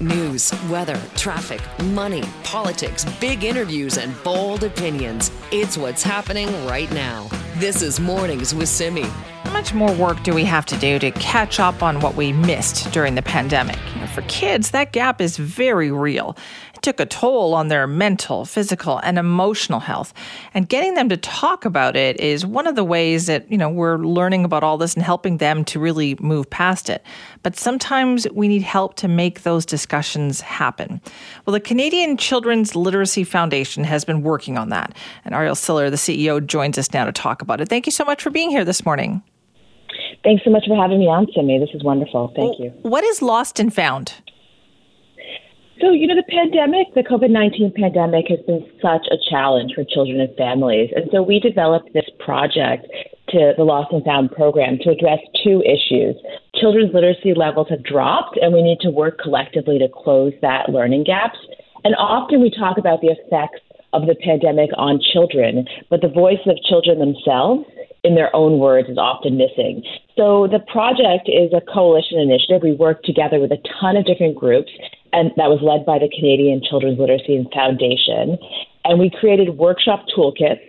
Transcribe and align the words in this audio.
News, 0.00 0.52
weather, 0.68 1.00
traffic, 1.14 1.62
money, 1.84 2.22
politics, 2.44 3.06
big 3.18 3.44
interviews, 3.44 3.96
and 3.96 4.14
bold 4.22 4.62
opinions. 4.62 5.30
It's 5.50 5.78
what's 5.78 6.02
happening 6.02 6.48
right 6.66 6.92
now. 6.92 7.30
This 7.58 7.80
is 7.80 7.98
Mornings 7.98 8.54
with 8.54 8.68
Simi. 8.68 9.06
How 9.44 9.52
much 9.52 9.72
more 9.72 9.90
work 9.94 10.22
do 10.22 10.34
we 10.34 10.44
have 10.44 10.66
to 10.66 10.76
do 10.76 10.98
to 10.98 11.10
catch 11.12 11.58
up 11.58 11.82
on 11.82 12.00
what 12.00 12.14
we 12.14 12.34
missed 12.34 12.92
during 12.92 13.14
the 13.14 13.22
pandemic? 13.22 13.78
You 13.94 14.02
know, 14.02 14.06
for 14.08 14.20
kids, 14.22 14.72
that 14.72 14.92
gap 14.92 15.22
is 15.22 15.38
very 15.38 15.90
real. 15.90 16.36
It 16.74 16.82
took 16.82 17.00
a 17.00 17.06
toll 17.06 17.54
on 17.54 17.68
their 17.68 17.86
mental, 17.86 18.44
physical, 18.44 18.98
and 18.98 19.18
emotional 19.18 19.80
health. 19.80 20.12
And 20.52 20.68
getting 20.68 20.92
them 20.92 21.08
to 21.08 21.16
talk 21.16 21.64
about 21.64 21.96
it 21.96 22.20
is 22.20 22.44
one 22.44 22.66
of 22.66 22.74
the 22.74 22.84
ways 22.84 23.26
that, 23.26 23.50
you 23.50 23.56
know, 23.56 23.70
we're 23.70 23.96
learning 23.96 24.44
about 24.44 24.62
all 24.62 24.76
this 24.76 24.92
and 24.92 25.02
helping 25.02 25.38
them 25.38 25.64
to 25.66 25.80
really 25.80 26.16
move 26.20 26.50
past 26.50 26.90
it. 26.90 27.02
But 27.42 27.56
sometimes 27.56 28.26
we 28.32 28.48
need 28.48 28.62
help 28.62 28.96
to 28.96 29.08
make 29.08 29.42
those 29.42 29.64
discussions 29.64 30.42
happen. 30.42 31.00
Well, 31.46 31.54
the 31.54 31.60
Canadian 31.60 32.18
Children's 32.18 32.76
Literacy 32.76 33.24
Foundation 33.24 33.84
has 33.84 34.04
been 34.04 34.22
working 34.22 34.58
on 34.58 34.68
that. 34.68 34.94
And 35.24 35.34
Ariel 35.34 35.54
Siller, 35.54 35.88
the 35.88 35.96
CEO, 35.96 36.44
joins 36.44 36.76
us 36.76 36.92
now 36.92 37.04
to 37.06 37.12
talk 37.12 37.40
about 37.46 37.60
it. 37.60 37.68
Thank 37.68 37.86
you 37.86 37.92
so 37.92 38.04
much 38.04 38.22
for 38.22 38.30
being 38.30 38.50
here 38.50 38.64
this 38.64 38.84
morning. 38.84 39.22
Thanks 40.24 40.42
so 40.44 40.50
much 40.50 40.64
for 40.66 40.76
having 40.76 40.98
me 40.98 41.06
on, 41.06 41.26
Simi. 41.34 41.58
This 41.58 41.70
is 41.72 41.84
wonderful. 41.84 42.32
Thank 42.34 42.58
you. 42.58 42.70
What 42.82 43.04
is 43.04 43.22
Lost 43.22 43.60
and 43.60 43.72
Found? 43.72 44.14
So, 45.80 45.90
you 45.92 46.06
know, 46.06 46.16
the 46.16 46.26
pandemic, 46.28 46.94
the 46.94 47.02
COVID 47.02 47.30
19 47.30 47.72
pandemic 47.76 48.26
has 48.28 48.40
been 48.46 48.64
such 48.80 49.06
a 49.12 49.16
challenge 49.30 49.72
for 49.74 49.84
children 49.84 50.20
and 50.20 50.34
families. 50.36 50.90
And 50.96 51.04
so 51.12 51.22
we 51.22 51.38
developed 51.38 51.92
this 51.92 52.08
project 52.18 52.86
to 53.28 53.52
the 53.56 53.62
Lost 53.62 53.92
and 53.92 54.02
Found 54.04 54.32
program 54.32 54.78
to 54.82 54.90
address 54.90 55.18
two 55.44 55.62
issues. 55.62 56.16
Children's 56.54 56.94
literacy 56.94 57.34
levels 57.34 57.68
have 57.68 57.84
dropped, 57.84 58.38
and 58.40 58.54
we 58.54 58.62
need 58.62 58.80
to 58.80 58.90
work 58.90 59.18
collectively 59.18 59.78
to 59.78 59.88
close 59.88 60.32
that 60.40 60.70
learning 60.70 61.04
gaps. 61.04 61.38
And 61.84 61.94
often 61.96 62.40
we 62.40 62.50
talk 62.50 62.78
about 62.78 63.00
the 63.00 63.14
effects 63.14 63.60
of 63.96 64.06
the 64.06 64.14
pandemic 64.14 64.70
on 64.76 65.00
children, 65.00 65.64
but 65.88 66.02
the 66.02 66.12
voice 66.12 66.44
of 66.46 66.56
children 66.68 66.98
themselves 66.98 67.64
in 68.04 68.14
their 68.14 68.34
own 68.36 68.58
words 68.58 68.88
is 68.88 68.98
often 68.98 69.36
missing. 69.36 69.82
So 70.16 70.46
the 70.46 70.60
project 70.70 71.28
is 71.28 71.50
a 71.56 71.64
coalition 71.72 72.20
initiative. 72.20 72.62
We 72.62 72.72
work 72.72 73.02
together 73.02 73.40
with 73.40 73.50
a 73.50 73.58
ton 73.80 73.96
of 73.96 74.04
different 74.04 74.36
groups 74.36 74.70
and 75.16 75.30
that 75.36 75.48
was 75.48 75.64
led 75.64 75.86
by 75.86 75.98
the 75.98 76.12
Canadian 76.12 76.60
Children's 76.60 76.98
Literacy 76.98 77.40
Foundation. 77.48 78.36
And 78.84 79.00
we 79.00 79.08
created 79.08 79.56
workshop 79.56 80.04
toolkits. 80.12 80.60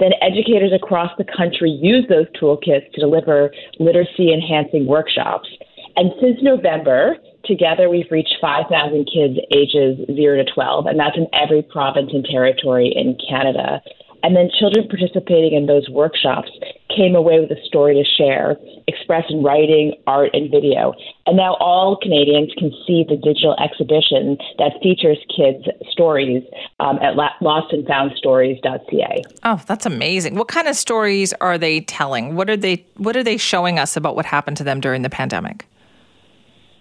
Then 0.00 0.10
educators 0.20 0.72
across 0.74 1.12
the 1.16 1.24
country 1.24 1.70
use 1.70 2.04
those 2.08 2.26
toolkits 2.34 2.90
to 2.92 3.00
deliver 3.00 3.54
literacy 3.78 4.34
enhancing 4.34 4.86
workshops. 4.86 5.48
And 5.94 6.10
since 6.20 6.42
November, 6.42 7.16
together 7.46 7.88
we've 7.88 8.10
reached 8.10 8.36
5,000 8.40 9.04
kids 9.06 9.38
ages 9.54 9.98
0 10.06 10.42
to 10.42 10.44
12, 10.52 10.86
and 10.86 10.98
that's 10.98 11.16
in 11.16 11.26
every 11.32 11.62
province 11.62 12.10
and 12.12 12.24
territory 12.24 12.92
in 12.94 13.16
Canada. 13.28 13.80
And 14.24 14.34
then 14.34 14.48
children 14.58 14.88
participating 14.88 15.52
in 15.52 15.66
those 15.66 15.86
workshops 15.90 16.48
came 16.88 17.14
away 17.14 17.40
with 17.40 17.50
a 17.50 17.60
story 17.66 17.94
to 17.94 18.04
share, 18.16 18.56
expressed 18.88 19.30
in 19.30 19.42
writing, 19.42 19.92
art, 20.06 20.30
and 20.32 20.50
video. 20.50 20.94
And 21.26 21.36
now 21.36 21.56
all 21.60 21.98
Canadians 22.00 22.50
can 22.56 22.70
see 22.86 23.04
the 23.06 23.16
digital 23.16 23.54
exhibition 23.60 24.38
that 24.56 24.72
features 24.82 25.18
kids' 25.28 25.66
stories 25.90 26.42
um, 26.80 26.98
at 27.02 27.16
lostandfoundstories.ca. 27.42 29.22
Oh, 29.42 29.60
that's 29.66 29.84
amazing! 29.84 30.36
What 30.36 30.48
kind 30.48 30.68
of 30.68 30.76
stories 30.76 31.34
are 31.42 31.58
they 31.58 31.80
telling? 31.80 32.34
What 32.34 32.48
are 32.48 32.56
they 32.56 32.86
What 32.96 33.18
are 33.18 33.22
they 33.22 33.36
showing 33.36 33.78
us 33.78 33.94
about 33.94 34.16
what 34.16 34.24
happened 34.24 34.56
to 34.56 34.64
them 34.64 34.80
during 34.80 35.02
the 35.02 35.10
pandemic? 35.10 35.66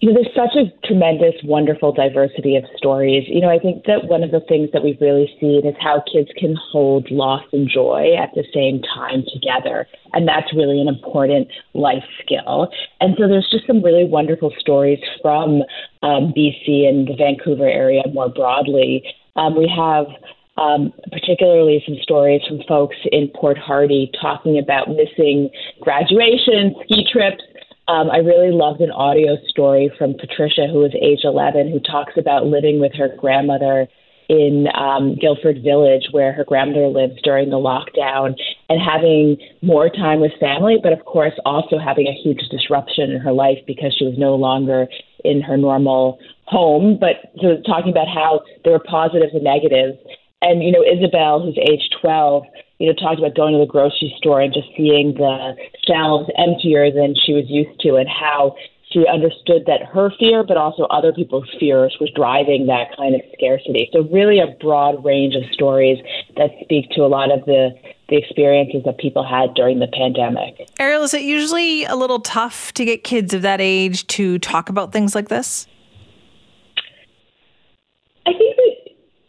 You 0.04 0.12
know, 0.12 0.20
there's 0.20 0.36
such 0.36 0.58
a 0.58 0.68
tremendous, 0.86 1.34
wonderful 1.46 1.94
diversity 1.94 2.58
of 2.58 2.66
stories. 2.76 3.24
You 3.30 3.40
know, 3.40 3.50
I 3.50 3.58
think 3.58 3.86
that 3.86 4.04
one 4.10 4.22
of 4.22 4.32
the 4.32 4.42
things 4.42 4.68
that 4.74 4.84
we've 4.84 5.00
really 5.00 5.34
seen 5.40 5.66
is 5.66 5.76
how 5.80 6.04
kids 6.12 6.28
can 6.38 6.58
hold 6.58 7.10
loss 7.10 7.44
and 7.54 7.70
joy 7.70 8.14
at 8.22 8.32
the 8.36 8.44
same 8.54 8.82
time 8.82 9.24
together. 9.34 9.88
And 10.12 10.28
that's 10.28 10.54
really 10.54 10.82
an 10.82 10.90
important 10.90 11.48
life 11.74 12.04
skill. 12.22 12.68
And 13.00 13.16
so 13.18 13.30
there's 13.30 13.48
just 13.50 13.66
some 13.66 13.82
really 13.82 14.04
wonderful 14.04 14.52
stories 14.60 15.00
from 15.22 15.64
um, 16.02 16.34
BC 16.36 16.84
and 16.86 17.08
the 17.08 17.16
Vancouver 17.18 17.70
area 17.70 18.04
more 18.12 18.28
broadly. 18.28 19.06
Um, 19.38 19.56
we 19.56 19.72
have 19.74 20.08
um, 20.58 20.92
particularly 21.14 21.82
some 21.88 21.96
stories 22.04 22.42
from 22.46 22.60
folks 22.68 22.98
in 23.10 23.32
Port 23.34 23.58
Hardy 23.58 24.12
talking 24.22 24.60
about 24.60 24.90
missing 24.90 25.50
graduation, 25.80 26.76
ski 26.84 27.08
trips, 27.10 27.42
um, 27.88 28.10
I 28.10 28.18
really 28.18 28.52
loved 28.52 28.82
an 28.82 28.92
audio 28.92 29.38
story 29.48 29.92
from 29.98 30.14
Patricia, 30.14 30.68
who 30.72 30.86
is 30.86 30.94
age 31.02 31.22
11, 31.24 31.72
who 31.72 31.80
talks 31.80 32.14
about 32.18 32.46
living 32.46 32.80
with 32.80 32.94
her 32.96 33.10
grandmother 33.18 33.88
in 34.30 34.68
um, 34.74 35.16
Guildford 35.20 35.62
Village, 35.64 36.08
where 36.12 36.32
her 36.32 36.46
grandmother 36.46 36.88
lives 36.88 37.22
during 37.24 37.50
the 37.50 37.58
lockdown, 37.58 38.36
and 38.70 38.80
having 38.82 39.38
more 39.62 39.90
time 39.90 40.22
with 40.22 40.32
family, 40.40 40.78
but 40.82 40.94
of 40.94 41.04
course 41.04 41.34
also 41.46 41.78
having 41.78 42.08
a 42.08 42.14
huge 42.24 42.42
disruption 42.50 43.12
in 43.12 43.20
her 43.20 43.34
life 43.34 43.60
because 43.68 43.94
she 43.98 44.06
was 44.06 44.16
no 44.18 44.36
longer 44.36 44.88
in 45.26 45.42
her 45.42 45.58
normal 45.58 46.20
home. 46.46 46.98
But 47.00 47.34
so 47.42 47.58
talking 47.66 47.92
about 47.92 48.08
how 48.08 48.42
there 48.64 48.74
were 48.74 48.80
positives 48.80 49.34
and 49.34 49.44
negatives. 49.44 49.98
And, 50.42 50.64
you 50.64 50.72
know, 50.72 50.84
Isabel, 50.84 51.42
who's 51.42 51.58
age 51.58 51.90
12, 52.02 52.44
you 52.80 52.88
know, 52.88 52.94
talked 52.94 53.20
about 53.20 53.36
going 53.36 53.54
to 53.54 53.60
the 53.60 53.66
grocery 53.66 54.14
store 54.18 54.42
and 54.42 54.54
just 54.54 54.68
seeing 54.76 55.14
the 55.14 55.56
shelves 55.88 56.30
emptier 56.38 56.92
than 56.92 57.16
she 57.16 57.34
was 57.34 57.46
used 57.48 57.80
to, 57.82 57.96
and 57.96 58.10
how 58.10 58.56
she 58.92 59.06
understood 59.08 59.64
that 59.66 59.82
her 59.92 60.12
fear, 60.20 60.44
but 60.44 60.58
also 60.58 60.84
other 60.84 61.12
people's 61.12 61.50
fears, 61.60 61.96
was 62.00 62.12
driving 62.16 62.68
that 62.68 62.96
kind 62.96 63.16
of 63.16 63.22
scarcity. 63.34 63.90
So, 63.92 64.04
really, 64.12 64.40
a 64.40 64.48
broad 64.60 65.04
range 65.04 65.36
of 65.36 65.44
stories 65.52 65.98
that 66.38 66.52
speak 66.62 66.90
to 66.92 67.02
a 67.02 67.08
lot 67.10 67.32
of 67.32 67.46
the 67.46 67.72
the 68.10 68.18
experiences 68.18 68.84
that 68.86 68.98
people 68.98 69.26
had 69.26 69.54
during 69.56 69.80
the 69.80 69.88
pandemic. 69.88 70.68
Ariel, 70.80 71.04
is 71.04 71.14
it 71.14 71.22
usually 71.22 71.86
a 71.86 71.96
little 71.96 72.20
tough 72.20 72.74
to 72.74 72.86
get 72.86 73.04
kids 73.04 73.34
of 73.34 73.42
that 73.42 73.62
age 73.62 74.06
to 74.08 74.38
talk 74.40 74.70
about 74.70 74.92
things 74.92 75.16
like 75.16 75.30
this? 75.30 75.68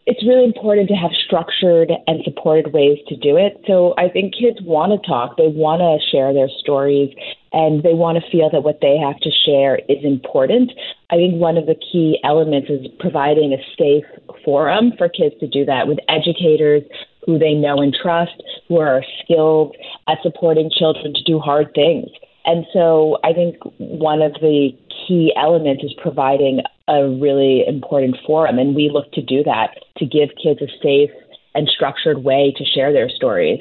It's 0.07 0.23
really 0.27 0.45
important 0.45 0.89
to 0.89 0.95
have 0.95 1.13
structured 1.27 1.91
and 2.07 2.23
supported 2.25 2.73
ways 2.73 2.99
to 3.09 3.17
do 3.17 3.37
it. 3.37 3.61
So 3.67 3.95
I 3.97 4.09
think 4.09 4.35
kids 4.35 4.59
want 4.61 4.93
to 4.93 5.09
talk, 5.09 5.37
they 5.37 5.49
want 5.49 5.81
to 5.81 5.97
share 6.11 6.35
their 6.35 6.49
stories, 6.61 7.15
and 7.53 7.83
they 7.83 7.95
want 7.95 8.19
to 8.23 8.31
feel 8.31 8.51
that 8.51 8.63
what 8.63 8.81
they 8.83 8.99
have 8.99 9.19
to 9.21 9.31
share 9.31 9.81
is 9.89 10.05
important. 10.05 10.73
I 11.11 11.17
think 11.17 11.41
one 11.41 11.57
of 11.57 11.67
the 11.67 11.77
key 11.77 12.19
elements 12.23 12.69
is 12.69 12.87
providing 13.01 13.55
a 13.55 13.63
safe 13.79 14.05
forum 14.45 14.93
for 14.99 15.09
kids 15.09 15.35
to 15.41 15.49
do 15.49 15.65
that 15.65 15.89
with 15.89 15.99
educators 16.09 16.83
who 17.25 17.39
they 17.39 17.55
know 17.55 17.81
and 17.81 17.95
trust, 17.95 18.43
who 18.69 18.79
are 18.79 19.03
skilled 19.23 19.75
at 20.09 20.19
supporting 20.23 20.71
children 20.71 21.15
to 21.15 21.23
do 21.25 21.39
hard 21.39 21.73
things. 21.75 22.11
And 22.45 22.67
so 22.75 23.17
I 23.25 23.33
think 23.33 23.57
one 23.79 24.21
of 24.21 24.35
the 24.35 24.77
key 25.09 25.33
elements 25.35 25.83
is 25.83 25.95
providing 26.03 26.61
a 26.89 27.09
really 27.09 27.65
important 27.67 28.17
forum. 28.27 28.59
And 28.59 28.75
we 28.75 28.91
look 28.91 29.11
to 29.13 29.23
do 29.23 29.43
that 29.45 29.71
to 29.99 30.07
give 30.07 30.31
kids 30.43 30.61
a 30.61 30.69
safe 30.83 31.11
and 31.55 31.69
structured 31.69 32.25
way 32.25 32.53
to 32.57 32.65
share 32.65 32.93
their 32.93 33.09
stories. 33.09 33.61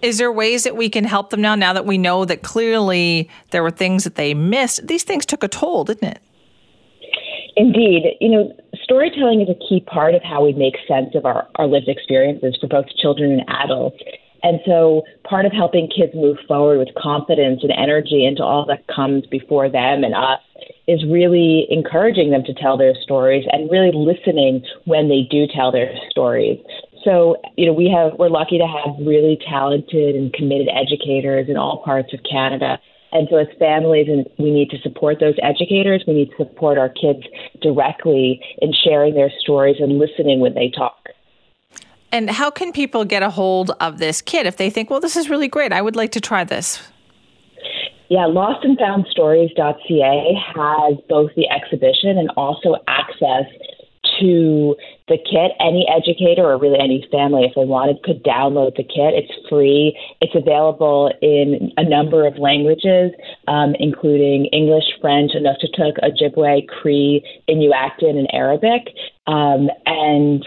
Is 0.00 0.18
there 0.18 0.32
ways 0.32 0.64
that 0.64 0.76
we 0.76 0.88
can 0.88 1.04
help 1.04 1.30
them 1.30 1.40
now, 1.40 1.54
now 1.54 1.72
that 1.72 1.86
we 1.86 1.96
know 1.96 2.24
that 2.24 2.42
clearly 2.42 3.30
there 3.50 3.62
were 3.62 3.70
things 3.70 4.04
that 4.04 4.16
they 4.16 4.34
missed? 4.34 4.86
These 4.86 5.04
things 5.04 5.24
took 5.24 5.44
a 5.44 5.48
toll, 5.48 5.84
didn't 5.84 6.08
it? 6.08 6.20
Indeed. 7.56 8.16
You 8.20 8.30
know, 8.30 8.56
storytelling 8.82 9.42
is 9.42 9.48
a 9.48 9.68
key 9.68 9.80
part 9.86 10.14
of 10.14 10.22
how 10.22 10.44
we 10.44 10.54
make 10.54 10.74
sense 10.88 11.14
of 11.14 11.24
our, 11.24 11.46
our 11.56 11.66
lived 11.66 11.88
experiences 11.88 12.56
for 12.60 12.66
both 12.66 12.86
children 13.00 13.32
and 13.32 13.44
adults. 13.48 13.98
And 14.42 14.60
so 14.66 15.02
part 15.24 15.46
of 15.46 15.52
helping 15.52 15.88
kids 15.88 16.12
move 16.14 16.36
forward 16.48 16.78
with 16.78 16.88
confidence 17.00 17.60
and 17.62 17.72
energy 17.72 18.26
into 18.26 18.42
all 18.42 18.66
that 18.66 18.86
comes 18.88 19.26
before 19.26 19.68
them 19.68 20.02
and 20.02 20.14
us 20.14 20.40
is 20.88 21.04
really 21.08 21.66
encouraging 21.70 22.30
them 22.30 22.42
to 22.44 22.54
tell 22.54 22.76
their 22.76 22.94
stories 23.02 23.44
and 23.52 23.70
really 23.70 23.92
listening 23.94 24.64
when 24.84 25.08
they 25.08 25.22
do 25.30 25.46
tell 25.46 25.70
their 25.70 25.94
stories. 26.10 26.58
So, 27.04 27.36
you 27.56 27.66
know, 27.66 27.72
we 27.72 27.90
have 27.90 28.18
we're 28.18 28.28
lucky 28.28 28.58
to 28.58 28.66
have 28.66 28.94
really 29.04 29.38
talented 29.48 30.14
and 30.14 30.32
committed 30.32 30.68
educators 30.68 31.48
in 31.48 31.56
all 31.56 31.82
parts 31.84 32.12
of 32.12 32.20
Canada. 32.28 32.78
And 33.12 33.28
so 33.30 33.36
as 33.36 33.46
families 33.58 34.06
and 34.08 34.26
we 34.38 34.50
need 34.50 34.70
to 34.70 34.78
support 34.82 35.18
those 35.20 35.34
educators, 35.42 36.02
we 36.06 36.14
need 36.14 36.30
to 36.30 36.36
support 36.36 36.78
our 36.78 36.88
kids 36.88 37.20
directly 37.60 38.40
in 38.60 38.72
sharing 38.72 39.14
their 39.14 39.30
stories 39.40 39.76
and 39.80 39.98
listening 39.98 40.40
when 40.40 40.54
they 40.54 40.70
talk. 40.70 41.08
And 42.12 42.30
how 42.30 42.50
can 42.50 42.72
people 42.72 43.06
get 43.06 43.22
a 43.22 43.30
hold 43.30 43.70
of 43.80 43.96
this 43.98 44.20
kit 44.20 44.44
if 44.46 44.58
they 44.58 44.68
think, 44.68 44.90
well, 44.90 45.00
this 45.00 45.16
is 45.16 45.30
really 45.30 45.48
great, 45.48 45.72
I 45.72 45.80
would 45.80 45.96
like 45.96 46.12
to 46.12 46.20
try 46.20 46.44
this? 46.44 46.78
Yeah, 48.10 48.28
lostandfoundstories.ca 48.28 50.44
has 50.54 50.98
both 51.08 51.30
the 51.34 51.48
exhibition 51.48 52.18
and 52.18 52.30
also 52.36 52.76
access 52.86 53.46
to 54.20 54.76
the 55.08 55.16
kit. 55.16 55.52
Any 55.58 55.88
educator 55.88 56.44
or 56.44 56.58
really 56.58 56.78
any 56.78 57.08
family, 57.10 57.44
if 57.44 57.54
they 57.54 57.64
wanted, 57.64 58.02
could 58.02 58.22
download 58.22 58.76
the 58.76 58.82
kit. 58.82 59.14
It's 59.14 59.32
free. 59.48 59.98
It's 60.20 60.34
available 60.34 61.10
in 61.22 61.72
a 61.78 61.84
number 61.88 62.26
of 62.26 62.36
languages, 62.36 63.12
um, 63.48 63.74
including 63.78 64.50
English, 64.52 64.84
French, 65.00 65.32
Inuktitut, 65.32 65.96
Ojibwe, 66.02 66.68
Cree, 66.68 67.24
Inuktitut, 67.48 68.10
and 68.10 68.28
Arabic. 68.34 68.94
Um, 69.26 69.70
and 69.86 70.44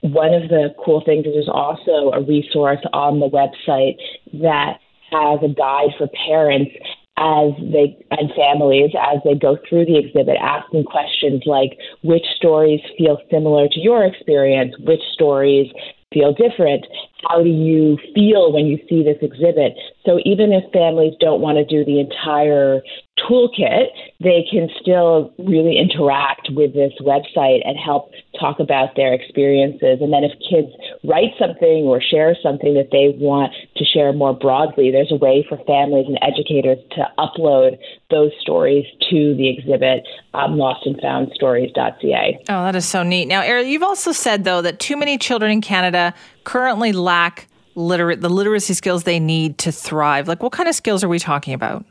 one 0.00 0.34
of 0.34 0.48
the 0.48 0.74
cool 0.84 1.02
things 1.04 1.26
is 1.26 1.32
there's 1.34 1.48
also 1.48 2.10
a 2.12 2.22
resource 2.22 2.80
on 2.92 3.20
the 3.20 3.28
website 3.28 3.96
that 4.40 4.78
has 5.10 5.40
a 5.42 5.48
guide 5.48 5.90
for 5.98 6.08
parents 6.26 6.70
as 7.16 7.50
they 7.72 7.98
and 8.12 8.30
families 8.36 8.92
as 8.94 9.18
they 9.24 9.34
go 9.34 9.58
through 9.68 9.84
the 9.84 9.98
exhibit 9.98 10.36
asking 10.40 10.84
questions 10.84 11.42
like 11.46 11.76
which 12.02 12.24
stories 12.36 12.80
feel 12.96 13.18
similar 13.30 13.68
to 13.68 13.80
your 13.80 14.04
experience? 14.04 14.74
Which 14.78 15.02
stories 15.12 15.66
feel 16.12 16.32
different 16.32 16.86
how 17.26 17.42
do 17.42 17.48
you 17.48 17.98
feel 18.14 18.52
when 18.52 18.66
you 18.66 18.78
see 18.88 19.02
this 19.02 19.18
exhibit 19.22 19.74
so 20.08 20.18
even 20.24 20.52
if 20.52 20.64
families 20.72 21.14
don't 21.20 21.40
want 21.40 21.58
to 21.58 21.64
do 21.64 21.84
the 21.84 22.00
entire 22.00 22.80
toolkit, 23.28 23.88
they 24.20 24.46
can 24.50 24.68
still 24.80 25.34
really 25.38 25.76
interact 25.76 26.48
with 26.50 26.72
this 26.72 26.92
website 27.00 27.60
and 27.66 27.76
help 27.76 28.10
talk 28.38 28.60
about 28.60 28.96
their 28.96 29.12
experiences. 29.12 29.98
And 30.00 30.12
then 30.12 30.24
if 30.24 30.32
kids 30.48 30.68
write 31.04 31.32
something 31.38 31.84
or 31.84 32.00
share 32.00 32.36
something 32.42 32.74
that 32.74 32.88
they 32.90 33.14
want 33.18 33.52
to 33.76 33.84
share 33.84 34.12
more 34.12 34.34
broadly, 34.34 34.90
there's 34.90 35.12
a 35.12 35.16
way 35.16 35.44
for 35.48 35.58
families 35.66 36.06
and 36.06 36.18
educators 36.22 36.78
to 36.92 37.06
upload 37.18 37.78
those 38.10 38.30
stories 38.40 38.86
to 39.10 39.34
the 39.34 39.48
exhibit, 39.48 40.06
um, 40.34 40.56
lostandfoundstories.ca. 40.56 42.38
Oh, 42.48 42.64
that 42.64 42.76
is 42.76 42.86
so 42.86 43.02
neat. 43.02 43.26
Now, 43.26 43.42
Ariel, 43.42 43.66
you've 43.66 43.82
also 43.82 44.12
said, 44.12 44.44
though, 44.44 44.62
that 44.62 44.78
too 44.78 44.96
many 44.96 45.18
children 45.18 45.50
in 45.50 45.60
Canada 45.60 46.14
currently 46.48 46.92
lack 46.92 47.46
literate 47.74 48.22
the 48.22 48.30
literacy 48.30 48.72
skills 48.72 49.04
they 49.04 49.20
need 49.20 49.58
to 49.58 49.70
thrive. 49.70 50.26
Like, 50.26 50.42
what 50.42 50.50
kind 50.50 50.66
of 50.66 50.74
skills 50.74 51.04
are 51.04 51.08
we 51.08 51.18
talking 51.18 51.52
about? 51.52 51.84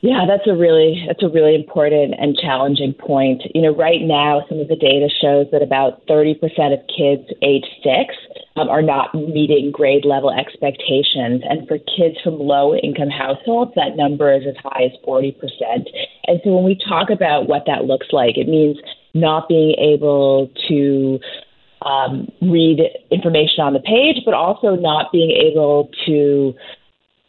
Yeah, 0.00 0.24
that's 0.26 0.46
a 0.46 0.54
really 0.54 1.04
that's 1.06 1.22
a 1.22 1.28
really 1.28 1.54
important 1.54 2.14
and 2.18 2.36
challenging 2.36 2.94
point. 2.94 3.42
You 3.54 3.60
know, 3.60 3.74
right 3.74 4.00
now, 4.00 4.44
some 4.48 4.58
of 4.58 4.68
the 4.68 4.76
data 4.76 5.08
shows 5.20 5.46
that 5.52 5.62
about 5.62 6.06
30% 6.06 6.40
of 6.72 6.80
kids 6.88 7.28
age 7.42 7.64
six 7.82 8.14
um, 8.56 8.68
are 8.68 8.82
not 8.82 9.14
meeting 9.14 9.70
grade 9.70 10.04
level 10.06 10.30
expectations, 10.30 11.42
and 11.48 11.68
for 11.68 11.76
kids 11.78 12.16
from 12.24 12.38
low 12.38 12.74
income 12.74 13.10
households, 13.10 13.72
that 13.76 13.96
number 13.96 14.32
is 14.32 14.44
as 14.48 14.56
high 14.62 14.84
as 14.84 14.92
40%. 15.06 15.34
And 16.26 16.40
so, 16.42 16.54
when 16.54 16.64
we 16.64 16.78
talk 16.88 17.10
about 17.10 17.48
what 17.48 17.64
that 17.66 17.84
looks 17.84 18.08
like, 18.12 18.36
it 18.36 18.48
means 18.48 18.78
not 19.14 19.48
being 19.48 19.74
able 19.78 20.50
to 20.68 21.20
um, 21.84 22.28
read 22.40 22.80
information 23.10 23.60
on 23.60 23.72
the 23.72 23.80
page, 23.80 24.22
but 24.24 24.34
also 24.34 24.74
not 24.76 25.12
being 25.12 25.30
able 25.30 25.90
to 26.06 26.54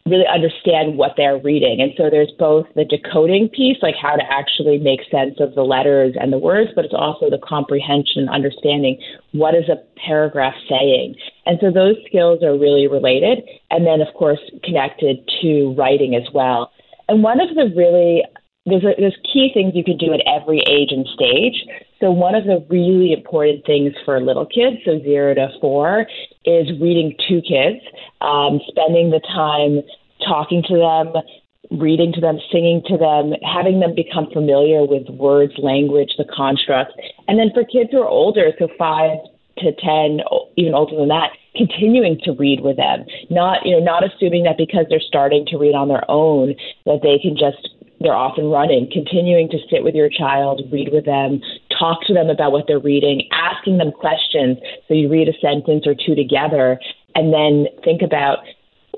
really 0.06 0.26
understand 0.32 0.96
what 0.96 1.14
they're 1.16 1.38
reading. 1.38 1.80
And 1.80 1.92
so 1.96 2.08
there's 2.08 2.30
both 2.38 2.66
the 2.74 2.84
decoding 2.84 3.48
piece, 3.48 3.76
like 3.82 3.96
how 4.00 4.14
to 4.14 4.22
actually 4.30 4.78
make 4.78 5.00
sense 5.10 5.34
of 5.40 5.54
the 5.54 5.62
letters 5.62 6.14
and 6.18 6.32
the 6.32 6.38
words, 6.38 6.70
but 6.74 6.84
it's 6.84 6.94
also 6.96 7.28
the 7.28 7.42
comprehension 7.42 8.22
and 8.22 8.30
understanding 8.30 8.98
what 9.32 9.54
is 9.54 9.68
a 9.68 9.82
paragraph 9.98 10.54
saying. 10.68 11.16
And 11.44 11.58
so 11.60 11.72
those 11.72 11.96
skills 12.06 12.42
are 12.42 12.56
really 12.56 12.86
related. 12.86 13.42
And 13.70 13.86
then, 13.86 14.00
of 14.00 14.14
course, 14.14 14.38
connected 14.62 15.28
to 15.42 15.74
writing 15.76 16.14
as 16.14 16.32
well. 16.32 16.70
And 17.08 17.22
one 17.22 17.40
of 17.40 17.54
the 17.54 17.72
really 17.76 18.22
there's, 18.66 18.84
a, 18.84 18.94
there's 18.98 19.16
key 19.32 19.50
things 19.54 19.72
you 19.74 19.84
can 19.84 19.96
do 19.96 20.12
at 20.12 20.20
every 20.26 20.58
age 20.66 20.90
and 20.90 21.06
stage. 21.14 21.64
So 22.00 22.10
one 22.10 22.34
of 22.34 22.44
the 22.44 22.66
really 22.68 23.12
important 23.12 23.64
things 23.64 23.94
for 24.04 24.20
little 24.20 24.44
kids, 24.44 24.76
so 24.84 24.98
zero 25.00 25.34
to 25.34 25.48
four, 25.60 26.06
is 26.44 26.68
reading 26.80 27.14
to 27.28 27.40
kids, 27.40 27.80
um, 28.20 28.60
spending 28.68 29.10
the 29.10 29.20
time 29.20 29.82
talking 30.26 30.62
to 30.68 30.76
them, 30.76 31.22
reading 31.70 32.12
to 32.12 32.20
them, 32.20 32.38
singing 32.52 32.82
to 32.86 32.96
them, 32.98 33.32
having 33.42 33.80
them 33.80 33.94
become 33.94 34.26
familiar 34.32 34.84
with 34.84 35.08
words, 35.10 35.54
language, 35.58 36.10
the 36.18 36.24
constructs. 36.24 36.94
And 37.28 37.38
then 37.38 37.50
for 37.54 37.64
kids 37.64 37.90
who 37.92 38.02
are 38.02 38.08
older, 38.08 38.52
so 38.58 38.68
five 38.78 39.18
to 39.58 39.72
10, 39.72 40.20
even 40.56 40.74
older 40.74 40.96
than 40.96 41.08
that, 41.08 41.30
continuing 41.56 42.20
to 42.24 42.32
read 42.32 42.60
with 42.60 42.76
them, 42.76 43.04
not, 43.30 43.64
you 43.64 43.72
know, 43.72 43.82
not 43.82 44.04
assuming 44.04 44.44
that 44.44 44.58
because 44.58 44.86
they're 44.90 45.00
starting 45.00 45.46
to 45.46 45.56
read 45.56 45.74
on 45.74 45.88
their 45.88 46.04
own 46.10 46.54
that 46.84 47.00
they 47.02 47.18
can 47.18 47.36
just 47.36 47.75
they're 48.00 48.14
off 48.14 48.36
and 48.36 48.50
running, 48.50 48.88
continuing 48.92 49.48
to 49.50 49.58
sit 49.70 49.82
with 49.82 49.94
your 49.94 50.08
child, 50.08 50.62
read 50.70 50.90
with 50.92 51.04
them, 51.04 51.40
talk 51.78 52.04
to 52.06 52.14
them 52.14 52.28
about 52.28 52.52
what 52.52 52.64
they're 52.66 52.78
reading, 52.78 53.28
asking 53.32 53.78
them 53.78 53.92
questions. 53.92 54.58
So 54.88 54.94
you 54.94 55.08
read 55.08 55.28
a 55.28 55.38
sentence 55.40 55.86
or 55.86 55.94
two 55.94 56.14
together 56.14 56.78
and 57.14 57.32
then 57.32 57.66
think 57.84 58.02
about 58.02 58.38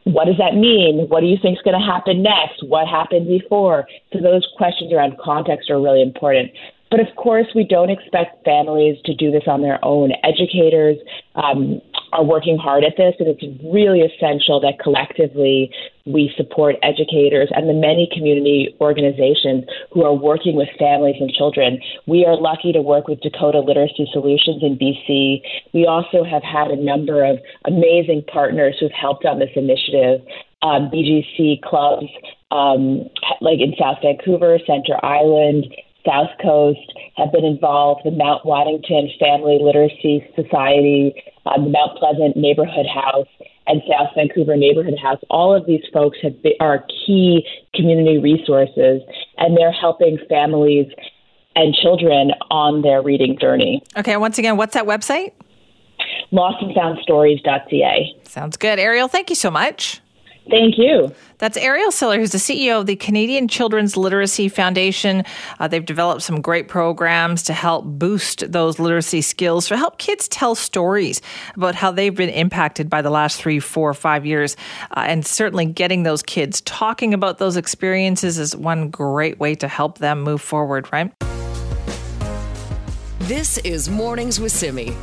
what 0.05 0.27
does 0.27 0.39
that 0.39 0.55
mean? 0.55 1.07
What 1.09 1.21
do 1.21 1.27
you 1.27 1.37
think 1.41 1.59
is 1.59 1.63
going 1.63 1.79
to 1.79 1.85
happen 1.85 2.23
next? 2.23 2.63
What 2.67 2.89
happened 2.89 3.29
before? 3.29 3.87
So 4.13 4.21
those 4.21 4.47
questions 4.57 4.93
around 4.93 5.19
context 5.23 5.71
are 5.71 5.81
really 5.81 6.03
important. 6.03 6.51
But 6.91 7.01
of 7.01 7.15
course, 7.17 7.47
we 7.55 7.65
don't 7.65 7.91
expect 7.91 8.45
families 8.45 8.99
to 9.05 9.15
do 9.15 9.31
this 9.31 9.45
on 9.47 9.63
their 9.63 9.83
own. 9.85 10.13
Educators 10.25 10.97
um, 11.35 11.81
are 12.13 12.25
working 12.25 12.57
hard 12.57 12.85
at 12.85 12.97
this, 12.97 13.15
and 13.19 13.29
it's 13.29 13.45
really 13.63 14.01
essential 14.01 14.61
that 14.61 14.79
collectively 14.83 15.71
we 16.07 16.33
support 16.37 16.77
educators 16.83 17.51
and 17.55 17.69
the 17.69 17.75
many 17.75 18.09
community 18.15 18.75
organizations 18.81 19.65
who 19.93 20.03
are 20.05 20.15
working 20.15 20.57
with 20.57 20.69
families 20.79 21.17
and 21.21 21.31
children. 21.31 21.79
We 22.07 22.25
are 22.25 22.41
lucky 22.41 22.73
to 22.73 22.81
work 22.81 23.09
with 23.09 23.21
Decoda 23.21 23.65
Literacy 23.65 24.09
Solutions 24.13 24.63
in 24.63 24.79
BC. 24.79 25.43
We 25.75 25.87
also 25.87 26.25
have 26.25 26.43
had 26.43 26.69
a 26.69 26.77
number 26.77 27.25
of 27.25 27.39
amazing 27.67 28.25
partners 28.33 28.77
who've 28.81 28.93
helped 28.93 29.27
on 29.27 29.39
this 29.39 29.51
initiative. 29.55 30.23
Um, 30.63 30.91
BGC 30.91 31.63
clubs 31.63 32.09
um, 32.51 33.09
like 33.41 33.61
in 33.61 33.75
South 33.79 33.99
Vancouver, 34.03 34.59
Center 34.67 34.99
Island, 35.05 35.67
South 36.09 36.31
Coast 36.41 36.93
have 37.17 37.31
been 37.33 37.45
involved, 37.45 38.03
the 38.05 38.11
Mount 38.11 38.47
Waddington 38.47 39.11
Family 39.21 39.59
Literacy 39.61 40.25
Society, 40.35 41.13
um, 41.45 41.65
the 41.65 41.71
Mount 41.71 41.99
Pleasant 41.99 42.37
Neighborhood 42.37 42.87
House, 42.87 43.29
and 43.67 43.83
South 43.87 44.09
Vancouver 44.15 44.57
Neighborhood 44.57 44.99
House. 45.01 45.19
All 45.29 45.55
of 45.55 45.67
these 45.67 45.85
folks 45.93 46.17
have 46.23 46.43
been, 46.43 46.55
are 46.61 46.87
key 47.07 47.47
community 47.75 48.19
resources, 48.19 49.03
and 49.37 49.57
they're 49.57 49.73
helping 49.73 50.19
families 50.29 50.87
and 51.55 51.75
children 51.75 52.31
on 52.51 52.83
their 52.83 53.03
reading 53.03 53.37
journey. 53.39 53.83
Okay, 53.97 54.17
once 54.17 54.39
again, 54.39 54.57
what's 54.57 54.75
that 54.75 54.85
website? 54.85 55.33
Lost 56.31 56.63
and 56.63 56.75
Found 56.75 56.99
lostandfoundstories.ca. 56.99 58.21
Sounds 58.23 58.57
good. 58.57 58.79
Ariel, 58.79 59.09
thank 59.09 59.29
you 59.29 59.37
so 59.37 59.51
much. 59.51 60.01
Thank 60.51 60.79
you. 60.79 61.15
That's 61.39 61.57
Ariel 61.57 61.93
Siller, 61.93 62.19
who's 62.19 62.33
the 62.33 62.39
CEO 62.39 62.81
of 62.81 62.87
the 62.87 62.97
Canadian 62.97 63.49
Children's 63.49 63.97
Literacy 63.97 64.49
Foundation. 64.49 65.23
Uh, 65.61 65.69
they've 65.69 65.85
developed 65.85 66.23
some 66.23 66.41
great 66.41 66.69
programs 66.69 67.43
to 67.45 67.53
help 67.53 67.85
boost 67.85 68.51
those 68.51 68.79
literacy 68.79 69.21
skills, 69.21 69.69
to 69.69 69.77
help 69.77 69.99
kids 69.99 70.27
tell 70.27 70.55
stories 70.55 71.21
about 71.55 71.75
how 71.75 71.91
they've 71.91 72.15
been 72.15 72.31
impacted 72.31 72.89
by 72.89 73.03
the 73.03 73.11
last 73.11 73.41
three, 73.41 73.61
four, 73.61 73.93
five 73.95 74.25
years. 74.25 74.57
Uh, 74.97 75.05
and 75.07 75.27
certainly 75.27 75.67
getting 75.67 76.03
those 76.03 76.23
kids 76.23 76.61
talking 76.63 77.13
about 77.13 77.39
those 77.39 77.57
experiences 77.57 78.39
is 78.39 78.57
one 78.57 78.89
great 78.89 79.39
way 79.39 79.55
to 79.55 79.69
help 79.69 79.99
them 79.99 80.23
move 80.23 80.41
forward, 80.41 80.89
right? 80.93 81.13
This 83.21 83.59
is 83.59 83.91
Mornings 83.91 84.41
with 84.41 84.53
Simi. 84.53 84.97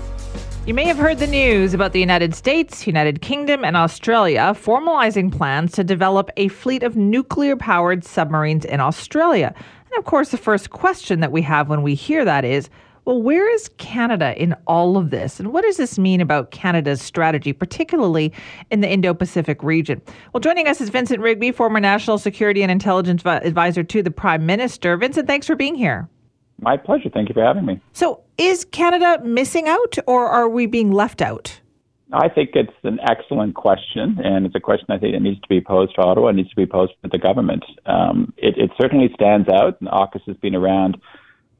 You 0.66 0.74
may 0.74 0.86
have 0.86 0.98
heard 0.98 1.20
the 1.20 1.28
news 1.28 1.76
about 1.76 1.94
the 1.94 2.00
United 2.00 2.34
States, 2.34 2.88
United 2.88 3.22
Kingdom, 3.22 3.64
and 3.64 3.78
Australia 3.78 4.52
formalizing 4.56 5.32
plans 5.32 5.74
to 5.74 5.84
develop 5.84 6.32
a 6.38 6.48
fleet 6.48 6.82
of 6.82 6.96
nuclear 6.96 7.56
powered 7.56 8.04
submarines 8.04 8.66
in 8.66 8.80
Australia. 8.80 9.54
And 9.56 10.00
of 10.00 10.06
course, 10.06 10.30
the 10.30 10.38
first 10.38 10.72
question 10.72 11.20
that 11.20 11.32
we 11.32 11.44
have 11.44 11.70
when 11.70 11.84
we 11.84 11.94
hear 11.94 12.26
that 12.26 12.44
is 12.44 12.72
well, 13.06 13.22
where 13.22 13.48
is 13.54 13.70
Canada 13.78 14.34
in 14.42 14.56
all 14.66 14.98
of 14.98 15.12
this? 15.12 15.40
And 15.40 15.54
what 15.54 15.64
does 15.64 15.78
this 15.78 16.00
mean 16.00 16.20
about 16.20 16.50
Canada's 16.50 17.00
strategy, 17.00 17.54
particularly 17.54 18.34
in 18.72 18.82
the 18.82 18.90
Indo 18.90 19.14
Pacific 19.14 19.62
region? 19.62 20.02
Well, 20.34 20.42
joining 20.42 20.68
us 20.68 20.82
is 20.82 20.90
Vincent 20.90 21.22
Rigby, 21.22 21.52
former 21.52 21.80
National 21.80 22.18
Security 22.18 22.64
and 22.64 22.72
Intelligence 22.72 23.22
Advisor 23.24 23.84
to 23.84 24.02
the 24.02 24.10
Prime 24.10 24.48
Minister. 24.48 24.98
Vincent, 24.98 25.28
thanks 25.28 25.46
for 25.46 25.56
being 25.56 25.76
here. 25.76 26.10
My 26.60 26.78
pleasure. 26.78 27.10
Thank 27.10 27.30
you 27.30 27.34
for 27.34 27.44
having 27.44 27.66
me. 27.66 27.82
So, 27.94 28.22
is 28.38 28.66
Canada 28.66 29.22
missing 29.24 29.68
out 29.68 29.98
or 30.08 30.28
are 30.28 30.50
we 30.50 30.66
being 30.66 30.92
left 30.92 31.22
out? 31.22 31.60
I 32.14 32.30
think 32.30 32.52
it's 32.54 32.72
an 32.84 33.00
excellent 33.02 33.56
question, 33.56 34.20
and 34.24 34.46
it's 34.46 34.56
a 34.56 34.60
question 34.60 34.86
I 34.90 35.00
think 35.00 35.14
that 35.16 35.22
needs 35.22 35.42
to 35.42 35.50
be 35.50 35.60
posed 35.60 35.96
to 35.96 36.02
Ottawa, 36.02 36.30
it 36.30 36.34
needs 36.34 36.50
to 36.50 36.56
be 36.56 36.66
posed 36.66 36.94
to 37.04 37.10
the 37.10 37.18
government. 37.18 37.66
Um, 37.86 38.32
it, 38.38 38.58
it, 38.58 38.72
certainly 38.80 39.10
stands 39.16 39.50
out, 39.50 39.82
and 39.82 39.90
AUKUS 39.90 40.22
has 40.28 40.38
been 40.38 40.56
around 40.56 40.98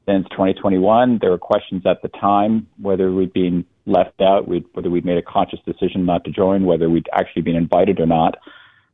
since 0.06 0.28
2021. 0.30 1.18
There 1.20 1.32
were 1.32 1.40
questions 1.40 1.84
at 1.86 2.04
the 2.04 2.10
time 2.10 2.68
whether 2.80 3.12
we'd 3.12 3.34
been 3.34 3.66
left 3.88 4.22
out, 4.22 4.48
we'd, 4.48 4.66
whether 4.74 4.90
we'd 4.90 5.06
made 5.06 5.18
a 5.18 5.24
conscious 5.24 5.60
decision 5.66 6.06
not 6.06 6.24
to 6.26 6.32
join, 6.32 6.66
whether 6.66 6.90
we'd 6.90 7.10
actually 7.12 7.42
been 7.42 7.56
invited 7.56 8.00
or 8.00 8.06
not. 8.06 8.38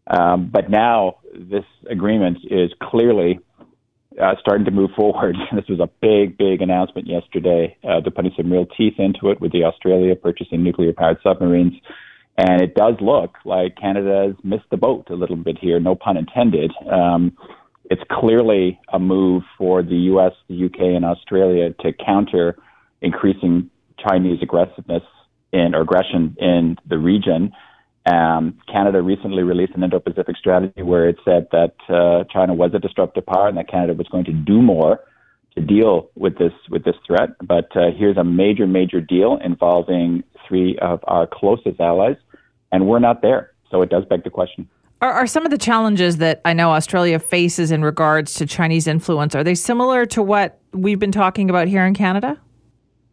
Um, 0.08 0.50
but 0.52 0.70
now 0.70 1.18
this 1.34 1.66
agreement 1.90 2.40
is 2.50 2.72
clearly 2.82 3.40
uh, 4.20 4.36
starting 4.40 4.66
to 4.66 4.72
move 4.72 4.92
forward. 4.96 5.36
This 5.56 5.68
was 5.70 5.80
a 5.80 5.90
big, 6.02 6.38
big 6.38 6.62
announcement 6.62 7.08
yesterday. 7.08 7.78
Uh, 7.84 8.00
they're 8.02 8.12
putting 8.12 8.34
some 8.36 8.52
real 8.52 8.66
teeth 8.66 8.96
into 8.98 9.30
it 9.30 9.40
with 9.40 9.52
the 9.52 9.64
Australia 9.64 10.16
purchasing 10.16 10.64
nuclear 10.64 10.94
powered 10.94 11.18
submarines. 11.22 11.74
And 12.38 12.62
it 12.62 12.76
does 12.76 12.96
look 13.02 13.36
like 13.46 13.76
Canada 13.76 14.28
has 14.28 14.36
missed 14.44 14.70
the 14.72 14.78
boat 14.78 15.10
a 15.10 15.16
little 15.16 15.36
bit 15.36 15.58
here, 15.60 15.80
no 15.80 15.96
pun 15.96 16.18
intended. 16.18 16.72
Um, 16.90 17.38
it's 17.90 18.02
clearly 18.10 18.80
a 18.92 19.00
move 19.00 19.44
for 19.58 19.84
the 19.84 19.96
US, 20.14 20.32
the 20.48 20.66
UK, 20.66 20.80
and 20.96 21.06
Australia 21.06 21.74
to 21.82 21.92
counter 21.94 22.58
increasing 23.02 23.70
Chinese 24.00 24.40
aggressiveness 24.42 25.04
in 25.52 25.74
aggression 25.76 26.36
in 26.40 26.78
the 26.88 26.98
region. 26.98 27.52
Um, 28.06 28.58
Canada 28.72 29.02
recently 29.02 29.44
released 29.44 29.74
an 29.76 29.84
Indo-Pacific 29.84 30.36
strategy 30.36 30.82
where 30.82 31.08
it 31.08 31.18
said 31.24 31.48
that 31.52 31.76
uh, 31.88 32.24
China 32.32 32.54
was 32.54 32.72
a 32.74 32.80
disruptive 32.80 33.26
power 33.26 33.48
and 33.48 33.58
that 33.58 33.70
Canada 33.70 33.94
was 33.94 34.08
going 34.08 34.26
to 34.26 34.34
do 34.34 34.62
more 34.62 35.02
to 35.56 35.62
deal 35.62 36.10
with 36.16 36.38
this 36.38 36.54
with 36.70 36.84
this 36.84 36.96
threat. 37.06 37.30
But 37.44 37.76
uh, 37.76 37.92
here's 37.96 38.18
a 38.18 38.24
major, 38.24 38.66
major 38.66 39.02
deal 39.02 39.38
involving 39.44 40.24
three 40.48 40.78
of 40.80 41.00
our 41.04 41.28
closest 41.28 41.80
allies, 41.80 42.16
and 42.72 42.88
we're 42.88 43.00
not 43.00 43.22
there. 43.22 43.52
So 43.70 43.82
it 43.82 43.90
does 43.90 44.04
beg 44.06 44.24
the 44.24 44.30
question. 44.30 44.68
Are, 45.02 45.12
are 45.12 45.28
some 45.28 45.46
of 45.46 45.52
the 45.52 45.58
challenges 45.58 46.18
that 46.18 46.42
I 46.46 46.54
know 46.54 46.72
Australia 46.72 47.20
faces 47.20 47.72
in 47.72 47.84
regards 47.84 48.34
to 48.36 48.46
Chinese 48.46 48.88
influence 48.88 49.36
are 49.36 49.44
they 49.44 49.56
similar 49.56 50.06
to 50.08 50.24
what 50.24 50.60
we've 50.74 51.00
been 51.00 51.12
talking 51.12 51.50
about 51.50 51.68
here 51.68 51.86
in 51.86 51.94
Canada? 51.94 52.40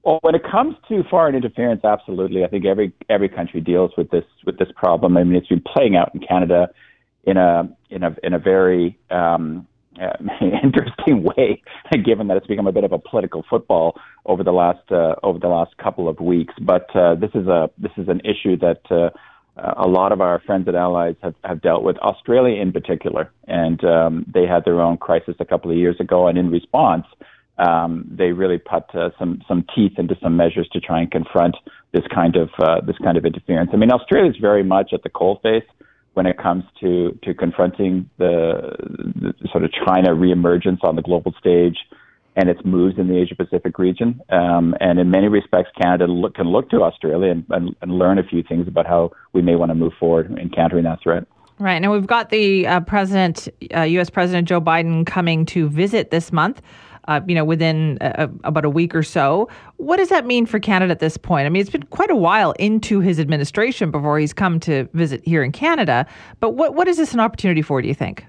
Well, 0.08 0.20
when 0.22 0.34
it 0.34 0.42
comes 0.42 0.74
to 0.88 1.04
foreign 1.10 1.34
interference, 1.34 1.84
absolutely. 1.84 2.42
I 2.42 2.48
think 2.48 2.64
every 2.64 2.94
every 3.10 3.28
country 3.28 3.60
deals 3.60 3.90
with 3.98 4.10
this 4.10 4.24
with 4.46 4.58
this 4.58 4.68
problem. 4.74 5.18
I 5.18 5.24
mean, 5.24 5.36
it's 5.36 5.48
been 5.48 5.60
playing 5.60 5.96
out 5.96 6.14
in 6.14 6.20
Canada 6.20 6.70
in 7.24 7.36
a 7.36 7.68
in 7.90 8.02
a 8.02 8.16
in 8.22 8.32
a 8.32 8.38
very 8.38 8.98
um, 9.10 9.66
uh, 10.00 10.16
interesting 10.62 11.24
way, 11.24 11.62
given 12.06 12.28
that 12.28 12.38
it's 12.38 12.46
become 12.46 12.66
a 12.66 12.72
bit 12.72 12.84
of 12.84 12.92
a 12.92 12.98
political 12.98 13.44
football 13.50 14.00
over 14.24 14.42
the 14.42 14.50
last 14.50 14.90
uh, 14.90 15.14
over 15.22 15.38
the 15.38 15.48
last 15.48 15.76
couple 15.76 16.08
of 16.08 16.20
weeks. 16.20 16.54
But 16.58 16.88
uh, 16.96 17.16
this 17.16 17.32
is 17.34 17.46
a 17.46 17.68
this 17.76 17.92
is 17.98 18.08
an 18.08 18.22
issue 18.24 18.56
that 18.60 18.90
uh, 18.90 19.10
a 19.76 19.86
lot 19.86 20.12
of 20.12 20.22
our 20.22 20.40
friends 20.40 20.68
and 20.68 20.76
allies 20.76 21.16
have, 21.22 21.34
have 21.44 21.60
dealt 21.60 21.82
with. 21.82 21.98
Australia, 21.98 22.62
in 22.62 22.72
particular, 22.72 23.30
and 23.46 23.84
um, 23.84 24.24
they 24.32 24.46
had 24.46 24.64
their 24.64 24.80
own 24.80 24.96
crisis 24.96 25.34
a 25.38 25.44
couple 25.44 25.70
of 25.70 25.76
years 25.76 26.00
ago, 26.00 26.28
and 26.28 26.38
in 26.38 26.50
response 26.50 27.04
um, 27.58 28.08
they 28.10 28.32
really 28.32 28.58
put 28.58 28.84
uh, 28.94 29.10
some 29.18 29.42
some 29.48 29.64
teeth 29.74 29.92
into 29.98 30.16
some 30.22 30.36
measures 30.36 30.68
to 30.72 30.80
try 30.80 31.00
and 31.00 31.10
confront 31.10 31.56
this 31.92 32.04
kind 32.14 32.36
of 32.36 32.50
uh, 32.60 32.80
this 32.86 32.96
kind 32.98 33.16
of 33.16 33.24
interference. 33.24 33.70
I 33.72 33.76
mean, 33.76 33.90
Australia 33.90 34.30
is 34.30 34.36
very 34.40 34.62
much 34.62 34.92
at 34.92 35.02
the 35.02 35.10
coalface 35.10 35.66
when 36.14 36.26
it 36.26 36.38
comes 36.38 36.64
to 36.80 37.18
to 37.22 37.34
confronting 37.34 38.08
the, 38.18 38.76
the 39.14 39.48
sort 39.50 39.64
of 39.64 39.72
China 39.86 40.10
reemergence 40.10 40.82
on 40.82 40.96
the 40.96 41.02
global 41.02 41.34
stage 41.38 41.76
and 42.36 42.48
its 42.48 42.60
moves 42.64 42.98
in 42.98 43.08
the 43.08 43.18
Asia 43.18 43.34
Pacific 43.34 43.78
region. 43.78 44.20
Um, 44.28 44.74
and 44.78 45.00
in 45.00 45.10
many 45.10 45.26
respects, 45.26 45.70
Canada 45.80 46.06
look, 46.06 46.36
can 46.36 46.46
look 46.46 46.70
to 46.70 46.82
Australia 46.82 47.32
and, 47.32 47.44
and, 47.50 47.74
and, 47.82 47.98
learn 47.98 48.20
a 48.20 48.22
few 48.22 48.44
things 48.44 48.68
about 48.68 48.86
how 48.86 49.10
we 49.32 49.42
may 49.42 49.56
want 49.56 49.70
to 49.70 49.74
move 49.74 49.92
forward 49.98 50.30
in 50.38 50.48
countering 50.50 50.84
that 50.84 51.02
threat. 51.02 51.26
Right. 51.58 51.80
Now 51.80 51.92
we've 51.92 52.06
got 52.06 52.30
the 52.30 52.64
uh, 52.64 52.80
president, 52.80 53.48
uh, 53.74 53.80
U.S. 53.80 54.08
President 54.10 54.46
Joe 54.46 54.60
Biden, 54.60 55.04
coming 55.04 55.44
to 55.46 55.68
visit 55.68 56.12
this 56.12 56.32
month 56.32 56.62
uh, 57.08 57.20
you 57.26 57.34
know, 57.34 57.44
within 57.44 57.98
a, 58.00 58.30
about 58.44 58.64
a 58.64 58.70
week 58.70 58.94
or 58.94 59.02
so. 59.02 59.48
What 59.78 59.96
does 59.96 60.10
that 60.10 60.26
mean 60.26 60.46
for 60.46 60.60
Canada 60.60 60.92
at 60.92 61.00
this 61.00 61.16
point? 61.16 61.46
I 61.46 61.48
mean, 61.48 61.60
it's 61.60 61.70
been 61.70 61.84
quite 61.84 62.10
a 62.10 62.16
while 62.16 62.52
into 62.52 63.00
his 63.00 63.18
administration 63.18 63.90
before 63.90 64.18
he's 64.18 64.32
come 64.32 64.60
to 64.60 64.88
visit 64.92 65.22
here 65.24 65.42
in 65.42 65.50
Canada. 65.50 66.06
But 66.38 66.50
what 66.50 66.74
what 66.74 66.86
is 66.86 66.98
this 66.98 67.14
an 67.14 67.20
opportunity 67.20 67.62
for? 67.62 67.82
Do 67.82 67.88
you 67.88 67.94
think? 67.94 68.24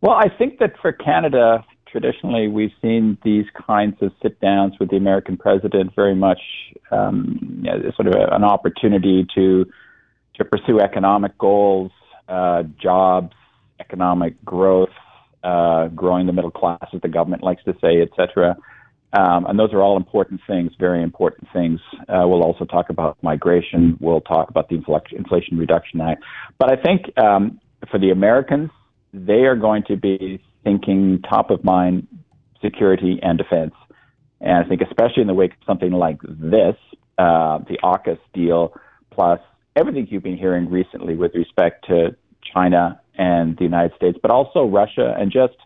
Well, 0.00 0.16
I 0.16 0.28
think 0.36 0.58
that 0.58 0.72
for 0.80 0.92
Canada, 0.92 1.62
traditionally 1.86 2.48
we've 2.48 2.72
seen 2.80 3.18
these 3.22 3.44
kinds 3.66 3.96
of 4.00 4.12
sit 4.22 4.40
downs 4.40 4.74
with 4.80 4.90
the 4.90 4.96
American 4.96 5.36
president 5.36 5.94
very 5.94 6.14
much 6.14 6.40
um, 6.90 7.38
know, 7.62 7.78
sort 7.94 8.08
of 8.08 8.14
a, 8.14 8.34
an 8.34 8.44
opportunity 8.44 9.26
to 9.34 9.66
to 10.36 10.44
pursue 10.44 10.80
economic 10.80 11.36
goals, 11.36 11.90
uh, 12.28 12.62
jobs, 12.80 13.34
economic 13.78 14.42
growth, 14.42 14.88
uh, 15.42 15.88
growing 15.88 16.26
the 16.26 16.32
middle 16.32 16.50
class, 16.50 16.86
as 16.92 17.00
the 17.00 17.08
government 17.08 17.42
likes 17.42 17.62
to 17.64 17.74
say, 17.80 18.02
etc. 18.02 18.56
Um, 19.12 19.46
and 19.46 19.58
those 19.58 19.72
are 19.72 19.82
all 19.82 19.96
important 19.96 20.40
things, 20.46 20.72
very 20.78 21.02
important 21.02 21.48
things. 21.52 21.80
Uh, 22.00 22.26
we'll 22.26 22.44
also 22.44 22.64
talk 22.64 22.90
about 22.90 23.20
migration. 23.22 23.96
We'll 24.00 24.20
talk 24.20 24.50
about 24.50 24.68
the 24.68 24.76
Inflation 24.76 25.58
Reduction 25.58 26.00
Act. 26.00 26.22
But 26.58 26.70
I 26.70 26.80
think 26.80 27.18
um, 27.18 27.60
for 27.90 27.98
the 27.98 28.10
Americans, 28.10 28.70
they 29.12 29.44
are 29.46 29.56
going 29.56 29.82
to 29.88 29.96
be 29.96 30.42
thinking 30.62 31.22
top 31.28 31.50
of 31.50 31.64
mind 31.64 32.06
security 32.62 33.18
and 33.22 33.38
defense. 33.38 33.74
And 34.40 34.64
I 34.64 34.68
think, 34.68 34.80
especially 34.82 35.22
in 35.22 35.26
the 35.26 35.34
wake 35.34 35.52
of 35.52 35.58
something 35.66 35.92
like 35.92 36.20
this, 36.22 36.76
uh, 37.18 37.58
the 37.58 37.78
AUKUS 37.82 38.18
deal, 38.32 38.74
plus 39.10 39.40
everything 39.76 40.06
you've 40.10 40.22
been 40.22 40.38
hearing 40.38 40.70
recently 40.70 41.16
with 41.16 41.34
respect 41.34 41.86
to 41.88 42.16
China 42.54 42.99
and 43.16 43.56
the 43.56 43.64
United 43.64 43.94
States, 43.96 44.18
but 44.20 44.30
also 44.30 44.64
Russia 44.64 45.14
and 45.18 45.30
just 45.30 45.56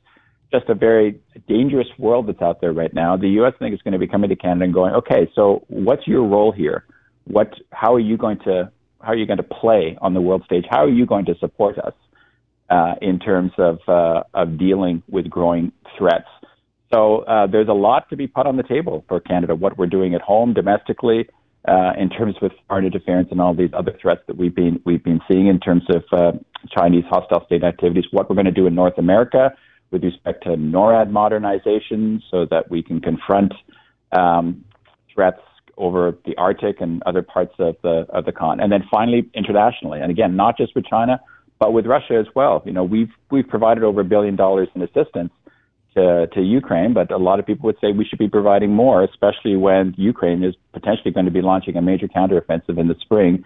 just 0.54 0.68
a 0.68 0.74
very 0.74 1.20
dangerous 1.48 1.88
world 1.98 2.28
that's 2.28 2.40
out 2.40 2.60
there 2.60 2.72
right 2.72 2.94
now. 2.94 3.16
The 3.16 3.28
U.S. 3.40 3.54
I 3.56 3.58
think 3.58 3.74
is 3.74 3.82
going 3.82 3.92
to 3.92 3.98
be 3.98 4.06
coming 4.06 4.30
to 4.30 4.36
Canada 4.36 4.64
and 4.66 4.74
going, 4.74 4.94
okay, 4.94 5.28
so 5.34 5.64
what's 5.66 6.06
your 6.06 6.22
role 6.22 6.52
here? 6.52 6.84
What, 7.24 7.54
how 7.72 7.92
are 7.94 8.00
you 8.00 8.16
going 8.16 8.38
to, 8.44 8.70
how 9.00 9.08
are 9.08 9.16
you 9.16 9.26
going 9.26 9.38
to 9.38 9.42
play 9.42 9.98
on 10.00 10.14
the 10.14 10.20
world 10.20 10.42
stage? 10.44 10.64
How 10.70 10.84
are 10.84 10.88
you 10.88 11.06
going 11.06 11.24
to 11.24 11.34
support 11.40 11.76
us 11.78 11.94
uh, 12.70 12.94
in 13.02 13.18
terms 13.18 13.50
of 13.58 13.78
uh, 13.88 14.22
of 14.32 14.56
dealing 14.58 15.02
with 15.08 15.28
growing 15.28 15.72
threats? 15.98 16.28
So 16.92 17.22
uh, 17.22 17.48
there's 17.48 17.68
a 17.68 17.72
lot 17.72 18.08
to 18.10 18.16
be 18.16 18.28
put 18.28 18.46
on 18.46 18.56
the 18.56 18.62
table 18.62 19.04
for 19.08 19.18
Canada. 19.18 19.56
What 19.56 19.76
we're 19.76 19.86
doing 19.86 20.14
at 20.14 20.20
home 20.20 20.54
domestically, 20.54 21.28
uh, 21.66 21.92
in 21.98 22.10
terms 22.10 22.34
of 22.42 22.50
foreign 22.68 22.84
interference 22.84 23.28
and 23.30 23.40
all 23.40 23.54
these 23.54 23.70
other 23.72 23.96
threats 24.00 24.20
that 24.26 24.36
we've 24.36 24.54
been 24.54 24.80
we've 24.84 25.02
been 25.02 25.20
seeing 25.30 25.46
in 25.46 25.58
terms 25.58 25.82
of 25.88 26.02
uh, 26.12 26.32
Chinese 26.70 27.04
hostile 27.08 27.44
state 27.46 27.64
activities. 27.64 28.04
What 28.10 28.28
we're 28.28 28.36
going 28.36 28.46
to 28.46 28.52
do 28.52 28.66
in 28.66 28.74
North 28.74 28.98
America 28.98 29.54
with 29.90 30.02
respect 30.02 30.42
to 30.44 30.50
NORAD 30.50 31.10
modernization, 31.10 32.22
so 32.30 32.46
that 32.50 32.70
we 32.70 32.82
can 32.82 33.00
confront 33.00 33.54
um, 34.12 34.64
threats 35.14 35.40
over 35.76 36.16
the 36.24 36.36
Arctic 36.36 36.80
and 36.80 37.02
other 37.04 37.22
parts 37.22 37.54
of 37.58 37.76
the 37.82 38.06
of 38.10 38.24
the 38.24 38.32
continent. 38.32 38.62
And 38.62 38.72
then 38.72 38.88
finally, 38.90 39.28
internationally, 39.34 40.00
and 40.00 40.10
again, 40.10 40.36
not 40.36 40.56
just 40.56 40.74
with 40.74 40.84
China, 40.86 41.20
but 41.58 41.72
with 41.72 41.86
Russia 41.86 42.14
as 42.18 42.26
well. 42.34 42.62
You 42.66 42.72
know, 42.72 42.84
we've 42.84 43.10
we've 43.30 43.48
provided 43.48 43.84
over 43.84 44.02
a 44.02 44.04
billion 44.04 44.36
dollars 44.36 44.68
in 44.74 44.82
assistance 44.82 45.32
to, 45.94 46.26
to 46.34 46.40
Ukraine, 46.40 46.92
but 46.92 47.10
a 47.10 47.16
lot 47.16 47.38
of 47.38 47.46
people 47.46 47.66
would 47.66 47.76
say 47.80 47.92
we 47.92 48.04
should 48.04 48.18
be 48.18 48.28
providing 48.28 48.72
more, 48.72 49.02
especially 49.04 49.56
when 49.56 49.94
Ukraine 49.96 50.42
is 50.42 50.54
potentially 50.72 51.12
going 51.12 51.26
to 51.26 51.32
be 51.32 51.42
launching 51.42 51.76
a 51.76 51.82
major 51.82 52.08
counteroffensive 52.08 52.78
in 52.78 52.88
the 52.88 52.96
spring. 53.00 53.44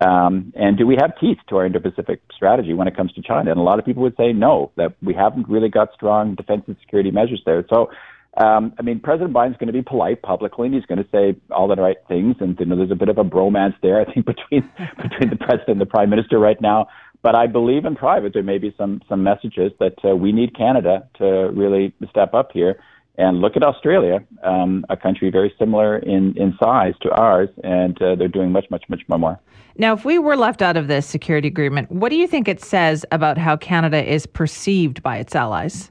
Um, 0.00 0.52
and 0.54 0.78
do 0.78 0.86
we 0.86 0.96
have 1.00 1.18
teeth 1.18 1.38
to 1.48 1.56
our 1.56 1.66
Indo-Pacific 1.66 2.22
strategy 2.34 2.72
when 2.72 2.86
it 2.86 2.96
comes 2.96 3.12
to 3.14 3.22
China? 3.22 3.50
And 3.50 3.58
a 3.58 3.62
lot 3.62 3.78
of 3.78 3.84
people 3.84 4.02
would 4.04 4.16
say 4.16 4.32
no, 4.32 4.70
that 4.76 4.94
we 5.02 5.14
haven't 5.14 5.48
really 5.48 5.68
got 5.68 5.92
strong 5.94 6.34
defense 6.36 6.62
and 6.68 6.76
security 6.80 7.10
measures 7.10 7.42
there. 7.44 7.64
So, 7.68 7.90
um, 8.36 8.72
I 8.78 8.82
mean, 8.82 9.00
President 9.00 9.32
Biden's 9.32 9.56
going 9.56 9.66
to 9.66 9.72
be 9.72 9.82
polite 9.82 10.22
publicly, 10.22 10.66
and 10.66 10.74
he's 10.74 10.86
going 10.86 11.02
to 11.02 11.08
say 11.10 11.36
all 11.50 11.66
the 11.66 11.74
right 11.74 11.96
things. 12.06 12.36
And 12.38 12.56
you 12.60 12.66
know, 12.66 12.76
there's 12.76 12.92
a 12.92 12.94
bit 12.94 13.08
of 13.08 13.18
a 13.18 13.24
bromance 13.24 13.74
there, 13.82 14.00
I 14.00 14.04
think, 14.04 14.26
between 14.34 14.70
between 15.02 15.30
the 15.30 15.36
president 15.36 15.68
and 15.68 15.80
the 15.80 15.86
prime 15.86 16.10
minister 16.10 16.38
right 16.38 16.60
now. 16.60 16.88
But 17.22 17.34
I 17.34 17.46
believe 17.46 17.84
in 17.84 17.96
private 17.96 18.32
there 18.32 18.42
may 18.42 18.58
be 18.58 18.74
some 18.78 19.02
some 19.08 19.22
messages 19.22 19.72
that 19.80 19.96
uh, 20.04 20.14
we 20.14 20.32
need 20.32 20.56
Canada 20.56 21.08
to 21.18 21.50
really 21.52 21.92
step 22.10 22.34
up 22.34 22.50
here 22.52 22.78
and 23.18 23.40
look 23.40 23.56
at 23.56 23.64
Australia, 23.64 24.24
um, 24.44 24.86
a 24.88 24.96
country 24.96 25.28
very 25.28 25.52
similar 25.58 25.98
in, 25.98 26.38
in 26.38 26.56
size 26.62 26.94
to 27.02 27.10
ours, 27.10 27.48
and 27.64 28.00
uh, 28.00 28.14
they're 28.14 28.28
doing 28.28 28.52
much, 28.52 28.66
much, 28.70 28.84
much 28.88 29.02
more. 29.08 29.38
Now, 29.76 29.92
if 29.92 30.04
we 30.04 30.20
were 30.20 30.36
left 30.36 30.62
out 30.62 30.76
of 30.76 30.86
this 30.86 31.04
security 31.04 31.48
agreement, 31.48 31.90
what 31.90 32.10
do 32.10 32.16
you 32.16 32.28
think 32.28 32.46
it 32.46 32.62
says 32.62 33.04
about 33.10 33.36
how 33.36 33.56
Canada 33.56 34.02
is 34.02 34.24
perceived 34.24 35.02
by 35.02 35.16
its 35.16 35.34
allies? 35.34 35.90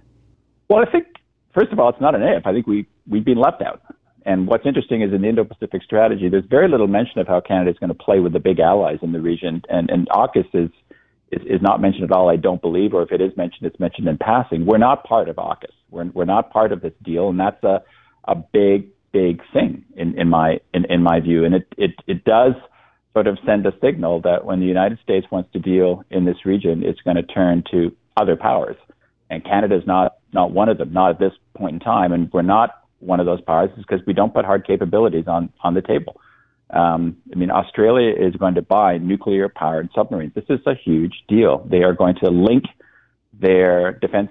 Well, 0.69 0.79
I 0.79 0.89
think, 0.89 1.05
first 1.53 1.73
of 1.73 1.79
all, 1.79 1.89
it's 1.89 1.99
not 1.99 2.15
an 2.15 2.21
if. 2.23 2.47
I 2.47 2.53
think 2.53 2.65
we, 2.65 2.87
we've 3.09 3.25
been 3.25 3.37
left 3.37 3.61
out. 3.61 3.81
And 4.25 4.47
what's 4.47 4.65
interesting 4.65 5.01
is 5.01 5.13
in 5.13 5.21
the 5.21 5.27
Indo 5.27 5.43
Pacific 5.43 5.83
strategy, 5.83 6.29
there's 6.29 6.45
very 6.49 6.69
little 6.69 6.87
mention 6.87 7.19
of 7.19 7.27
how 7.27 7.41
Canada 7.41 7.71
is 7.71 7.77
going 7.77 7.89
to 7.89 7.93
play 7.93 8.19
with 8.19 8.31
the 8.31 8.39
big 8.39 8.59
allies 8.59 8.99
in 9.01 9.11
the 9.11 9.21
region. 9.21 9.61
And, 9.69 9.89
and 9.89 10.07
AUKUS 10.09 10.47
is 10.53 10.69
is, 11.31 11.41
is 11.41 11.61
not 11.61 11.81
mentioned 11.81 12.05
at 12.05 12.11
all, 12.11 12.29
I 12.29 12.35
don't 12.35 12.61
believe, 12.61 12.93
or 12.93 13.01
if 13.01 13.11
it 13.11 13.21
is 13.21 13.35
mentioned, 13.35 13.67
it's 13.67 13.79
mentioned 13.79 14.07
in 14.07 14.17
passing. 14.17 14.65
We're 14.65 14.77
not 14.77 15.03
part 15.03 15.29
of 15.29 15.35
AUKUS. 15.37 15.73
We're, 15.89 16.05
we're 16.13 16.25
not 16.25 16.51
part 16.51 16.71
of 16.71 16.81
this 16.81 16.93
deal, 17.03 17.29
and 17.29 17.39
that's 17.39 17.63
a, 17.63 17.81
a 18.25 18.35
big, 18.35 18.87
big 19.11 19.41
thing 19.53 19.85
in, 19.95 20.17
in 20.19 20.29
my 20.29 20.59
in, 20.73 20.85
in 20.85 21.01
my 21.01 21.19
view. 21.19 21.45
And 21.45 21.55
it, 21.55 21.67
it, 21.77 21.91
it 22.07 22.23
does 22.23 22.53
sort 23.13 23.27
of 23.27 23.37
send 23.45 23.65
a 23.65 23.71
signal 23.81 24.21
that 24.21 24.45
when 24.45 24.59
the 24.59 24.65
United 24.65 24.99
States 25.01 25.25
wants 25.31 25.51
to 25.53 25.59
deal 25.59 26.03
in 26.11 26.25
this 26.25 26.45
region, 26.45 26.83
it's 26.83 27.01
going 27.01 27.15
to 27.15 27.23
turn 27.23 27.63
to 27.71 27.91
other 28.15 28.35
powers. 28.35 28.75
And 29.29 29.43
Canada 29.43 29.75
is 29.75 29.87
not, 29.87 30.17
not 30.33 30.51
one 30.51 30.69
of 30.69 30.77
them, 30.77 30.93
not 30.93 31.11
at 31.11 31.19
this 31.19 31.33
point 31.55 31.73
in 31.73 31.79
time. 31.79 32.11
And 32.11 32.31
we're 32.31 32.43
not 32.43 32.83
one 32.99 33.19
of 33.19 33.25
those 33.25 33.41
powers 33.41 33.69
because 33.75 33.99
we 34.05 34.13
don't 34.13 34.33
put 34.33 34.45
hard 34.45 34.65
capabilities 34.65 35.25
on, 35.27 35.51
on 35.63 35.73
the 35.73 35.81
table. 35.81 36.21
Um, 36.69 37.17
I 37.31 37.35
mean, 37.37 37.49
Australia 37.49 38.13
is 38.17 38.35
going 38.35 38.55
to 38.55 38.61
buy 38.61 38.97
nuclear 38.97 39.49
powered 39.49 39.89
submarines. 39.95 40.33
This 40.35 40.45
is 40.49 40.59
a 40.65 40.75
huge 40.75 41.23
deal. 41.27 41.65
They 41.69 41.83
are 41.83 41.93
going 41.93 42.15
to 42.23 42.29
link 42.29 42.65
their 43.33 43.93
defense 43.93 44.29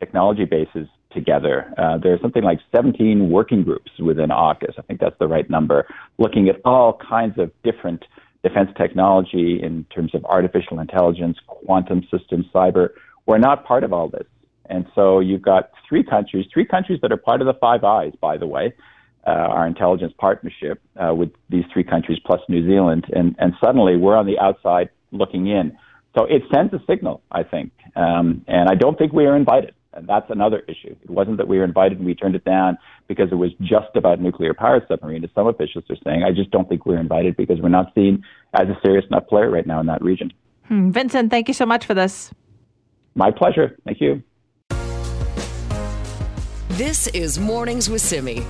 technology 0.00 0.44
bases 0.44 0.88
together. 1.12 1.72
Uh, 1.78 1.98
there's 1.98 2.20
something 2.20 2.42
like 2.42 2.58
17 2.74 3.30
working 3.30 3.62
groups 3.62 3.90
within 3.98 4.30
AUKUS. 4.30 4.78
I 4.78 4.82
think 4.82 5.00
that's 5.00 5.18
the 5.18 5.28
right 5.28 5.48
number, 5.48 5.86
looking 6.18 6.48
at 6.48 6.56
all 6.64 6.98
kinds 7.08 7.38
of 7.38 7.50
different 7.62 8.04
defense 8.42 8.70
technology 8.76 9.60
in 9.62 9.84
terms 9.94 10.14
of 10.14 10.24
artificial 10.24 10.78
intelligence, 10.78 11.38
quantum 11.46 12.02
systems, 12.10 12.46
cyber. 12.54 12.90
We're 13.26 13.38
not 13.38 13.64
part 13.64 13.82
of 13.82 13.92
all 13.92 14.08
this. 14.08 14.26
And 14.68 14.86
so 14.94 15.20
you've 15.20 15.42
got 15.42 15.70
three 15.88 16.02
countries, 16.02 16.46
three 16.52 16.66
countries 16.66 17.00
that 17.02 17.12
are 17.12 17.16
part 17.16 17.40
of 17.40 17.46
the 17.46 17.54
Five 17.54 17.84
Eyes, 17.84 18.12
by 18.20 18.36
the 18.36 18.46
way, 18.46 18.74
uh, 19.26 19.30
our 19.30 19.66
intelligence 19.66 20.12
partnership 20.18 20.80
uh, 20.96 21.14
with 21.14 21.30
these 21.50 21.64
three 21.72 21.84
countries 21.84 22.18
plus 22.24 22.40
New 22.48 22.66
Zealand. 22.66 23.06
And, 23.12 23.34
and 23.38 23.54
suddenly 23.62 23.96
we're 23.96 24.16
on 24.16 24.26
the 24.26 24.38
outside 24.38 24.90
looking 25.10 25.48
in. 25.48 25.76
So 26.16 26.24
it 26.24 26.42
sends 26.54 26.72
a 26.72 26.78
signal, 26.88 27.22
I 27.30 27.42
think. 27.42 27.72
Um, 27.94 28.44
and 28.46 28.68
I 28.70 28.74
don't 28.74 28.96
think 28.96 29.12
we 29.12 29.26
are 29.26 29.36
invited. 29.36 29.74
And 29.92 30.06
that's 30.06 30.30
another 30.30 30.62
issue. 30.68 30.94
It 31.02 31.10
wasn't 31.10 31.38
that 31.38 31.48
we 31.48 31.58
were 31.58 31.64
invited 31.64 31.98
and 31.98 32.06
we 32.06 32.14
turned 32.14 32.34
it 32.34 32.44
down 32.44 32.76
because 33.08 33.28
it 33.32 33.36
was 33.36 33.50
just 33.60 33.96
about 33.96 34.20
nuclear 34.20 34.52
power 34.52 34.84
submarine, 34.88 35.24
as 35.24 35.30
some 35.34 35.46
officials 35.46 35.84
are 35.88 35.96
saying. 36.04 36.22
I 36.22 36.32
just 36.32 36.50
don't 36.50 36.68
think 36.68 36.84
we're 36.84 37.00
invited 37.00 37.36
because 37.36 37.60
we're 37.62 37.70
not 37.70 37.94
seen 37.94 38.22
as 38.54 38.68
a 38.68 38.78
serious 38.84 39.06
enough 39.10 39.26
player 39.26 39.50
right 39.50 39.66
now 39.66 39.80
in 39.80 39.86
that 39.86 40.02
region. 40.02 40.32
Hmm. 40.68 40.90
Vincent, 40.90 41.30
thank 41.30 41.48
you 41.48 41.54
so 41.54 41.64
much 41.64 41.86
for 41.86 41.94
this. 41.94 42.30
My 43.14 43.30
pleasure. 43.30 43.76
Thank 43.84 44.00
you. 44.00 44.22
This 46.70 47.06
is 47.08 47.38
Mornings 47.38 47.88
with 47.88 48.02
Simi. 48.02 48.44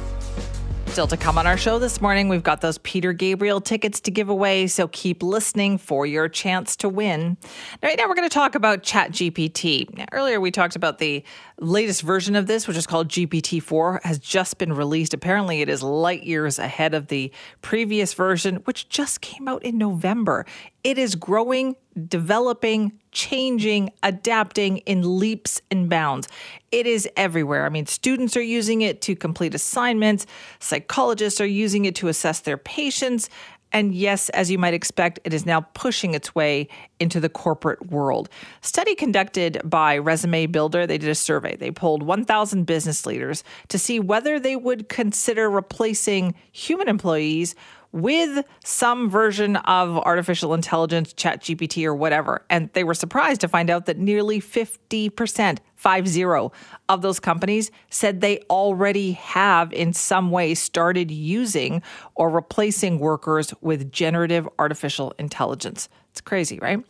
Still 0.97 1.07
to 1.09 1.17
come 1.19 1.37
on 1.37 1.47
our 1.47 1.59
show 1.59 1.79
this 1.79 2.01
morning, 2.01 2.31
we've 2.31 2.43
got 2.43 2.63
those 2.63 2.79
Peter 2.79 3.13
Gabriel 3.13 3.61
tickets 3.61 4.01
to 4.01 4.11
give 4.11 4.31
away, 4.31 4.67
so 4.67 4.89
keep 4.89 5.23
listening 5.23 5.77
for 5.77 6.07
your 6.07 6.27
chance 6.27 6.75
to 6.77 6.89
win. 6.89 7.37
Right 7.83 7.99
now, 7.99 8.09
we're 8.09 8.15
going 8.15 8.27
to 8.27 8.33
talk 8.33 8.55
about 8.55 8.83
ChatGPT. 8.83 10.07
Earlier, 10.11 10.41
we 10.41 10.51
talked 10.51 10.75
about 10.75 10.97
the 10.97 11.23
latest 11.61 12.01
version 12.01 12.35
of 12.35 12.47
this, 12.47 12.67
which 12.67 12.79
is 12.79 12.87
called 12.87 13.09
GPT 13.09 13.63
4, 13.63 14.01
has 14.05 14.19
just 14.19 14.57
been 14.57 14.73
released. 14.73 15.13
Apparently, 15.13 15.61
it 15.61 15.69
is 15.69 15.83
light 15.83 16.23
years 16.23 16.59
ahead 16.59 16.95
of 16.95 17.09
the 17.09 17.31
previous 17.61 18.15
version, 18.15 18.57
which 18.65 18.89
just 18.89 19.21
came 19.21 19.49
out 19.49 19.63
in 19.65 19.77
November. 19.77 20.47
It 20.83 20.97
is 20.97 21.15
growing, 21.15 21.77
developing, 22.09 22.99
changing, 23.17 23.91
adapting 24.03 24.77
in 24.79 25.19
leaps 25.19 25.63
and 25.71 25.89
bounds. 25.89 26.29
It 26.71 26.87
is 26.87 27.09
everywhere. 27.17 27.65
I 27.65 27.71
mean, 27.71 27.87
students 27.87 28.37
are 28.37 28.43
using 28.43 28.83
it 28.83 29.01
to 29.03 29.17
complete 29.17 29.55
assignments, 29.55 30.27
psychologists 30.61 31.41
are 31.41 31.47
using 31.47 31.87
it 31.87 31.95
to 31.97 32.09
assess 32.09 32.41
their 32.41 32.59
patients. 32.59 33.31
And 33.73 33.95
yes, 33.95 34.29
as 34.31 34.51
you 34.51 34.59
might 34.59 34.75
expect, 34.75 35.19
it 35.25 35.33
is 35.33 35.47
now 35.47 35.63
pushing 35.73 36.13
its 36.13 36.35
way 36.35 36.69
into 37.01 37.19
the 37.19 37.31
corporate 37.31 37.91
world. 37.91 38.29
Study 38.61 38.95
conducted 38.95 39.63
by 39.65 39.97
Resume 39.97 40.47
Builder, 40.47 40.87
they 40.87 40.99
did 40.99 41.09
a 41.09 41.15
survey. 41.15 41.57
They 41.57 41.71
polled 41.71 42.03
1,000 42.03 42.65
business 42.65 43.07
leaders 43.07 43.43
to 43.69 43.79
see 43.79 43.99
whether 43.99 44.39
they 44.39 44.57
would 44.57 44.91
consider 44.91 45.49
replacing 45.49 46.35
human 46.53 46.87
employees 46.87 47.55
with 47.93 48.45
some 48.65 49.09
version 49.09 49.57
of 49.57 49.97
artificial 49.99 50.55
intelligence, 50.55 51.13
chat 51.13 51.43
GPT 51.43 51.85
or 51.85 51.95
whatever. 51.95 52.45
And 52.51 52.71
they 52.73 52.85
were 52.85 52.95
surprised 52.95 53.41
to 53.43 53.49
find 53.49 53.71
out 53.71 53.87
that 53.87 53.99
nearly 53.99 54.41
50%, 54.41 55.59
five 55.75 56.09
zero, 56.09 56.53
of 56.89 57.03
those 57.03 57.21
companies 57.21 57.71
said 57.91 58.21
they 58.21 58.39
already 58.51 59.13
have 59.13 59.73
in 59.73 59.93
some 59.93 60.31
way 60.31 60.55
started 60.55 61.11
using 61.11 61.83
or 62.15 62.31
replacing 62.31 62.99
workers 62.99 63.55
with 63.61 63.93
generative 63.93 64.49
artificial 64.59 65.13
intelligence. 65.19 65.89
It's 66.17 66.23
crazy, 66.23 66.59
right? 66.61 66.83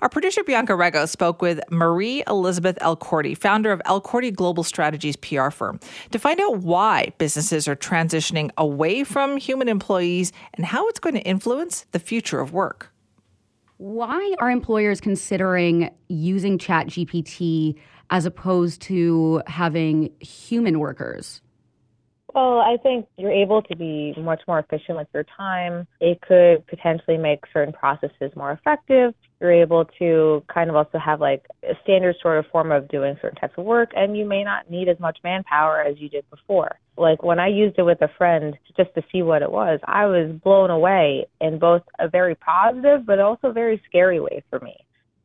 Our 0.00 0.08
producer 0.08 0.42
Bianca 0.42 0.72
Rego 0.72 1.08
spoke 1.08 1.40
with 1.40 1.60
Marie 1.70 2.24
Elizabeth 2.26 2.76
Elkordy, 2.80 3.38
founder 3.38 3.70
of 3.70 3.80
Elkordy 3.86 4.34
Global 4.34 4.64
Strategies 4.64 5.14
PR 5.14 5.50
firm, 5.50 5.78
to 6.10 6.18
find 6.18 6.40
out 6.40 6.58
why 6.58 7.12
businesses 7.16 7.68
are 7.68 7.76
transitioning 7.76 8.50
away 8.58 9.04
from 9.04 9.36
human 9.36 9.68
employees 9.68 10.32
and 10.54 10.66
how 10.66 10.88
it's 10.88 10.98
going 10.98 11.14
to 11.14 11.20
influence 11.20 11.86
the 11.92 12.00
future 12.00 12.40
of 12.40 12.52
work. 12.52 12.92
Why 13.76 14.34
are 14.40 14.50
employers 14.50 15.00
considering 15.00 15.88
using 16.08 16.58
ChatGPT 16.58 17.78
as 18.10 18.26
opposed 18.26 18.82
to 18.82 19.42
having 19.46 20.10
human 20.18 20.80
workers? 20.80 21.40
Well, 22.34 22.60
I 22.60 22.78
think 22.82 23.06
you're 23.18 23.30
able 23.30 23.60
to 23.62 23.76
be 23.76 24.14
much 24.16 24.40
more 24.48 24.58
efficient 24.58 24.96
with 24.96 25.08
your 25.12 25.24
time. 25.36 25.86
It 26.00 26.20
could 26.22 26.66
potentially 26.66 27.18
make 27.18 27.40
certain 27.52 27.74
processes 27.74 28.32
more 28.34 28.52
effective. 28.52 29.12
You're 29.38 29.52
able 29.52 29.84
to 29.98 30.42
kind 30.52 30.70
of 30.70 30.76
also 30.76 30.98
have 30.98 31.20
like 31.20 31.44
a 31.62 31.74
standard 31.82 32.16
sort 32.22 32.38
of 32.38 32.46
form 32.50 32.72
of 32.72 32.88
doing 32.88 33.18
certain 33.20 33.38
types 33.38 33.52
of 33.58 33.66
work, 33.66 33.90
and 33.94 34.16
you 34.16 34.24
may 34.24 34.44
not 34.44 34.70
need 34.70 34.88
as 34.88 34.98
much 34.98 35.18
manpower 35.22 35.82
as 35.82 35.98
you 35.98 36.08
did 36.08 36.24
before. 36.30 36.78
Like 36.96 37.22
when 37.22 37.38
I 37.38 37.48
used 37.48 37.78
it 37.78 37.82
with 37.82 38.00
a 38.00 38.08
friend 38.16 38.56
just 38.78 38.94
to 38.94 39.02
see 39.12 39.22
what 39.22 39.42
it 39.42 39.50
was, 39.50 39.78
I 39.84 40.06
was 40.06 40.34
blown 40.42 40.70
away 40.70 41.26
in 41.40 41.58
both 41.58 41.82
a 41.98 42.08
very 42.08 42.34
positive 42.34 43.04
but 43.04 43.20
also 43.20 43.52
very 43.52 43.82
scary 43.86 44.20
way 44.20 44.42
for 44.48 44.58
me, 44.60 44.76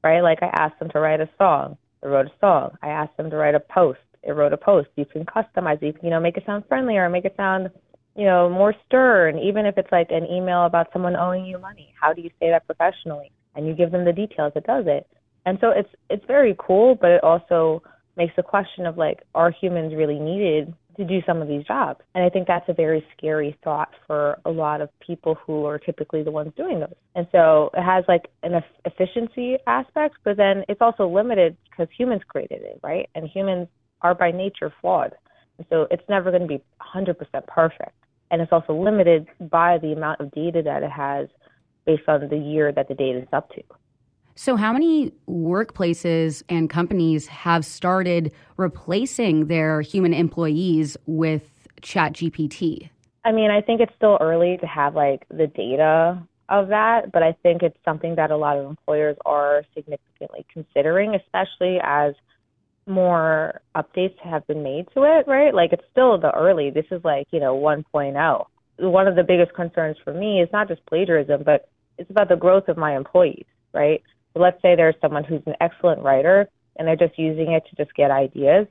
right? 0.03 0.21
Like 0.21 0.39
I 0.41 0.47
asked 0.47 0.79
them 0.79 0.89
to 0.89 0.99
write 0.99 1.21
a 1.21 1.29
song. 1.37 1.77
They 2.01 2.09
wrote 2.09 2.27
a 2.27 2.39
song. 2.41 2.77
I 2.81 2.89
asked 2.89 3.15
them 3.15 3.29
to 3.29 3.37
write 3.37 3.55
a 3.55 3.59
post 3.59 3.99
it 4.23 4.31
wrote 4.31 4.53
a 4.53 4.57
post. 4.57 4.89
You 4.95 5.05
can 5.05 5.25
customize 5.25 5.81
it. 5.81 5.85
You 5.85 5.93
can, 5.93 6.05
you 6.05 6.09
know, 6.11 6.19
make 6.19 6.37
it 6.37 6.43
sound 6.45 6.63
friendlier, 6.67 7.09
make 7.09 7.25
it 7.25 7.35
sound, 7.37 7.69
you 8.15 8.25
know, 8.25 8.49
more 8.49 8.73
stern. 8.85 9.37
Even 9.39 9.65
if 9.65 9.77
it's 9.77 9.91
like 9.91 10.07
an 10.11 10.25
email 10.25 10.65
about 10.65 10.87
someone 10.93 11.15
owing 11.15 11.45
you 11.45 11.57
money, 11.57 11.93
how 11.99 12.13
do 12.13 12.21
you 12.21 12.29
say 12.39 12.49
that 12.49 12.65
professionally? 12.65 13.31
And 13.55 13.67
you 13.67 13.73
give 13.73 13.91
them 13.91 14.05
the 14.05 14.13
details. 14.13 14.53
It 14.55 14.65
does 14.65 14.85
it. 14.87 15.07
And 15.45 15.57
so 15.61 15.69
it's 15.69 15.89
it's 16.09 16.25
very 16.27 16.55
cool, 16.59 16.95
but 16.95 17.09
it 17.09 17.23
also 17.23 17.81
makes 18.17 18.33
the 18.35 18.43
question 18.43 18.85
of 18.85 18.97
like, 18.97 19.19
are 19.33 19.51
humans 19.51 19.93
really 19.95 20.19
needed 20.19 20.73
to 20.97 21.05
do 21.05 21.19
some 21.25 21.41
of 21.41 21.47
these 21.47 21.63
jobs? 21.63 22.01
And 22.15 22.23
I 22.23 22.29
think 22.29 22.47
that's 22.47 22.67
a 22.67 22.73
very 22.73 23.05
scary 23.15 23.57
thought 23.63 23.89
for 24.07 24.39
a 24.45 24.49
lot 24.49 24.81
of 24.81 24.89
people 24.99 25.37
who 25.45 25.65
are 25.65 25.77
typically 25.77 26.23
the 26.23 26.31
ones 26.31 26.51
doing 26.57 26.79
those. 26.79 26.95
And 27.15 27.27
so 27.31 27.69
it 27.75 27.83
has 27.83 28.03
like 28.07 28.27
an 28.43 28.61
efficiency 28.85 29.57
aspect, 29.67 30.15
but 30.23 30.37
then 30.37 30.63
it's 30.67 30.81
also 30.81 31.07
limited 31.07 31.55
because 31.69 31.87
humans 31.97 32.23
created 32.27 32.61
it, 32.63 32.79
right? 32.83 33.07
And 33.15 33.29
humans 33.29 33.67
are 34.01 34.15
by 34.15 34.31
nature 34.31 34.73
flawed. 34.81 35.13
So 35.69 35.87
it's 35.89 36.03
never 36.07 36.29
going 36.31 36.43
to 36.43 36.47
be 36.47 36.63
100% 36.81 37.15
perfect. 37.47 37.93
And 38.29 38.41
it's 38.41 38.51
also 38.51 38.73
limited 38.73 39.27
by 39.39 39.77
the 39.77 39.93
amount 39.93 40.19
of 40.19 40.31
data 40.31 40.61
that 40.63 40.83
it 40.83 40.91
has 40.91 41.27
based 41.85 42.07
on 42.07 42.27
the 42.29 42.37
year 42.37 42.71
that 42.71 42.87
the 42.87 42.93
data 42.93 43.19
is 43.19 43.27
up 43.33 43.49
to. 43.51 43.63
So, 44.35 44.55
how 44.55 44.71
many 44.71 45.11
workplaces 45.27 46.43
and 46.47 46.69
companies 46.69 47.25
have 47.25 47.65
started 47.65 48.31
replacing 48.55 49.47
their 49.47 49.81
human 49.81 50.13
employees 50.13 50.95
with 51.07 51.67
ChatGPT? 51.81 52.89
I 53.25 53.31
mean, 53.31 53.49
I 53.49 53.61
think 53.61 53.81
it's 53.81 53.93
still 53.95 54.17
early 54.21 54.57
to 54.57 54.67
have 54.67 54.93
like 54.93 55.25
the 55.29 55.47
data 55.47 56.21
of 56.49 56.67
that, 56.67 57.11
but 57.11 57.23
I 57.23 57.35
think 57.43 57.63
it's 57.63 57.77
something 57.83 58.15
that 58.15 58.29
a 58.29 58.37
lot 58.37 58.57
of 58.57 58.65
employers 58.65 59.17
are 59.25 59.63
significantly 59.73 60.45
considering, 60.53 61.15
especially 61.15 61.79
as 61.83 62.13
more 62.87 63.61
updates 63.75 64.17
have 64.23 64.45
been 64.47 64.63
made 64.63 64.87
to 64.93 65.03
it, 65.03 65.27
right? 65.27 65.53
Like 65.53 65.73
it's 65.73 65.83
still 65.91 66.17
the 66.17 66.31
early. 66.33 66.69
This 66.69 66.85
is 66.91 67.01
like, 67.03 67.27
you 67.31 67.39
know, 67.39 67.55
1.0. 67.55 68.45
One 68.79 69.07
of 69.07 69.15
the 69.15 69.23
biggest 69.23 69.53
concerns 69.53 69.97
for 70.03 70.13
me 70.13 70.41
is 70.41 70.49
not 70.53 70.67
just 70.67 70.85
plagiarism, 70.85 71.43
but 71.43 71.69
it's 71.97 72.09
about 72.09 72.29
the 72.29 72.35
growth 72.35 72.67
of 72.67 72.77
my 72.77 72.95
employees, 72.95 73.45
right? 73.73 74.01
So 74.33 74.39
let's 74.39 74.61
say 74.61 74.75
there's 74.75 74.95
someone 75.01 75.23
who's 75.23 75.41
an 75.45 75.55
excellent 75.61 76.01
writer 76.03 76.47
and 76.77 76.87
they're 76.87 76.95
just 76.95 77.17
using 77.17 77.51
it 77.53 77.63
to 77.69 77.75
just 77.75 77.95
get 77.95 78.11
ideas. 78.11 78.67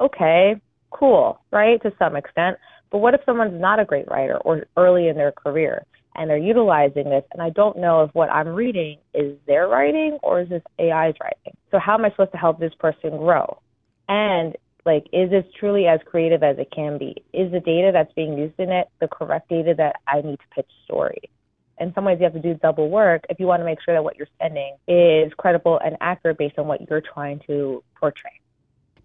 Okay, 0.00 0.60
cool, 0.90 1.40
right? 1.50 1.80
To 1.82 1.92
some 1.98 2.16
extent. 2.16 2.56
But 2.90 2.98
what 2.98 3.14
if 3.14 3.20
someone's 3.24 3.60
not 3.60 3.78
a 3.78 3.84
great 3.84 4.08
writer 4.08 4.38
or 4.38 4.64
early 4.76 5.08
in 5.08 5.16
their 5.16 5.32
career? 5.32 5.84
And 6.14 6.28
they're 6.28 6.36
utilizing 6.36 7.04
this. 7.04 7.24
And 7.32 7.42
I 7.42 7.50
don't 7.50 7.78
know 7.78 8.02
if 8.02 8.14
what 8.14 8.30
I'm 8.30 8.48
reading 8.48 8.98
is 9.14 9.36
their 9.46 9.68
writing 9.68 10.18
or 10.22 10.40
is 10.42 10.48
this 10.48 10.62
AI's 10.78 11.14
writing. 11.20 11.56
So 11.70 11.78
how 11.78 11.94
am 11.94 12.04
I 12.04 12.10
supposed 12.10 12.32
to 12.32 12.38
help 12.38 12.60
this 12.60 12.74
person 12.74 13.16
grow? 13.16 13.58
And 14.08 14.56
like, 14.84 15.06
is 15.12 15.30
this 15.30 15.44
truly 15.58 15.86
as 15.86 16.00
creative 16.04 16.42
as 16.42 16.58
it 16.58 16.70
can 16.74 16.98
be? 16.98 17.22
Is 17.32 17.52
the 17.52 17.60
data 17.60 17.90
that's 17.92 18.12
being 18.14 18.36
used 18.36 18.58
in 18.58 18.70
it 18.70 18.88
the 19.00 19.08
correct 19.08 19.48
data 19.48 19.74
that 19.76 19.96
I 20.06 20.20
need 20.20 20.38
to 20.38 20.54
pitch 20.54 20.70
story? 20.84 21.30
In 21.80 21.92
some 21.94 22.04
ways, 22.04 22.18
you 22.18 22.24
have 22.24 22.34
to 22.34 22.40
do 22.40 22.54
double 22.54 22.90
work 22.90 23.24
if 23.28 23.40
you 23.40 23.46
want 23.46 23.60
to 23.60 23.64
make 23.64 23.78
sure 23.82 23.94
that 23.94 24.04
what 24.04 24.16
you're 24.16 24.28
sending 24.40 24.76
is 24.86 25.32
credible 25.36 25.80
and 25.84 25.96
accurate 26.00 26.38
based 26.38 26.58
on 26.58 26.66
what 26.66 26.88
you're 26.88 27.00
trying 27.00 27.40
to 27.46 27.82
portray. 27.98 28.30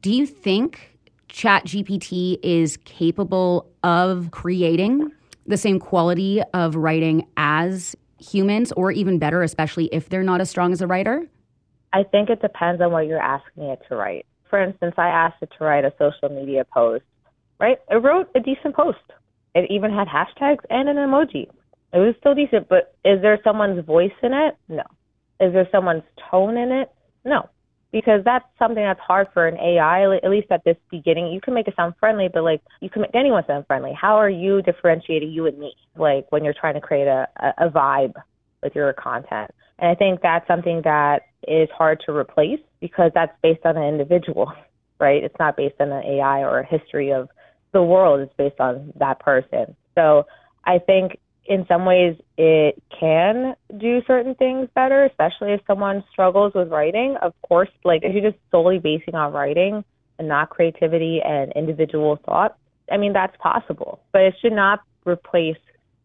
Do 0.02 0.14
you 0.14 0.26
think 0.26 0.98
ChatGPT 1.30 2.40
is 2.44 2.78
capable 2.78 3.68
of 3.84 4.32
creating 4.32 5.12
the 5.48 5.58
same 5.58 5.80
quality 5.80 6.42
of 6.54 6.76
writing 6.76 7.26
as 7.38 7.96
humans, 8.20 8.72
or 8.74 8.92
even 8.92 9.20
better, 9.20 9.42
especially 9.44 9.86
if 9.92 10.10
they're 10.10 10.24
not 10.24 10.42
as 10.42 10.50
strong 10.50 10.72
as 10.72 10.82
a 10.82 10.88
writer? 10.88 11.26
I 11.94 12.04
think 12.04 12.30
it 12.30 12.42
depends 12.42 12.82
on 12.82 12.92
what 12.92 13.08
you're 13.08 13.20
asking 13.22 13.64
it 13.64 13.80
to 13.90 13.96
write. 13.96 14.26
For 14.50 14.62
instance, 14.62 14.96
I 14.98 15.08
asked 15.08 15.38
it 15.42 15.50
to 15.58 15.64
write 15.64 15.86
a 15.86 15.94
social 15.98 16.30
media 16.30 16.66
post, 16.66 17.04
right? 17.60 17.78
It 17.90 17.96
wrote 17.96 18.30
a 18.36 18.40
decent 18.40 18.76
post. 18.76 18.98
It 19.56 19.70
even 19.72 19.92
had 19.92 20.08
hashtags 20.08 20.64
and 20.70 20.90
an 20.90 20.98
emoji. 20.98 21.48
It 21.94 21.98
was 22.00 22.16
still 22.20 22.36
decent, 22.36 22.68
but 22.70 22.96
is 23.06 23.22
there 23.22 23.40
someone's 23.44 23.84
voice 23.86 24.12
in 24.22 24.34
it? 24.34 24.58
No. 24.68 24.84
Is 25.40 25.54
there 25.54 25.68
someone's 25.72 26.04
tone 26.30 26.58
in 26.58 26.72
it? 26.72 26.92
No. 27.24 27.50
Because 27.92 28.22
that's 28.26 28.46
something 28.60 28.84
that's 28.84 29.00
hard 29.00 29.28
for 29.34 29.48
an 29.48 29.58
AI, 29.58 30.16
at 30.18 30.30
least 30.30 30.48
at 30.52 30.64
this 30.64 30.78
beginning. 30.92 31.28
You 31.28 31.42
can 31.42 31.54
make 31.54 31.68
it 31.68 31.76
sound 31.76 31.94
friendly, 32.00 32.28
but 32.32 32.44
like 32.44 32.62
you 32.82 32.90
can 32.90 33.04
make 33.04 33.16
anyone 33.16 33.44
sound 33.48 33.66
friendly. 33.68 33.94
How 34.00 34.16
are 34.16 34.30
you 34.30 34.62
differentiating 34.62 35.32
you 35.32 35.46
and 35.48 35.58
me? 35.58 35.74
Like 35.96 36.32
when 36.32 36.44
you're 36.44 36.54
trying 36.60 36.74
to 36.76 36.82
create 36.82 37.08
a, 37.08 37.28
a, 37.58 37.70
vibe 37.70 38.14
with 38.62 38.76
your 38.76 38.92
content. 38.94 39.52
And 39.80 39.90
I 39.90 39.96
think 39.96 40.22
that's 40.22 40.48
something 40.48 40.82
that 40.84 41.24
is 41.48 41.70
hard 41.78 42.02
to 42.06 42.12
replace 42.12 42.60
because 42.82 43.12
that's 43.14 43.34
based 43.42 43.66
on 43.66 43.78
an 43.78 43.84
individual, 43.84 44.52
right? 45.00 45.24
It's 45.24 45.36
not 45.40 45.56
based 45.56 45.76
on 45.80 45.92
an 45.92 46.04
AI 46.04 46.42
or 46.42 46.60
a 46.60 46.66
history 46.66 47.12
of 47.12 47.30
the 47.74 47.84
world. 47.84 48.20
It's 48.20 48.34
based 48.38 48.60
on 48.60 48.92
that 49.00 49.20
person. 49.20 49.76
So 49.96 50.26
I 50.66 50.80
think 50.80 51.20
in 51.48 51.66
some 51.68 51.86
ways 51.86 52.16
it 52.38 52.82
can 53.00 53.56
do 53.78 54.02
certain 54.06 54.36
things 54.36 54.68
better, 54.76 55.06
especially 55.06 55.54
if 55.54 55.62
someone 55.66 56.04
struggles 56.12 56.54
with 56.54 56.70
writing. 56.70 57.16
Of 57.22 57.34
course, 57.48 57.70
like 57.84 58.02
if 58.04 58.14
you're 58.14 58.32
just 58.32 58.42
solely 58.52 58.80
basing 58.80 59.16
on 59.16 59.32
writing 59.32 59.84
and 60.20 60.28
not 60.28 60.50
creativity 60.50 61.22
and 61.24 61.52
individual 61.54 62.20
thought, 62.26 62.58
I 62.92 62.98
mean, 62.98 63.14
that's 63.14 63.36
possible. 63.38 64.02
But 64.12 64.24
it 64.24 64.36
should 64.42 64.54
not 64.54 64.82
replace 65.06 65.58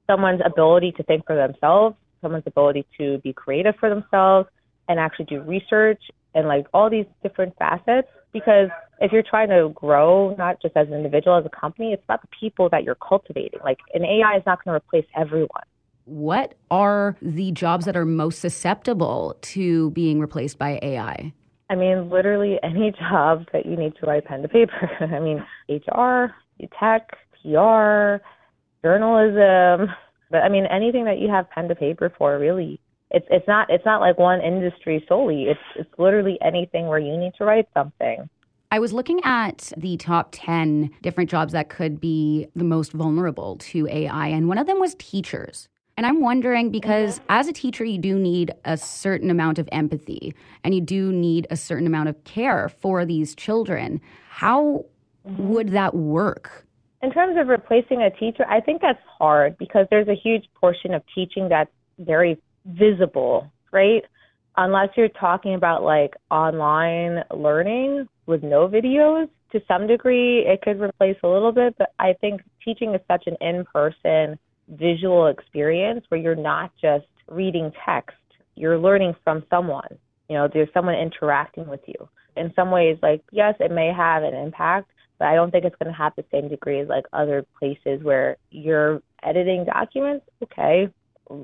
someone's 0.07 0.42
ability 0.44 0.92
to 0.92 1.02
think 1.02 1.26
for 1.26 1.37
themselves, 1.37 1.96
someone's 2.20 2.46
ability 2.46 2.87
to 2.98 3.18
be 3.18 3.33
creative 3.33 3.74
for 3.81 3.88
themselves 3.88 4.48
and 4.88 5.00
actually 5.00 5.26
do 5.26 5.42
research 5.42 6.02
and 6.35 6.46
like 6.46 6.66
all 6.72 6.88
these 6.88 7.07
different 7.22 7.57
facets 7.59 8.09
because 8.33 8.68
if 9.01 9.12
you're 9.12 9.23
trying 9.23 9.49
to 9.49 9.71
grow 9.75 10.35
not 10.37 10.61
just 10.62 10.77
as 10.77 10.88
an 10.88 10.95
individual 10.95 11.37
as 11.37 11.45
a 11.45 11.51
company 11.51 11.92
it's 11.92 12.05
about 12.05 12.23
the 12.23 12.29
people 12.38 12.68
that 12.71 12.85
you're 12.85 12.97
cultivating. 12.97 13.61
Like 13.62 13.79
an 13.95 14.05
ai 14.05 14.37
is 14.37 14.42
not 14.47 14.64
going 14.64 14.73
to 14.73 14.77
replace 14.77 15.07
everyone. 15.16 15.64
What 16.05 16.55
are 16.71 17.16
the 17.23 17.53
jobs 17.53 17.85
that 17.85 17.97
are 17.97 18.05
most 18.05 18.40
susceptible 18.40 19.37
to 19.42 19.90
being 19.90 20.21
replaced 20.21 20.59
by 20.59 20.79
ai 20.83 21.33
i? 21.71 21.75
Mean 21.75 22.11
literally 22.11 22.59
any 22.62 22.92
job 22.99 23.47
that 23.53 23.66
you 23.66 23.77
need 23.77 23.95
to 23.97 24.07
write 24.07 24.25
pen 24.25 24.42
to 24.42 24.49
paper. 24.49 24.90
I 25.01 25.21
mean 25.21 25.45
hr 25.68 26.35
tech 26.79 27.16
pr 27.42 28.23
journalism. 28.83 29.95
But 30.31 30.42
i 30.45 30.49
mean 30.49 30.66
anything 30.66 31.05
that 31.05 31.18
you 31.18 31.29
have 31.29 31.51
pen 31.51 31.68
to 31.68 31.75
paper 31.75 32.12
for 32.16 32.38
really 32.38 32.81
it's 33.12 33.27
it's 33.31 33.46
not 33.46 33.70
it's 33.70 33.85
not 33.85 34.01
like 34.01 34.18
one 34.18 34.40
industry 34.40 35.05
solely. 35.09 35.44
It's 35.44 35.61
it's 35.77 35.90
literally 35.98 36.38
anything 36.42 36.88
where 36.88 36.98
you 36.98 37.16
need 37.16 37.33
to 37.38 37.44
write 37.44 37.68
something. 37.75 38.29
I 38.70 38.79
was 38.79 38.94
looking 38.94 39.20
at 39.22 39.70
the 39.77 39.98
top 39.98 40.31
10 40.33 40.90
different 41.03 41.29
jobs 41.29 41.53
that 41.53 41.68
could 41.68 42.01
be 42.01 42.46
the 42.57 42.64
most 42.64 42.92
vulnerable 42.92 43.57
to 43.57 43.87
AI, 43.87 44.29
and 44.29 44.48
one 44.48 44.57
of 44.57 44.66
them 44.66 44.81
was 44.81 44.94
teachers. 44.98 45.68
And 45.98 46.07
I'm 46.07 46.22
wondering 46.22 46.70
because 46.70 47.20
as 47.29 47.48
a 47.48 47.53
teacher, 47.53 47.85
you 47.85 47.98
do 47.98 48.18
need 48.18 48.51
a 48.64 48.79
certain 48.79 49.29
amount 49.29 49.59
of 49.59 49.68
empathy 49.72 50.35
and 50.64 50.75
you 50.75 50.81
do 50.81 51.12
need 51.12 51.46
a 51.51 51.57
certain 51.57 51.87
amount 51.87 52.09
of 52.09 52.25
care 52.25 52.70
for 52.70 53.05
these 53.05 53.35
children. 53.35 54.01
How 54.31 54.87
would 55.25 55.68
that 55.72 55.94
work? 55.94 56.66
In 57.03 57.12
terms 57.12 57.37
of 57.38 57.48
replacing 57.48 58.01
a 58.01 58.11
teacher, 58.11 58.46
I 58.48 58.61
think 58.61 58.81
that's 58.81 59.03
hard 59.18 59.59
because 59.59 59.87
there's 59.90 60.09
a 60.09 60.14
huge 60.14 60.46
portion 60.59 60.94
of 60.94 61.03
teaching 61.14 61.51
that's 61.51 61.70
very 61.98 62.40
visible, 62.64 63.51
right? 63.72 64.03
Unless 64.57 64.90
you're 64.96 65.09
talking 65.09 65.55
about 65.55 65.83
like 65.83 66.14
online 66.31 67.25
learning 67.35 68.07
with 68.27 68.42
no 68.42 68.68
videos, 68.68 69.29
to 69.53 69.61
some 69.68 69.87
degree 69.87 70.40
it 70.40 70.62
could 70.62 70.81
replace 70.81 71.16
a 71.22 71.29
little 71.29 71.53
bit, 71.53 71.75
but 71.79 71.92
I 71.98 72.14
think 72.20 72.42
teaching 72.64 72.94
is 72.94 73.01
such 73.09 73.27
an 73.27 73.37
in 73.40 73.64
person 73.72 74.38
visual 74.68 75.27
experience 75.27 76.05
where 76.09 76.20
you're 76.20 76.35
not 76.35 76.72
just 76.81 77.07
reading 77.29 77.70
text, 77.87 78.16
you're 78.55 78.79
learning 78.79 79.14
from 79.25 79.44
someone. 79.51 79.98
You 80.29 80.37
know, 80.37 80.48
there's 80.53 80.68
someone 80.72 80.94
interacting 80.94 81.68
with 81.68 81.81
you. 81.87 82.09
In 82.37 82.53
some 82.57 82.70
ways, 82.70 82.96
like, 83.03 83.22
yes, 83.31 83.55
it 83.61 83.70
may 83.70 83.92
have 83.94 84.22
an 84.22 84.35
impact, 84.35 84.90
but 85.18 85.29
I 85.29 85.35
don't 85.35 85.51
think 85.51 85.64
it's 85.64 85.77
going 85.77 85.92
to 85.92 85.98
have 85.98 86.14
the 86.16 86.25
same 86.33 86.48
degree 86.48 86.81
as 86.81 86.88
like 86.88 87.05
other 87.12 87.44
places 87.59 88.03
where 88.03 88.37
you're 88.51 89.03
editing 89.22 89.64
documents. 89.64 90.25
Okay, 90.42 90.88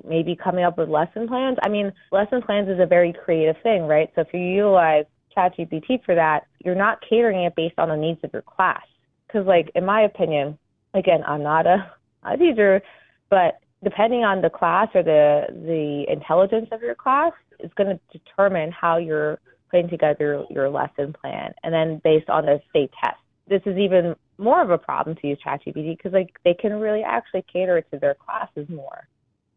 maybe 0.06 0.36
coming 0.36 0.64
up 0.64 0.78
with 0.78 0.88
lesson 0.88 1.28
plans. 1.28 1.58
I 1.62 1.68
mean, 1.68 1.92
lesson 2.12 2.42
plans 2.42 2.68
is 2.68 2.80
a 2.80 2.86
very 2.86 3.12
creative 3.12 3.56
thing, 3.62 3.82
right? 3.82 4.10
So 4.14 4.22
if 4.22 4.28
you 4.32 4.40
utilize 4.40 5.04
ChatGPT 5.36 6.04
for 6.04 6.14
that, 6.14 6.46
you're 6.64 6.74
not 6.74 6.98
catering 7.08 7.44
it 7.44 7.54
based 7.56 7.78
on 7.78 7.88
the 7.88 7.96
needs 7.96 8.20
of 8.24 8.30
your 8.32 8.42
class. 8.42 8.82
Because, 9.26 9.46
like, 9.46 9.70
in 9.74 9.84
my 9.84 10.02
opinion, 10.02 10.58
again, 10.94 11.22
I'm 11.26 11.42
not 11.42 11.66
a, 11.66 11.90
a 12.24 12.36
teacher, 12.36 12.82
but 13.30 13.60
depending 13.84 14.24
on 14.24 14.42
the 14.42 14.50
class 14.50 14.88
or 14.94 15.02
the 15.02 15.46
the 15.50 16.04
intelligence 16.12 16.68
of 16.72 16.82
your 16.82 16.96
class 16.96 17.32
is 17.60 17.70
going 17.76 17.88
to 17.88 18.18
determine 18.18 18.72
how 18.72 18.96
you're 18.96 19.38
putting 19.70 19.88
together 19.88 20.44
your 20.50 20.68
lesson 20.68 21.12
plan, 21.12 21.52
and 21.62 21.72
then 21.72 22.00
based 22.02 22.28
on 22.28 22.46
the 22.46 22.60
state 22.70 22.90
test. 23.02 23.18
This 23.46 23.62
is 23.64 23.78
even 23.78 24.14
more 24.36 24.62
of 24.62 24.70
a 24.70 24.78
problem 24.78 25.16
to 25.16 25.26
use 25.26 25.38
ChatGPT 25.44 25.96
because 25.96 26.12
like 26.12 26.38
they 26.44 26.54
can 26.54 26.72
really 26.74 27.02
actually 27.02 27.44
cater 27.50 27.80
to 27.80 27.98
their 27.98 28.14
classes 28.14 28.68
more 28.68 29.08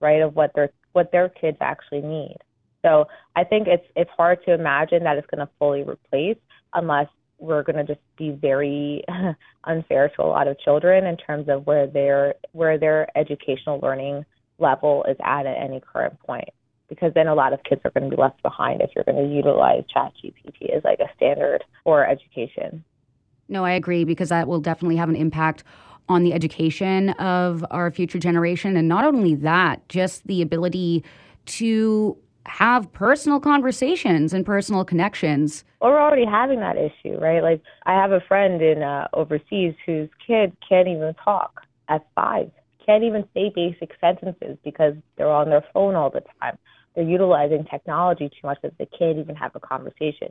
right, 0.02 0.22
of 0.22 0.36
what 0.36 0.52
their 0.56 0.70
what 0.94 1.12
their 1.12 1.30
kids 1.30 1.58
actually 1.62 2.02
need. 2.02 2.38
So 2.84 3.06
I 3.36 3.44
think 3.44 3.68
it's 3.68 3.86
it's 3.96 4.12
hard 4.18 4.44
to 4.46 4.54
imagine 4.54 5.04
that 5.04 5.18
it's 5.18 5.28
going 5.28 5.46
to 5.46 5.52
fully 5.60 5.84
replace 5.84 6.38
unless 6.74 7.08
we're 7.38 7.64
going 7.64 7.76
to 7.76 7.84
just 7.84 8.06
be 8.18 8.32
very 8.32 9.04
unfair 9.64 10.10
to 10.10 10.22
a 10.22 10.26
lot 10.26 10.48
of 10.48 10.60
children 10.60 11.06
in 11.06 11.18
terms 11.18 11.50
of 11.50 11.66
where 11.66 11.88
their 11.88 12.36
where 12.52 12.78
their 12.78 13.08
educational 13.18 13.80
learning 13.80 14.26
level 14.60 15.04
is 15.10 15.18
at 15.24 15.46
at 15.46 15.58
any 15.58 15.82
current 15.82 16.18
point 16.20 16.50
because 16.88 17.14
then 17.16 17.28
a 17.28 17.34
lot 17.34 17.54
of 17.54 17.64
kids 17.64 17.82
are 17.86 17.92
going 17.92 18.10
to 18.10 18.16
be 18.16 18.22
left 18.22 18.42
behind 18.44 18.82
if 18.82 18.90
you're 18.94 19.06
going 19.06 19.18
to 19.18 19.34
utilize 19.34 19.84
ChatGPT 19.96 20.76
as 20.76 20.84
like 20.84 21.00
a 21.00 21.08
standard 21.16 21.64
for 21.86 22.06
education. 22.06 22.84
No, 23.48 23.64
I 23.64 23.72
agree 23.72 24.04
because 24.04 24.30
that 24.30 24.48
will 24.48 24.60
definitely 24.60 24.98
have 24.98 25.08
an 25.08 25.16
impact 25.16 25.64
on 26.12 26.24
the 26.24 26.34
education 26.34 27.10
of 27.12 27.66
our 27.72 27.90
future 27.92 28.20
generation. 28.20 28.78
And 28.78 28.88
not 28.88 29.06
only 29.06 29.36
that, 29.36 29.88
just 29.90 30.28
the 30.28 30.42
ability 30.42 31.04
to 31.46 32.18
have 32.46 32.92
personal 32.92 33.40
conversations 33.40 34.34
and 34.34 34.46
personal 34.46 34.84
connections. 34.84 35.64
Well, 35.80 35.92
we're 35.92 36.02
already 36.02 36.26
having 36.26 36.60
that 36.60 36.76
issue, 36.78 37.18
right? 37.18 37.42
Like, 37.42 37.62
I 37.86 37.94
have 37.94 38.12
a 38.12 38.22
friend 38.22 38.62
in 38.62 38.84
uh, 38.84 39.08
overseas 39.14 39.74
whose 39.86 40.10
kid 40.26 40.56
can't 40.68 40.88
even 40.88 41.14
talk 41.24 41.62
at 41.88 42.06
five, 42.16 42.52
can't 42.86 43.04
even 43.04 43.26
say 43.34 43.52
basic 43.54 43.92
sentences 44.00 44.58
because 44.64 44.96
they're 45.18 45.32
on 45.32 45.50
their 45.50 45.64
phone 45.74 45.96
all 45.96 46.10
the 46.10 46.24
time. 46.42 46.58
They're 46.96 47.04
utilizing 47.04 47.66
technology 47.66 48.30
too 48.30 48.48
much 48.48 48.58
that 48.64 48.78
they 48.78 48.88
can't 48.88 49.18
even 49.18 49.36
have 49.36 49.56
a 49.56 49.60
conversation. 49.60 50.30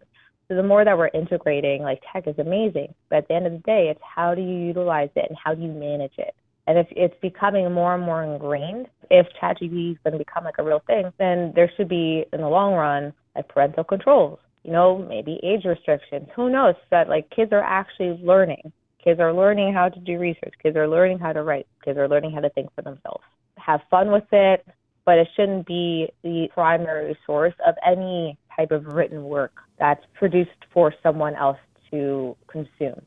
So 0.51 0.57
the 0.57 0.65
more 0.65 0.85
that 0.85 0.99
we're 0.99 1.11
integrating, 1.15 1.83
like 1.83 2.03
tech 2.13 2.27
is 2.27 2.37
amazing. 2.39 2.93
But 3.09 3.19
at 3.19 3.29
the 3.29 3.35
end 3.35 3.47
of 3.47 3.53
the 3.53 3.59
day, 3.59 3.87
it's 3.89 4.01
how 4.03 4.35
do 4.35 4.43
you 4.43 4.67
utilize 4.67 5.11
it 5.15 5.27
and 5.29 5.39
how 5.43 5.55
do 5.55 5.63
you 5.63 5.69
manage 5.69 6.15
it? 6.19 6.35
And 6.67 6.77
if 6.77 6.89
it's 6.91 7.15
becoming 7.23 7.73
more 7.73 7.95
and 7.95 8.03
more 8.03 8.25
ingrained, 8.25 8.89
if 9.13 9.29
ChatGPT 9.41 9.93
is 9.93 9.99
going 10.03 10.13
to 10.13 10.19
become 10.19 10.43
like 10.43 10.59
a 10.59 10.65
real 10.65 10.83
thing, 10.89 11.13
then 11.19 11.53
there 11.55 11.71
should 11.77 11.89
be, 11.89 12.25
in 12.33 12.41
the 12.41 12.49
long 12.49 12.75
run, 12.75 13.13
like 13.37 13.49
parental 13.49 13.85
controls. 13.85 14.41
You 14.65 14.73
know, 14.73 14.99
maybe 14.99 15.39
age 15.45 15.65
restrictions. 15.65 16.27
Who 16.35 16.51
knows? 16.51 16.75
That 16.91 17.09
like 17.09 17.31
kids 17.31 17.53
are 17.53 17.63
actually 17.63 18.21
learning. 18.21 18.73
Kids 19.05 19.21
are 19.21 19.33
learning 19.33 19.73
how 19.73 19.89
to 19.89 20.01
do 20.01 20.19
research. 20.19 20.55
Kids 20.61 20.77
are 20.77 20.89
learning 20.89 21.21
how 21.21 21.33
to 21.33 21.45
write. 21.45 21.69
Kids 21.85 21.97
are 21.97 22.09
learning 22.09 22.33
how 22.33 22.41
to 22.41 22.51
think 22.51 22.75
for 22.75 22.83
themselves. 22.83 23.23
Have 23.57 23.83
fun 23.89 24.11
with 24.11 24.27
it, 24.33 24.67
but 25.07 25.17
it 25.17 25.29
shouldn't 25.37 25.67
be 25.67 26.09
the 26.25 26.49
primary 26.53 27.17
source 27.25 27.55
of 27.65 27.77
any 27.87 28.37
type 28.57 28.73
of 28.73 28.87
written 28.87 29.23
work 29.25 29.53
that's 29.81 30.05
produced 30.15 30.51
for 30.73 30.95
someone 31.03 31.35
else 31.35 31.59
to 31.91 32.37
consume. 32.47 33.03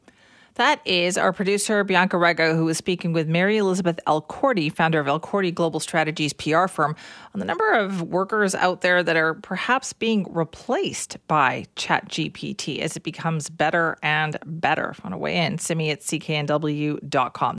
That 0.56 0.86
is 0.86 1.18
our 1.18 1.34
producer, 1.34 1.84
Bianca 1.84 2.18
Rego, 2.18 2.56
who 2.56 2.70
is 2.70 2.78
speaking 2.78 3.12
with 3.12 3.28
Mary 3.28 3.58
Elizabeth 3.58 4.00
Elkordy, 4.06 4.72
founder 4.72 5.00
of 5.00 5.08
Elkordy 5.08 5.54
Global 5.54 5.80
Strategies 5.80 6.32
PR 6.32 6.68
firm, 6.68 6.96
on 7.34 7.40
the 7.40 7.46
number 7.46 7.72
of 7.72 8.04
workers 8.04 8.54
out 8.54 8.82
there 8.82 9.02
that 9.02 9.16
are 9.16 9.34
perhaps 9.34 9.94
being 9.94 10.28
replaced 10.32 11.18
by 11.28 11.66
ChatGPT 11.76 12.80
as 12.80 12.96
it 12.96 13.02
becomes 13.02 13.50
better 13.50 13.98
and 14.04 14.38
better. 14.46 14.92
If 14.92 15.00
you 15.00 15.04
want 15.06 15.14
to 15.14 15.18
weigh 15.18 15.38
in, 15.38 15.58
send 15.58 15.80
me 15.80 15.90
at 15.90 16.02
cknw.com. 16.02 17.58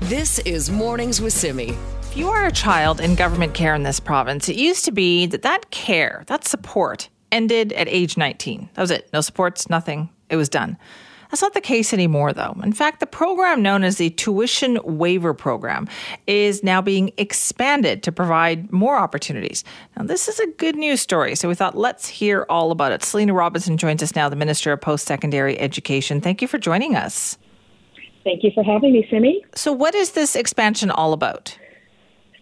This 0.00 0.40
is 0.40 0.72
Mornings 0.72 1.20
with 1.20 1.32
Simi. 1.32 1.76
If 2.10 2.16
you 2.16 2.28
are 2.28 2.46
a 2.46 2.50
child 2.50 3.00
in 3.00 3.14
government 3.14 3.54
care 3.54 3.72
in 3.72 3.84
this 3.84 4.00
province, 4.00 4.48
it 4.48 4.56
used 4.56 4.84
to 4.86 4.90
be 4.90 5.26
that 5.26 5.42
that 5.42 5.70
care, 5.70 6.24
that 6.26 6.44
support, 6.44 7.08
ended 7.30 7.72
at 7.74 7.86
age 7.86 8.16
19. 8.16 8.68
That 8.74 8.80
was 8.80 8.90
it. 8.90 9.08
No 9.12 9.20
supports, 9.20 9.70
nothing. 9.70 10.10
It 10.28 10.34
was 10.34 10.48
done. 10.48 10.76
That's 11.30 11.40
not 11.40 11.54
the 11.54 11.60
case 11.60 11.92
anymore, 11.92 12.32
though. 12.32 12.56
In 12.64 12.72
fact, 12.72 12.98
the 12.98 13.06
program 13.06 13.62
known 13.62 13.84
as 13.84 13.98
the 13.98 14.10
Tuition 14.10 14.80
Waiver 14.82 15.32
Program 15.32 15.86
is 16.26 16.64
now 16.64 16.82
being 16.82 17.12
expanded 17.16 18.02
to 18.02 18.10
provide 18.10 18.72
more 18.72 18.96
opportunities. 18.96 19.62
Now, 19.96 20.02
this 20.02 20.26
is 20.26 20.40
a 20.40 20.48
good 20.48 20.74
news 20.74 21.00
story, 21.00 21.36
so 21.36 21.48
we 21.48 21.54
thought 21.54 21.78
let's 21.78 22.08
hear 22.08 22.44
all 22.48 22.72
about 22.72 22.90
it. 22.90 23.04
Selina 23.04 23.34
Robinson 23.34 23.76
joins 23.76 24.02
us 24.02 24.16
now, 24.16 24.28
the 24.28 24.34
Minister 24.34 24.72
of 24.72 24.80
Post 24.80 25.06
Secondary 25.06 25.56
Education. 25.60 26.20
Thank 26.20 26.42
you 26.42 26.48
for 26.48 26.58
joining 26.58 26.96
us. 26.96 27.38
Thank 28.24 28.42
you 28.42 28.50
for 28.52 28.64
having 28.64 28.94
me, 28.94 29.06
Simi. 29.08 29.44
So, 29.54 29.72
what 29.72 29.94
is 29.94 30.10
this 30.10 30.34
expansion 30.34 30.90
all 30.90 31.12
about? 31.12 31.56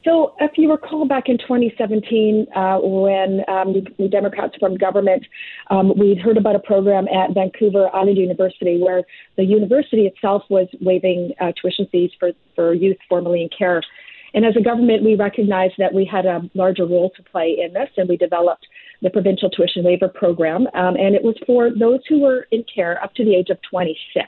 So, 0.08 0.32
if 0.40 0.52
you 0.56 0.70
recall 0.70 1.04
back 1.06 1.24
in 1.28 1.36
2017, 1.36 2.46
uh, 2.56 2.78
when 2.80 3.42
um, 3.46 3.74
the 3.98 4.08
Democrats 4.08 4.54
formed 4.58 4.80
government, 4.80 5.22
um, 5.70 5.92
we'd 5.98 6.18
heard 6.18 6.38
about 6.38 6.56
a 6.56 6.60
program 6.60 7.06
at 7.08 7.34
Vancouver 7.34 7.94
Island 7.94 8.16
University 8.16 8.80
where 8.82 9.02
the 9.36 9.44
university 9.44 10.06
itself 10.06 10.44
was 10.48 10.66
waiving 10.80 11.32
uh, 11.42 11.52
tuition 11.60 11.86
fees 11.92 12.10
for, 12.18 12.30
for 12.54 12.72
youth 12.72 12.96
formerly 13.06 13.42
in 13.42 13.50
care. 13.50 13.82
And 14.32 14.46
as 14.46 14.56
a 14.56 14.62
government, 14.62 15.04
we 15.04 15.14
recognized 15.14 15.74
that 15.76 15.92
we 15.92 16.08
had 16.10 16.24
a 16.24 16.40
larger 16.54 16.86
role 16.86 17.10
to 17.14 17.22
play 17.24 17.58
in 17.62 17.74
this, 17.74 17.90
and 17.98 18.08
we 18.08 18.16
developed 18.16 18.66
the 19.02 19.10
provincial 19.10 19.50
tuition 19.50 19.84
waiver 19.84 20.08
program. 20.08 20.68
Um, 20.72 20.96
and 20.96 21.14
it 21.16 21.22
was 21.22 21.36
for 21.46 21.68
those 21.68 22.00
who 22.08 22.20
were 22.20 22.46
in 22.50 22.64
care 22.74 23.02
up 23.04 23.12
to 23.16 23.24
the 23.26 23.34
age 23.34 23.50
of 23.50 23.58
26. 23.68 24.26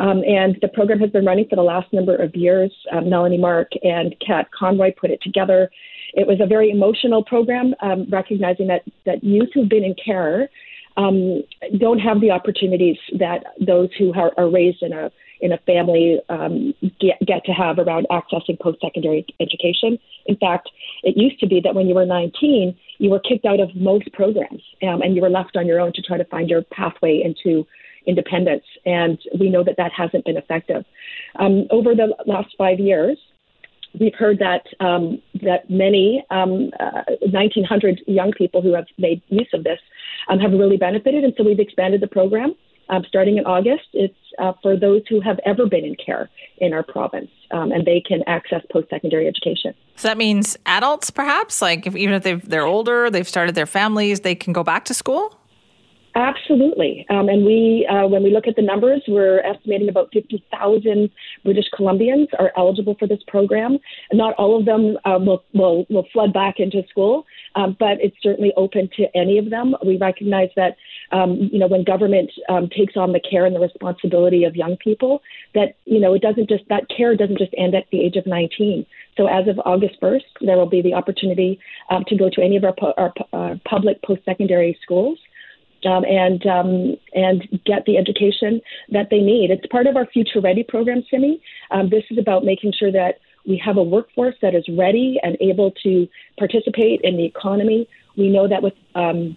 Um, 0.00 0.24
and 0.24 0.56
the 0.62 0.68
program 0.68 0.98
has 1.00 1.10
been 1.10 1.26
running 1.26 1.46
for 1.48 1.56
the 1.56 1.62
last 1.62 1.92
number 1.92 2.16
of 2.16 2.34
years. 2.34 2.72
Um, 2.90 3.10
Melanie 3.10 3.38
Mark 3.38 3.68
and 3.82 4.16
Kat 4.26 4.48
Conroy 4.50 4.92
put 4.98 5.10
it 5.10 5.20
together. 5.22 5.70
It 6.14 6.26
was 6.26 6.38
a 6.40 6.46
very 6.46 6.70
emotional 6.70 7.22
program, 7.22 7.74
um, 7.82 8.06
recognizing 8.10 8.66
that, 8.68 8.82
that 9.04 9.22
youth 9.22 9.50
who've 9.54 9.68
been 9.68 9.84
in 9.84 9.94
care 9.94 10.48
um, 10.96 11.42
don't 11.78 11.98
have 11.98 12.20
the 12.20 12.30
opportunities 12.30 12.96
that 13.18 13.44
those 13.60 13.90
who 13.98 14.12
are, 14.14 14.32
are 14.36 14.50
raised 14.50 14.82
in 14.82 14.92
a 14.92 15.10
in 15.42 15.52
a 15.52 15.58
family 15.58 16.20
um, 16.28 16.74
get, 17.00 17.18
get 17.26 17.42
to 17.46 17.52
have 17.52 17.78
around 17.78 18.06
accessing 18.10 18.60
post 18.60 18.78
secondary 18.82 19.24
education. 19.40 19.98
In 20.26 20.36
fact, 20.36 20.68
it 21.02 21.16
used 21.16 21.40
to 21.40 21.46
be 21.46 21.62
that 21.64 21.74
when 21.74 21.86
you 21.86 21.94
were 21.94 22.04
19, 22.04 22.76
you 22.98 23.08
were 23.08 23.20
kicked 23.20 23.46
out 23.46 23.58
of 23.58 23.74
most 23.74 24.12
programs 24.12 24.60
um, 24.82 25.00
and 25.00 25.16
you 25.16 25.22
were 25.22 25.30
left 25.30 25.56
on 25.56 25.66
your 25.66 25.80
own 25.80 25.94
to 25.94 26.02
try 26.02 26.18
to 26.18 26.26
find 26.26 26.50
your 26.50 26.60
pathway 26.60 27.22
into 27.24 27.66
independence. 28.06 28.64
And 28.86 29.18
we 29.38 29.50
know 29.50 29.64
that 29.64 29.76
that 29.76 29.92
hasn't 29.92 30.24
been 30.24 30.36
effective. 30.36 30.84
Um, 31.38 31.66
over 31.70 31.94
the 31.94 32.14
last 32.26 32.54
five 32.56 32.80
years, 32.80 33.18
we've 33.98 34.14
heard 34.14 34.38
that 34.38 34.64
um, 34.84 35.20
that 35.42 35.68
many 35.68 36.24
um, 36.30 36.70
uh, 36.78 37.02
1,900 37.22 38.02
young 38.06 38.32
people 38.32 38.62
who 38.62 38.74
have 38.74 38.86
made 38.98 39.22
use 39.28 39.48
of 39.52 39.64
this 39.64 39.78
um, 40.28 40.38
have 40.38 40.52
really 40.52 40.76
benefited, 40.76 41.24
and 41.24 41.32
so 41.36 41.44
we've 41.44 41.60
expanded 41.60 42.00
the 42.00 42.08
program. 42.08 42.54
Um, 42.88 43.04
starting 43.06 43.38
in 43.38 43.46
August, 43.46 43.84
it's 43.92 44.16
uh, 44.40 44.52
for 44.62 44.76
those 44.76 45.02
who 45.08 45.20
have 45.20 45.38
ever 45.46 45.66
been 45.66 45.84
in 45.84 45.94
care 45.94 46.28
in 46.58 46.72
our 46.72 46.82
province, 46.82 47.30
um, 47.52 47.70
and 47.70 47.86
they 47.86 48.00
can 48.00 48.24
access 48.26 48.62
post-secondary 48.72 49.28
education. 49.28 49.74
So 49.94 50.08
that 50.08 50.18
means 50.18 50.56
adults, 50.66 51.08
perhaps, 51.08 51.62
like 51.62 51.86
if, 51.86 51.94
even 51.94 52.16
if 52.16 52.24
they 52.24 52.34
they're 52.34 52.66
older, 52.66 53.08
they've 53.08 53.28
started 53.28 53.54
their 53.54 53.66
families, 53.66 54.20
they 54.20 54.34
can 54.34 54.52
go 54.52 54.64
back 54.64 54.84
to 54.86 54.94
school. 54.94 55.39
Absolutely. 56.16 57.06
Um, 57.08 57.28
and 57.28 57.44
we, 57.46 57.86
uh, 57.88 58.06
when 58.08 58.24
we 58.24 58.32
look 58.32 58.48
at 58.48 58.56
the 58.56 58.62
numbers, 58.62 59.02
we're 59.06 59.40
estimating 59.40 59.88
about 59.88 60.08
50,000 60.12 61.08
British 61.44 61.66
Columbians 61.72 62.26
are 62.38 62.50
eligible 62.56 62.96
for 62.98 63.06
this 63.06 63.20
program. 63.28 63.78
Not 64.12 64.34
all 64.34 64.58
of 64.58 64.64
them 64.64 64.96
uh, 65.04 65.18
will, 65.20 65.44
will, 65.54 65.86
will 65.88 66.06
flood 66.12 66.32
back 66.32 66.56
into 66.58 66.82
school, 66.88 67.26
um, 67.54 67.76
but 67.78 68.00
it's 68.00 68.16
certainly 68.22 68.52
open 68.56 68.90
to 68.96 69.06
any 69.16 69.38
of 69.38 69.50
them. 69.50 69.76
We 69.86 69.98
recognize 69.98 70.48
that, 70.56 70.76
um, 71.12 71.48
you 71.52 71.60
know, 71.60 71.68
when 71.68 71.84
government 71.84 72.30
um, 72.48 72.68
takes 72.68 72.96
on 72.96 73.12
the 73.12 73.20
care 73.20 73.46
and 73.46 73.54
the 73.54 73.60
responsibility 73.60 74.42
of 74.42 74.56
young 74.56 74.76
people, 74.78 75.22
that, 75.54 75.76
you 75.84 76.00
know, 76.00 76.14
it 76.14 76.22
doesn't 76.22 76.48
just, 76.48 76.64
that 76.70 76.88
care 76.94 77.14
doesn't 77.14 77.38
just 77.38 77.54
end 77.56 77.76
at 77.76 77.84
the 77.92 78.00
age 78.00 78.16
of 78.16 78.26
19. 78.26 78.84
So 79.16 79.26
as 79.26 79.46
of 79.46 79.60
August 79.64 80.00
1st, 80.00 80.22
there 80.40 80.56
will 80.56 80.68
be 80.68 80.82
the 80.82 80.94
opportunity 80.94 81.60
um, 81.88 82.04
to 82.08 82.16
go 82.16 82.30
to 82.30 82.42
any 82.42 82.56
of 82.56 82.64
our, 82.64 82.74
our 82.96 83.12
uh, 83.32 83.54
public 83.64 84.02
post-secondary 84.02 84.76
schools 84.82 85.18
um, 85.86 86.04
and 86.04 86.46
um, 86.46 86.96
and 87.14 87.48
get 87.64 87.84
the 87.86 87.96
education 87.96 88.60
that 88.90 89.08
they 89.10 89.20
need. 89.20 89.50
It's 89.50 89.66
part 89.66 89.86
of 89.86 89.96
our 89.96 90.06
Future 90.06 90.40
Ready 90.40 90.62
program, 90.62 91.02
Simi. 91.10 91.40
Um, 91.70 91.88
this 91.90 92.04
is 92.10 92.18
about 92.18 92.44
making 92.44 92.72
sure 92.78 92.92
that 92.92 93.20
we 93.46 93.60
have 93.64 93.76
a 93.76 93.82
workforce 93.82 94.34
that 94.42 94.54
is 94.54 94.64
ready 94.68 95.18
and 95.22 95.36
able 95.40 95.72
to 95.82 96.06
participate 96.38 97.00
in 97.02 97.16
the 97.16 97.24
economy. 97.24 97.88
We 98.16 98.28
know 98.28 98.48
that 98.48 98.62
with 98.62 98.74
um, 98.94 99.36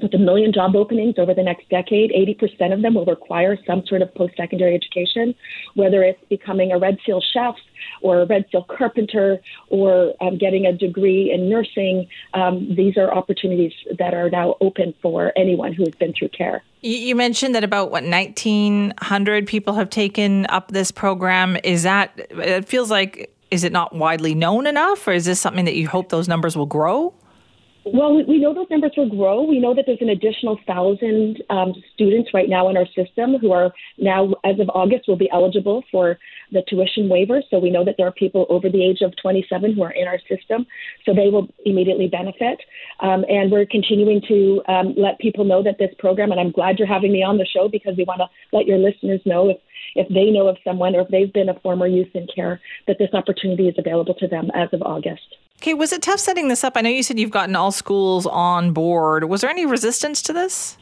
with 0.00 0.14
a 0.14 0.18
million 0.18 0.52
job 0.52 0.76
openings 0.76 1.14
over 1.18 1.34
the 1.34 1.42
next 1.42 1.68
decade, 1.68 2.10
80% 2.10 2.72
of 2.72 2.82
them 2.82 2.94
will 2.94 3.04
require 3.04 3.58
some 3.66 3.84
sort 3.86 4.02
of 4.02 4.14
post 4.14 4.34
secondary 4.36 4.74
education, 4.74 5.34
whether 5.74 6.02
it's 6.02 6.22
becoming 6.28 6.72
a 6.72 6.78
Red 6.78 6.98
Seal 7.04 7.20
chef 7.32 7.54
or 8.02 8.20
a 8.20 8.26
Red 8.26 8.44
Seal 8.50 8.64
carpenter 8.64 9.38
or 9.68 10.14
um, 10.20 10.38
getting 10.38 10.66
a 10.66 10.72
degree 10.72 11.32
in 11.32 11.48
nursing. 11.48 12.08
Um, 12.34 12.74
these 12.74 12.96
are 12.96 13.12
opportunities 13.12 13.72
that 13.98 14.14
are 14.14 14.30
now 14.30 14.56
open 14.60 14.94
for 15.02 15.32
anyone 15.36 15.72
who 15.72 15.84
has 15.84 15.94
been 15.94 16.12
through 16.12 16.28
care. 16.28 16.62
You 16.80 17.16
mentioned 17.16 17.54
that 17.54 17.64
about 17.64 17.90
what 17.90 18.04
1,900 18.04 19.46
people 19.46 19.74
have 19.74 19.90
taken 19.90 20.46
up 20.46 20.70
this 20.70 20.92
program. 20.92 21.56
Is 21.64 21.82
that, 21.82 22.12
it 22.30 22.68
feels 22.68 22.90
like, 22.90 23.34
is 23.50 23.64
it 23.64 23.72
not 23.72 23.94
widely 23.94 24.34
known 24.34 24.66
enough, 24.66 25.06
or 25.08 25.12
is 25.12 25.24
this 25.24 25.40
something 25.40 25.64
that 25.64 25.74
you 25.74 25.88
hope 25.88 26.10
those 26.10 26.28
numbers 26.28 26.56
will 26.56 26.66
grow? 26.66 27.14
Well, 27.92 28.14
we, 28.24 28.38
know 28.38 28.54
those 28.54 28.66
numbers 28.70 28.92
will 28.96 29.08
grow. 29.08 29.42
We 29.42 29.58
know 29.58 29.74
that 29.74 29.84
there's 29.86 30.00
an 30.00 30.08
additional 30.08 30.58
thousand 30.66 31.42
um, 31.50 31.72
students 31.94 32.30
right 32.34 32.48
now 32.48 32.68
in 32.68 32.76
our 32.76 32.86
system 32.86 33.36
who 33.40 33.52
are 33.52 33.72
now, 33.98 34.34
as 34.44 34.58
of 34.60 34.68
August, 34.74 35.08
will 35.08 35.16
be 35.16 35.30
eligible 35.32 35.84
for 35.90 36.18
the 36.52 36.62
tuition 36.68 37.08
waiver. 37.08 37.42
So 37.50 37.58
we 37.58 37.70
know 37.70 37.84
that 37.84 37.94
there 37.96 38.06
are 38.06 38.12
people 38.12 38.46
over 38.48 38.68
the 38.68 38.84
age 38.84 38.98
of 39.02 39.12
27 39.20 39.74
who 39.74 39.82
are 39.82 39.92
in 39.92 40.06
our 40.06 40.18
system, 40.28 40.66
so 41.04 41.14
they 41.14 41.30
will 41.30 41.48
immediately 41.64 42.08
benefit. 42.08 42.60
Um, 43.00 43.24
and 43.28 43.50
we're 43.50 43.66
continuing 43.66 44.20
to 44.28 44.62
um, 44.68 44.94
let 44.96 45.18
people 45.18 45.44
know 45.44 45.62
that 45.62 45.78
this 45.78 45.94
program, 45.98 46.30
and 46.30 46.40
I'm 46.40 46.52
glad 46.52 46.78
you're 46.78 46.88
having 46.88 47.12
me 47.12 47.22
on 47.22 47.38
the 47.38 47.46
show 47.46 47.68
because 47.68 47.96
we 47.96 48.04
want 48.04 48.20
to 48.20 48.56
let 48.56 48.66
your 48.66 48.78
listeners 48.78 49.20
know 49.24 49.50
if 49.50 49.58
if 49.94 50.06
they 50.08 50.30
know 50.30 50.48
of 50.48 50.56
someone 50.64 50.94
or 50.94 51.00
if 51.00 51.08
they've 51.08 51.32
been 51.32 51.48
a 51.48 51.58
former 51.60 51.86
youth 51.86 52.14
in 52.14 52.26
care, 52.32 52.60
that 52.86 52.98
this 52.98 53.08
opportunity 53.14 53.68
is 53.68 53.74
available 53.78 54.14
to 54.14 54.28
them 54.28 54.50
as 54.54 54.68
of 54.72 54.82
August. 54.82 55.36
Okay, 55.60 55.74
was 55.74 55.92
it 55.92 56.02
tough 56.02 56.20
setting 56.20 56.46
this 56.46 56.62
up? 56.62 56.74
I 56.76 56.82
know 56.82 56.90
you 56.90 57.02
said 57.02 57.18
you've 57.18 57.32
gotten 57.32 57.56
all 57.56 57.72
schools 57.72 58.26
on 58.26 58.72
board. 58.72 59.24
Was 59.24 59.40
there 59.40 59.50
any 59.50 59.66
resistance 59.66 60.22
to 60.22 60.32
this? 60.32 60.78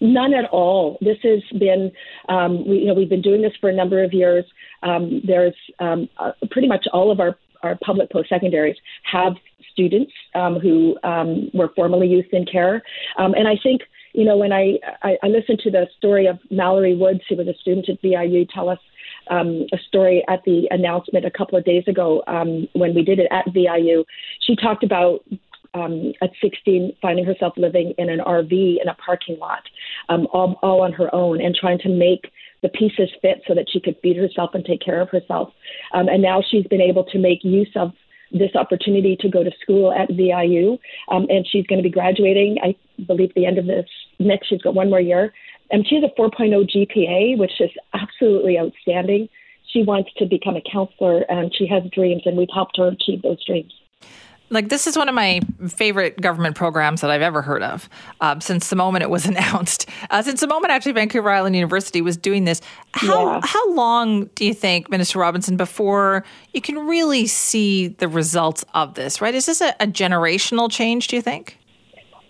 None 0.00 0.34
at 0.34 0.44
all. 0.50 0.98
This 1.00 1.18
has 1.24 1.42
been, 1.58 1.90
um, 2.28 2.66
we, 2.66 2.78
you 2.78 2.86
know, 2.86 2.94
we've 2.94 3.08
been 3.08 3.22
doing 3.22 3.42
this 3.42 3.52
for 3.60 3.68
a 3.68 3.72
number 3.72 4.04
of 4.04 4.12
years. 4.12 4.44
Um, 4.84 5.20
there's 5.26 5.54
um, 5.80 6.08
uh, 6.18 6.30
pretty 6.52 6.68
much 6.68 6.86
all 6.92 7.10
of 7.10 7.18
our, 7.18 7.36
our 7.64 7.76
public 7.84 8.10
post 8.12 8.28
secondaries 8.28 8.76
have 9.10 9.32
students 9.72 10.12
um, 10.36 10.60
who 10.60 10.96
um, 11.02 11.50
were 11.52 11.72
formerly 11.74 12.06
youth 12.06 12.26
in 12.32 12.46
care. 12.46 12.82
Um, 13.18 13.34
and 13.34 13.48
I 13.48 13.56
think, 13.60 13.82
you 14.12 14.24
know, 14.24 14.36
when 14.36 14.52
I, 14.52 14.78
I, 15.02 15.16
I 15.24 15.26
listened 15.26 15.58
to 15.64 15.72
the 15.72 15.88
story 15.98 16.26
of 16.26 16.38
Mallory 16.52 16.94
Woods, 16.94 17.22
who 17.28 17.34
was 17.34 17.48
a 17.48 17.54
student 17.54 17.88
at 17.88 18.00
VIU, 18.00 18.46
tell 18.46 18.68
us 18.68 18.78
um, 19.30 19.66
a 19.72 19.78
story 19.88 20.24
at 20.28 20.42
the 20.44 20.68
announcement 20.70 21.24
a 21.24 21.30
couple 21.30 21.58
of 21.58 21.64
days 21.64 21.84
ago 21.86 22.22
um, 22.26 22.68
when 22.74 22.94
we 22.94 23.02
did 23.02 23.18
it 23.18 23.28
at 23.30 23.52
VIU. 23.52 24.04
She 24.40 24.56
talked 24.56 24.84
about 24.84 25.24
um, 25.74 26.12
at 26.22 26.30
16 26.40 26.96
finding 27.02 27.24
herself 27.24 27.54
living 27.56 27.94
in 27.98 28.08
an 28.08 28.20
RV 28.20 28.52
in 28.52 28.88
a 28.88 28.94
parking 28.94 29.38
lot, 29.38 29.62
um, 30.08 30.26
all, 30.32 30.58
all 30.62 30.82
on 30.82 30.92
her 30.92 31.12
own, 31.14 31.40
and 31.40 31.54
trying 31.54 31.78
to 31.80 31.88
make 31.88 32.30
the 32.62 32.68
pieces 32.68 33.10
fit 33.20 33.42
so 33.46 33.54
that 33.54 33.66
she 33.70 33.80
could 33.80 33.96
feed 34.02 34.16
herself 34.16 34.50
and 34.54 34.64
take 34.64 34.80
care 34.80 35.00
of 35.00 35.10
herself. 35.10 35.50
Um, 35.92 36.08
and 36.08 36.22
now 36.22 36.42
she's 36.48 36.66
been 36.66 36.80
able 36.80 37.04
to 37.04 37.18
make 37.18 37.44
use 37.44 37.70
of 37.76 37.92
this 38.32 38.54
opportunity 38.56 39.16
to 39.20 39.28
go 39.28 39.44
to 39.44 39.50
school 39.60 39.92
at 39.92 40.08
VIU, 40.08 40.78
um, 41.08 41.26
and 41.28 41.46
she's 41.46 41.66
going 41.66 41.78
to 41.78 41.82
be 41.82 41.90
graduating. 41.90 42.56
I 42.62 42.74
believe 43.06 43.32
the 43.34 43.46
end 43.46 43.58
of 43.58 43.66
this 43.66 43.86
next. 44.18 44.48
She's 44.48 44.62
got 44.62 44.74
one 44.74 44.90
more 44.90 45.00
year, 45.00 45.32
and 45.70 45.86
she 45.86 45.96
has 45.96 46.04
a 46.04 46.20
4.0 46.20 46.68
GPA, 46.70 47.38
which 47.38 47.60
is 47.60 47.70
absolutely 47.92 48.58
outstanding. 48.58 49.28
She 49.72 49.82
wants 49.82 50.10
to 50.18 50.26
become 50.26 50.56
a 50.56 50.62
counselor, 50.62 51.22
and 51.28 51.54
she 51.54 51.66
has 51.66 51.82
dreams, 51.90 52.22
and 52.26 52.36
we've 52.36 52.48
helped 52.52 52.76
her 52.76 52.88
achieve 52.88 53.22
those 53.22 53.44
dreams 53.44 53.72
like 54.50 54.68
this 54.68 54.86
is 54.86 54.96
one 54.96 55.08
of 55.08 55.14
my 55.14 55.40
favorite 55.68 56.20
government 56.20 56.56
programs 56.56 57.00
that 57.00 57.10
I've 57.10 57.22
ever 57.22 57.42
heard 57.42 57.62
of 57.62 57.88
uh, 58.20 58.38
since 58.40 58.68
the 58.70 58.76
moment 58.76 59.02
it 59.02 59.10
was 59.10 59.26
announced. 59.26 59.88
Uh, 60.10 60.22
since 60.22 60.40
the 60.40 60.46
moment 60.46 60.72
actually 60.72 60.92
Vancouver 60.92 61.30
Island 61.30 61.56
University 61.56 62.00
was 62.00 62.16
doing 62.16 62.44
this, 62.44 62.60
how 62.92 63.32
yeah. 63.32 63.40
how 63.42 63.72
long 63.72 64.26
do 64.34 64.44
you 64.44 64.54
think, 64.54 64.90
Minister 64.90 65.18
Robinson, 65.18 65.56
before 65.56 66.24
you 66.52 66.60
can 66.60 66.78
really 66.86 67.26
see 67.26 67.88
the 67.88 68.08
results 68.08 68.64
of 68.74 68.94
this? 68.94 69.20
Right? 69.20 69.34
Is 69.34 69.46
this 69.46 69.60
a, 69.60 69.74
a 69.80 69.86
generational 69.86 70.70
change? 70.70 71.08
Do 71.08 71.16
you 71.16 71.22
think? 71.22 71.58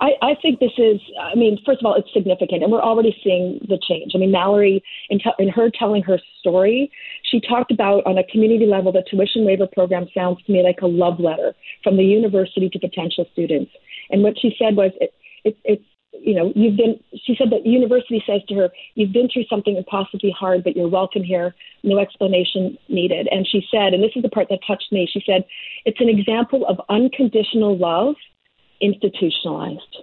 I, 0.01 0.11
I 0.23 0.35
think 0.43 0.61
this 0.61 0.73
is, 0.77 1.01
I 1.21 1.35
mean, 1.35 1.59
first 1.65 1.81
of 1.81 1.87
all, 1.87 1.95
it's 1.95 2.13
significant, 2.13 2.63
and 2.63 2.73
we're 2.73 2.83
already 2.83 3.17
seeing 3.23 3.61
the 3.69 3.79
change. 3.89 4.13
I 4.15 4.19
mean, 4.19 4.33
Mallory, 4.33 4.83
in, 5.09 5.21
in 5.39 5.49
her 5.49 5.71
telling 5.71 6.03
her 6.03 6.19
story, 6.41 6.91
she 7.23 7.41
talked 7.41 7.71
about 7.71 8.05
on 8.07 8.19
a 8.19 8.25
community 8.25 8.67
level, 8.67 8.93
the 8.93 9.05
tuition 9.09 9.45
waiver 9.45 9.67
program 9.67 10.07
sounds 10.15 10.43
to 10.45 10.53
me 10.53 10.63
like 10.63 10.81
a 10.83 10.87
love 10.87 11.21
letter 11.21 11.55
from 11.83 11.97
the 11.97 12.05
university 12.05 12.69
to 12.69 12.79
potential 12.79 13.27
students. 13.33 13.71
And 14.11 14.23
what 14.23 14.35
she 14.41 14.55
said 14.59 14.77
was, 14.77 14.91
it, 15.01 15.15
it, 15.45 15.57
it's 15.65 15.85
you 16.13 16.35
know, 16.35 16.53
you've 16.55 16.77
been, 16.77 16.99
she 17.25 17.35
said 17.37 17.51
that 17.51 17.65
the 17.65 17.71
university 17.71 18.23
says 18.27 18.41
to 18.49 18.55
her, 18.55 18.69
you've 18.95 19.13
been 19.13 19.29
through 19.33 19.45
something 19.51 19.77
impossibly 19.77 20.31
hard, 20.31 20.63
but 20.65 20.77
you're 20.77 20.89
welcome 20.89 21.23
here, 21.23 21.55
no 21.83 21.99
explanation 21.99 22.79
needed. 22.89 23.29
And 23.31 23.47
she 23.47 23.67
said, 23.71 23.93
and 23.95 24.03
this 24.03 24.13
is 24.15 24.23
the 24.23 24.29
part 24.29 24.49
that 24.51 24.61
touched 24.67 24.93
me, 24.93 25.09
she 25.13 25.23
said, 25.27 25.45
it's 25.85 26.01
an 26.01 26.09
example 26.09 26.67
of 26.67 26.81
unconditional 26.89 27.77
love 27.77 28.15
institutionalized. 28.85 29.97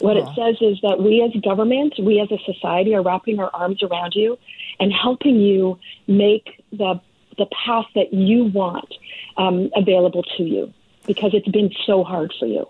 What 0.00 0.16
it 0.16 0.26
says 0.34 0.56
is 0.62 0.78
that 0.82 1.02
we 1.02 1.22
as 1.22 1.38
government, 1.42 1.94
we 2.00 2.20
as 2.20 2.30
a 2.32 2.38
society 2.50 2.94
are 2.94 3.02
wrapping 3.02 3.38
our 3.38 3.50
arms 3.52 3.82
around 3.82 4.14
you 4.14 4.38
and 4.78 4.92
helping 4.92 5.36
you 5.36 5.78
make 6.06 6.64
the 6.72 7.00
the 7.36 7.46
path 7.64 7.86
that 7.94 8.12
you 8.12 8.44
want 8.46 8.92
um, 9.36 9.70
available 9.74 10.22
to 10.36 10.42
you 10.42 10.72
because 11.06 11.32
it's 11.32 11.48
been 11.48 11.70
so 11.86 12.04
hard 12.04 12.32
for 12.38 12.46
you. 12.46 12.66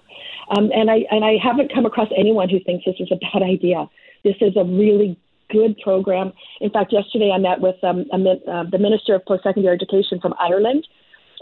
Um, 0.50 0.70
and 0.74 0.90
I 0.90 1.04
and 1.10 1.24
I 1.24 1.36
haven't 1.42 1.72
come 1.72 1.86
across 1.86 2.08
anyone 2.16 2.48
who 2.48 2.58
thinks 2.60 2.84
this 2.84 2.96
is 2.98 3.10
a 3.12 3.16
bad 3.32 3.42
idea. 3.42 3.88
This 4.24 4.36
is 4.40 4.56
a 4.56 4.64
really 4.64 5.16
good 5.50 5.78
program. 5.78 6.32
In 6.60 6.70
fact, 6.70 6.92
yesterday 6.92 7.30
I 7.30 7.38
met 7.38 7.60
with 7.60 7.82
um, 7.82 8.06
uh, 8.12 8.64
the 8.64 8.78
Minister 8.78 9.14
of 9.14 9.24
Post-Secondary 9.24 9.74
Education 9.74 10.20
from 10.20 10.34
Ireland. 10.38 10.86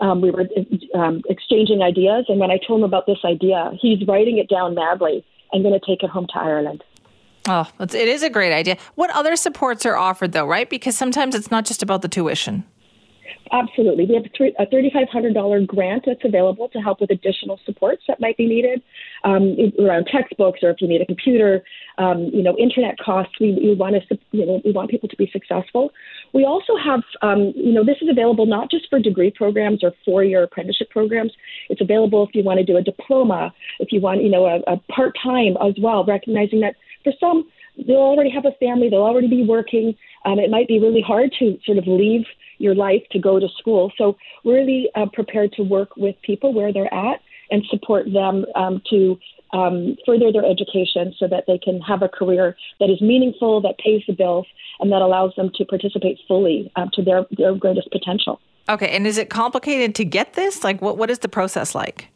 Um, 0.01 0.21
we 0.21 0.31
were 0.31 0.47
um, 0.95 1.23
exchanging 1.29 1.83
ideas, 1.83 2.27
and 2.29 2.39
when 2.39 2.51
I 2.51 2.59
told 2.59 2.81
him 2.81 2.85
about 2.85 3.07
this 3.07 3.19
idea, 3.25 3.73
he's 3.81 4.07
writing 4.07 4.39
it 4.39 4.49
down 4.49 4.75
madly 4.75 5.25
and 5.53 5.63
going 5.63 5.79
to 5.79 5.85
take 5.85 6.03
it 6.03 6.11
home 6.11 6.27
to 6.33 6.39
Ireland. 6.39 6.85
Oh, 7.49 7.67
it 7.81 7.95
is 7.95 8.23
a 8.23 8.31
great 8.31 8.53
idea. 8.53 8.77
What 8.95 9.11
other 9.11 9.35
supports 9.35 9.87
are 9.87 9.97
offered, 9.97 10.33
though, 10.33 10.47
right? 10.47 10.69
Because 10.69 10.97
sometimes 10.97 11.35
it's 11.35 11.51
not 11.51 11.65
just 11.65 11.83
about 11.83 12.03
the 12.03 12.09
tuition. 12.09 12.65
Absolutely. 13.53 14.05
We 14.05 14.15
have 14.15 14.25
a 14.59 14.67
$3,500 14.67 15.67
grant 15.67 16.05
that's 16.07 16.25
available 16.25 16.69
to 16.71 16.81
help 16.81 17.01
with 17.01 17.11
additional 17.11 17.59
supports 17.65 18.03
that 18.09 18.21
might 18.21 18.37
be 18.37 18.47
needed 18.47 18.83
um, 19.25 19.57
around 19.81 20.09
textbooks 20.13 20.61
or 20.63 20.71
if 20.71 20.81
you 20.81 20.89
need 20.89 21.01
a 21.01 21.07
computer, 21.07 21.63
um, 21.97 22.31
you 22.33 22.43
know, 22.43 22.57
internet 22.59 22.99
costs. 22.99 23.35
We, 23.41 23.53
we 23.53 23.75
want 23.75 23.97
to, 24.09 24.19
you 24.33 24.45
know, 24.45 24.61
we 24.65 24.73
want 24.73 24.91
people 24.91 25.09
to 25.09 25.17
be 25.17 25.31
successful. 25.33 25.93
We 26.33 26.45
also 26.45 26.77
have, 26.77 27.01
um, 27.23 27.53
you 27.57 27.73
know, 27.73 27.85
this 27.85 27.97
is 28.01 28.09
available 28.11 28.47
not 28.47 28.71
just 28.71 28.89
for 28.91 28.99
degree 28.99 29.31
programs 29.31 29.83
or 29.83 29.93
four-year 30.05 30.43
apprenticeship 30.43 30.91
programs. 30.91 31.33
It's 31.69 31.81
available 31.81 32.27
if 32.27 32.35
you 32.35 32.43
want 32.43 32.59
to 32.59 32.65
do 32.65 32.77
a 32.77 32.83
diploma, 32.83 33.53
if 33.81 33.93
you 33.93 34.01
want, 34.01 34.23
you 34.23 34.31
know, 34.31 34.47
a, 34.47 34.59
a 34.73 34.77
part-time 34.93 35.57
as 35.67 35.75
well, 35.81 36.05
recognizing 36.05 36.61
that 36.61 36.75
for 37.05 37.13
some, 37.19 37.49
they'll 37.87 37.97
already 37.97 38.31
have 38.31 38.45
a 38.45 38.53
family, 38.59 38.89
they'll 38.91 39.01
already 39.03 39.29
be 39.29 39.45
working. 39.45 39.95
Um, 40.25 40.39
it 40.39 40.51
might 40.51 40.69
be 40.69 40.81
really 40.81 41.01
hard 41.01 41.33
to 41.39 41.59
sort 41.65 41.79
of 41.79 41.87
leave 41.87 42.25
your 42.59 42.75
life 42.75 43.03
to 43.13 43.19
go 43.19 43.39
to 43.39 43.49
school. 43.59 43.93
So 43.97 44.17
really 44.45 44.91
uh, 44.95 45.07
prepared 45.13 45.53
to 45.53 45.63
work 45.63 45.97
with 45.97 46.17
people 46.23 46.53
where 46.53 46.73
they're 46.73 46.93
at 46.93 47.21
and 47.51 47.63
support 47.71 48.07
them 48.13 48.45
um, 48.55 48.83
to 48.91 49.19
um, 49.53 49.97
further 50.05 50.33
their 50.33 50.45
education 50.45 51.15
so 51.19 51.27
that 51.29 51.45
they 51.47 51.59
can 51.59 51.81
have 51.81 52.03
a 52.03 52.09
career 52.09 52.57
that 52.81 52.91
is 52.91 53.01
meaningful, 53.01 53.61
that 53.63 53.79
pays 53.79 54.03
the 54.07 54.13
bills, 54.13 54.47
and 54.81 54.93
that 54.93 55.03
allows 55.03 55.33
them 55.37 55.51
to 55.55 55.65
participate 55.65 56.19
fully 56.27 56.71
um, 56.77 56.91
to 56.95 57.03
their, 57.03 57.27
their 57.37 57.55
greatest 57.55 57.91
potential. 57.91 58.41
Okay, 58.69 58.91
and 58.91 59.07
is 59.07 59.17
it 59.17 59.31
complicated 59.31 59.95
to 59.95 60.05
get 60.05 60.35
this? 60.35 60.63
Like, 60.63 60.83
what, 60.83 60.99
what 60.99 61.11
is 61.11 61.21
the 61.21 61.29
process 61.29 61.75
like? 61.75 62.09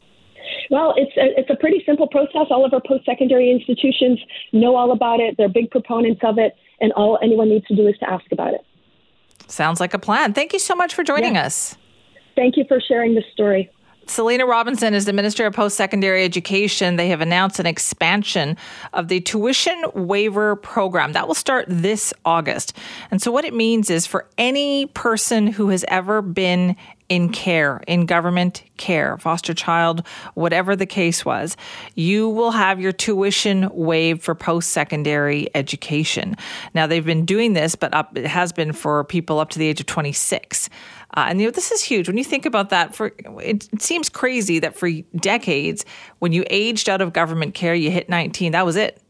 Well, 0.69 0.93
it's 0.97 1.15
a, 1.17 1.39
it's 1.39 1.49
a 1.49 1.55
pretty 1.55 1.83
simple 1.85 2.07
process. 2.07 2.47
All 2.49 2.65
of 2.65 2.73
our 2.73 2.81
post 2.81 3.05
secondary 3.05 3.51
institutions 3.51 4.19
know 4.51 4.75
all 4.75 4.91
about 4.91 5.19
it. 5.19 5.35
They're 5.37 5.49
big 5.49 5.71
proponents 5.71 6.21
of 6.23 6.37
it, 6.37 6.55
and 6.79 6.91
all 6.93 7.17
anyone 7.23 7.49
needs 7.49 7.65
to 7.67 7.75
do 7.75 7.87
is 7.87 7.97
to 7.99 8.09
ask 8.09 8.25
about 8.31 8.53
it. 8.53 8.61
Sounds 9.47 9.79
like 9.79 9.93
a 9.93 9.99
plan. 9.99 10.33
Thank 10.33 10.53
you 10.53 10.59
so 10.59 10.75
much 10.75 10.93
for 10.93 11.03
joining 11.03 11.35
yeah. 11.35 11.45
us. 11.45 11.75
Thank 12.35 12.57
you 12.57 12.65
for 12.67 12.79
sharing 12.79 13.15
this 13.15 13.25
story. 13.33 13.69
Selina 14.07 14.45
Robinson 14.45 14.93
is 14.93 15.05
the 15.05 15.13
Minister 15.13 15.45
of 15.45 15.53
Post 15.53 15.75
Secondary 15.77 16.23
Education. 16.23 16.97
They 16.97 17.09
have 17.09 17.21
announced 17.21 17.59
an 17.59 17.65
expansion 17.65 18.57
of 18.93 19.07
the 19.07 19.21
tuition 19.21 19.83
waiver 19.93 20.55
program. 20.55 21.13
That 21.13 21.27
will 21.27 21.35
start 21.35 21.65
this 21.67 22.13
August. 22.25 22.77
And 23.11 23.21
so, 23.21 23.31
what 23.31 23.45
it 23.45 23.53
means 23.53 23.89
is 23.89 24.05
for 24.05 24.27
any 24.37 24.87
person 24.87 25.47
who 25.47 25.69
has 25.69 25.85
ever 25.87 26.21
been 26.21 26.75
in 27.09 27.29
care, 27.29 27.81
in 27.87 28.05
government 28.05 28.63
care, 28.77 29.17
foster 29.17 29.53
child, 29.53 30.05
whatever 30.33 30.75
the 30.75 30.85
case 30.85 31.23
was, 31.23 31.55
you 31.95 32.29
will 32.29 32.51
have 32.51 32.79
your 32.79 32.91
tuition 32.91 33.69
waived 33.71 34.23
for 34.23 34.33
post 34.33 34.69
secondary 34.69 35.47
education. 35.53 36.35
Now, 36.73 36.87
they've 36.87 37.05
been 37.05 37.25
doing 37.25 37.53
this, 37.53 37.75
but 37.75 37.93
up, 37.93 38.17
it 38.17 38.25
has 38.25 38.51
been 38.51 38.73
for 38.73 39.03
people 39.03 39.39
up 39.39 39.49
to 39.51 39.59
the 39.59 39.67
age 39.67 39.79
of 39.79 39.85
26. 39.85 40.69
Uh, 41.15 41.25
and 41.29 41.39
you 41.39 41.47
know, 41.47 41.51
this 41.51 41.71
is 41.71 41.83
huge 41.83 42.07
when 42.07 42.17
you 42.17 42.23
think 42.23 42.45
about 42.45 42.69
that. 42.69 42.95
For 42.95 43.13
it, 43.39 43.69
it 43.71 43.81
seems 43.81 44.09
crazy 44.09 44.59
that 44.59 44.75
for 44.75 44.89
decades, 45.15 45.85
when 46.19 46.31
you 46.31 46.43
aged 46.49 46.89
out 46.89 47.01
of 47.01 47.13
government 47.13 47.53
care, 47.53 47.75
you 47.75 47.91
hit 47.91 48.09
19. 48.09 48.53
That 48.53 48.65
was 48.65 48.75
it, 48.75 49.01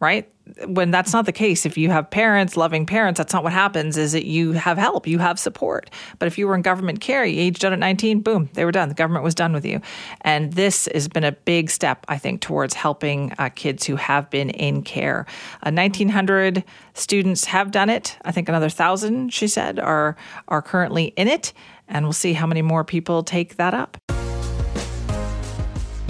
right? 0.00 0.30
when 0.66 0.90
that's 0.90 1.12
not 1.12 1.26
the 1.26 1.32
case 1.32 1.64
if 1.64 1.76
you 1.76 1.90
have 1.90 2.10
parents 2.10 2.56
loving 2.56 2.86
parents 2.86 3.18
that's 3.18 3.32
not 3.32 3.42
what 3.42 3.52
happens 3.52 3.96
is 3.96 4.12
that 4.12 4.26
you 4.26 4.52
have 4.52 4.78
help 4.78 5.06
you 5.06 5.18
have 5.18 5.38
support. 5.38 5.90
But 6.18 6.26
if 6.26 6.38
you 6.38 6.46
were 6.46 6.54
in 6.54 6.62
government 6.62 7.00
care 7.00 7.24
you 7.24 7.40
aged 7.40 7.64
out 7.64 7.72
at 7.72 7.78
19 7.78 8.20
boom 8.20 8.48
they 8.54 8.64
were 8.64 8.72
done. 8.72 8.88
The 8.88 8.94
government 8.94 9.24
was 9.24 9.34
done 9.34 9.52
with 9.52 9.64
you. 9.64 9.80
And 10.22 10.52
this 10.54 10.88
has 10.92 11.08
been 11.08 11.24
a 11.24 11.32
big 11.32 11.70
step 11.70 12.04
i 12.08 12.18
think 12.18 12.40
towards 12.40 12.74
helping 12.74 13.32
uh, 13.38 13.48
kids 13.50 13.86
who 13.86 13.96
have 13.96 14.30
been 14.30 14.50
in 14.50 14.82
care. 14.82 15.26
Uh, 15.62 15.70
1900 15.70 16.64
students 16.94 17.44
have 17.46 17.70
done 17.70 17.90
it. 17.90 18.18
I 18.24 18.32
think 18.32 18.48
another 18.48 18.70
thousand 18.70 19.32
she 19.32 19.48
said 19.48 19.78
are 19.78 20.16
are 20.48 20.62
currently 20.62 21.06
in 21.16 21.28
it. 21.28 21.52
And 21.88 22.04
we'll 22.04 22.12
see 22.12 22.34
how 22.34 22.46
many 22.46 22.62
more 22.62 22.84
people 22.84 23.22
take 23.22 23.56
that 23.56 23.74
up 23.74 24.19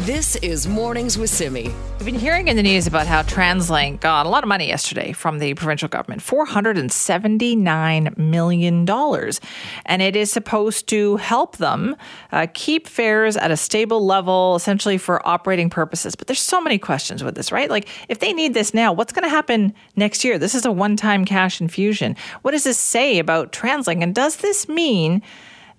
this 0.07 0.37
is 0.37 0.67
Mornings 0.67 1.19
with 1.19 1.29
Simi. 1.29 1.65
We've 1.99 2.07
been 2.07 2.15
hearing 2.15 2.49
in 2.49 2.57
the 2.57 2.63
news 2.63 2.87
about 2.87 3.07
how 3.07 3.21
TransLink 3.23 4.01
got 4.01 4.25
a 4.25 4.31
lot 4.31 4.43
of 4.43 4.49
money 4.49 4.67
yesterday 4.67 5.13
from 5.13 5.39
the 5.41 5.53
provincial 5.53 5.89
government 5.89 6.23
$479 6.23 8.17
million. 8.17 8.89
And 8.89 10.03
it 10.03 10.17
is 10.17 10.33
supposed 10.33 10.89
to 10.89 11.17
help 11.17 11.59
them 11.59 11.97
uh, 12.33 12.47
keep 12.55 12.89
fares 12.89 13.37
at 13.37 13.51
a 13.51 13.59
stable 13.59 14.07
level, 14.07 14.57
essentially 14.57 14.97
for 14.97 15.27
operating 15.29 15.69
purposes. 15.69 16.17
But 16.17 16.29
there's 16.29 16.41
so 16.41 16.63
many 16.63 16.79
questions 16.79 17.23
with 17.23 17.35
this, 17.35 17.53
right? 17.53 17.69
Like, 17.69 17.87
if 18.09 18.21
they 18.21 18.33
need 18.33 18.55
this 18.55 18.73
now, 18.73 18.95
what's 18.95 19.13
going 19.13 19.25
to 19.25 19.29
happen 19.29 19.75
next 19.97 20.25
year? 20.25 20.39
This 20.39 20.55
is 20.55 20.65
a 20.65 20.73
one 20.73 20.97
time 20.97 21.27
cash 21.27 21.61
infusion. 21.61 22.17
What 22.41 22.53
does 22.53 22.65
this 22.65 22.79
say 22.79 23.19
about 23.19 23.53
TransLink? 23.53 24.03
And 24.03 24.15
does 24.15 24.37
this 24.37 24.67
mean 24.67 25.21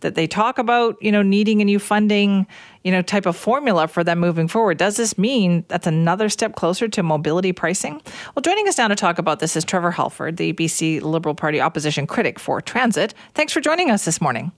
that 0.02 0.16
they 0.16 0.28
talk 0.28 0.58
about, 0.58 0.98
you 1.02 1.12
know, 1.12 1.22
needing 1.22 1.62
a 1.62 1.66
new 1.66 1.80
funding, 1.80 2.46
you 2.84 2.92
know, 2.92 3.02
type 3.02 3.26
of 3.26 3.36
formula 3.36 3.88
for 3.88 4.04
them 4.04 4.20
moving 4.20 4.48
forward. 4.48 4.78
Does 4.78 4.98
this 4.98 5.18
mean 5.18 5.64
that's 5.68 5.88
another 5.88 6.30
step 6.30 6.56
closer 6.56 6.88
to 6.88 7.04
mobility 7.04 7.52
pricing? 7.52 8.02
Well, 8.36 8.42
joining 8.42 8.68
us 8.68 8.78
now 8.78 8.88
to 8.88 8.96
talk 8.96 9.18
about 9.18 9.40
this 9.40 9.56
is 9.56 9.64
Trevor 9.64 9.92
Halford, 9.92 10.38
the 10.38 10.54
BC 10.54 11.02
Liberal 11.02 11.36
Party 11.36 11.62
opposition 11.62 12.08
critic 12.08 12.40
for 12.40 12.62
transit. 12.62 13.14
Thanks 13.34 13.54
for 13.54 13.62
joining 13.62 13.92
us 13.92 14.06
this 14.06 14.20
morning. 14.20 14.52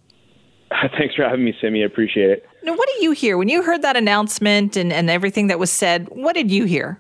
Thanks 0.98 1.16
for 1.16 1.24
having 1.24 1.46
me, 1.46 1.54
Simi. 1.62 1.84
I 1.84 1.86
appreciate 1.86 2.30
it. 2.30 2.48
Now, 2.64 2.76
what 2.76 2.90
do 2.96 3.04
you 3.04 3.12
hear 3.12 3.38
when 3.38 3.50
you 3.50 3.62
heard 3.64 3.82
that 3.82 3.96
announcement 3.96 4.76
and, 4.76 4.92
and 4.92 5.10
everything 5.10 5.48
that 5.48 5.60
was 5.60 5.72
said? 5.72 6.08
What 6.10 6.34
did 6.34 6.50
you 6.52 6.66
hear? 6.66 7.00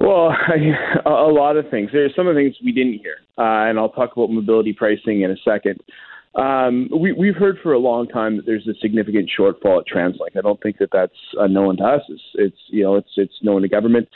Well, 0.00 0.28
I, 0.48 0.76
a 1.06 1.10
lot 1.10 1.56
of 1.56 1.68
things. 1.70 1.90
There's 1.92 2.14
some 2.14 2.26
of 2.26 2.34
the 2.34 2.42
things 2.42 2.56
we 2.64 2.72
didn't 2.72 2.98
hear, 2.98 3.16
uh, 3.38 3.68
and 3.68 3.78
I'll 3.78 3.90
talk 3.90 4.12
about 4.12 4.30
mobility 4.30 4.72
pricing 4.72 5.22
in 5.22 5.30
a 5.30 5.36
second. 5.44 5.80
Um, 6.34 6.88
we, 6.98 7.12
we've 7.12 7.36
heard 7.36 7.58
for 7.62 7.72
a 7.72 7.78
long 7.78 8.08
time 8.08 8.36
that 8.36 8.46
there's 8.46 8.66
a 8.66 8.74
significant 8.80 9.30
shortfall 9.38 9.80
at 9.80 9.86
TransLink. 9.86 10.36
I 10.36 10.40
don't 10.40 10.60
think 10.62 10.78
that 10.78 10.88
that's 10.92 11.12
unknown 11.38 11.76
to 11.78 11.84
us. 11.84 12.02
It's, 12.08 12.22
it's 12.34 12.56
you 12.68 12.82
know 12.82 12.96
it's 12.96 13.10
it's 13.16 13.34
known 13.42 13.62
to 13.62 13.68
government. 13.68 14.08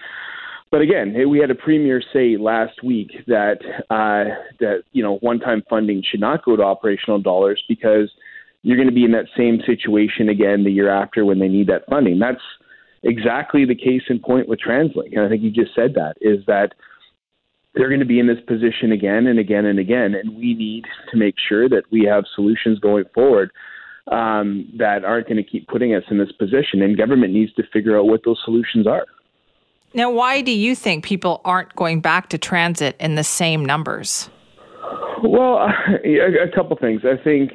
But 0.70 0.80
again, 0.80 1.14
we 1.28 1.38
had 1.38 1.50
a 1.50 1.54
premier 1.54 2.02
say 2.12 2.36
last 2.36 2.82
week 2.82 3.10
that 3.26 3.58
uh, 3.90 4.34
that 4.60 4.84
you 4.92 5.02
know 5.02 5.18
one-time 5.18 5.62
funding 5.68 6.02
should 6.08 6.20
not 6.20 6.44
go 6.44 6.56
to 6.56 6.62
operational 6.62 7.20
dollars 7.20 7.62
because 7.68 8.10
you're 8.62 8.76
going 8.76 8.88
to 8.88 8.94
be 8.94 9.04
in 9.04 9.12
that 9.12 9.26
same 9.36 9.60
situation 9.66 10.28
again 10.28 10.64
the 10.64 10.72
year 10.72 10.90
after 10.90 11.24
when 11.24 11.38
they 11.38 11.48
need 11.48 11.68
that 11.68 11.86
funding. 11.88 12.18
That's 12.18 12.42
exactly 13.02 13.64
the 13.64 13.76
case 13.76 14.02
in 14.08 14.18
point 14.18 14.48
with 14.48 14.58
TransLink, 14.66 15.12
and 15.12 15.20
I 15.20 15.28
think 15.28 15.42
you 15.42 15.50
just 15.50 15.74
said 15.74 15.94
that 15.94 16.14
is 16.20 16.44
that 16.46 16.72
they're 17.76 17.88
going 17.88 18.00
to 18.00 18.06
be 18.06 18.18
in 18.18 18.26
this 18.26 18.40
position 18.46 18.90
again 18.90 19.26
and 19.26 19.38
again 19.38 19.66
and 19.66 19.78
again, 19.78 20.14
and 20.14 20.36
we 20.36 20.54
need 20.54 20.86
to 21.10 21.16
make 21.16 21.34
sure 21.48 21.68
that 21.68 21.84
we 21.90 22.04
have 22.04 22.24
solutions 22.34 22.78
going 22.78 23.04
forward 23.14 23.50
um, 24.10 24.72
that 24.78 25.04
aren't 25.04 25.28
going 25.28 25.36
to 25.36 25.42
keep 25.42 25.68
putting 25.68 25.94
us 25.94 26.02
in 26.10 26.18
this 26.18 26.32
position. 26.32 26.80
And 26.80 26.96
government 26.96 27.32
needs 27.32 27.52
to 27.54 27.62
figure 27.72 27.98
out 27.98 28.06
what 28.06 28.22
those 28.24 28.40
solutions 28.44 28.86
are. 28.86 29.04
Now, 29.94 30.10
why 30.10 30.40
do 30.42 30.52
you 30.52 30.74
think 30.74 31.04
people 31.04 31.40
aren't 31.44 31.74
going 31.76 32.00
back 32.00 32.28
to 32.30 32.38
transit 32.38 32.96
in 32.98 33.14
the 33.14 33.24
same 33.24 33.64
numbers? 33.64 34.30
Well, 35.22 35.68
a, 36.04 36.44
a 36.44 36.54
couple 36.54 36.76
things. 36.76 37.02
I 37.04 37.22
think 37.22 37.52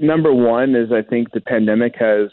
number 0.00 0.32
one 0.34 0.74
is 0.74 0.92
I 0.92 1.02
think 1.02 1.32
the 1.32 1.40
pandemic 1.40 1.94
has 1.98 2.30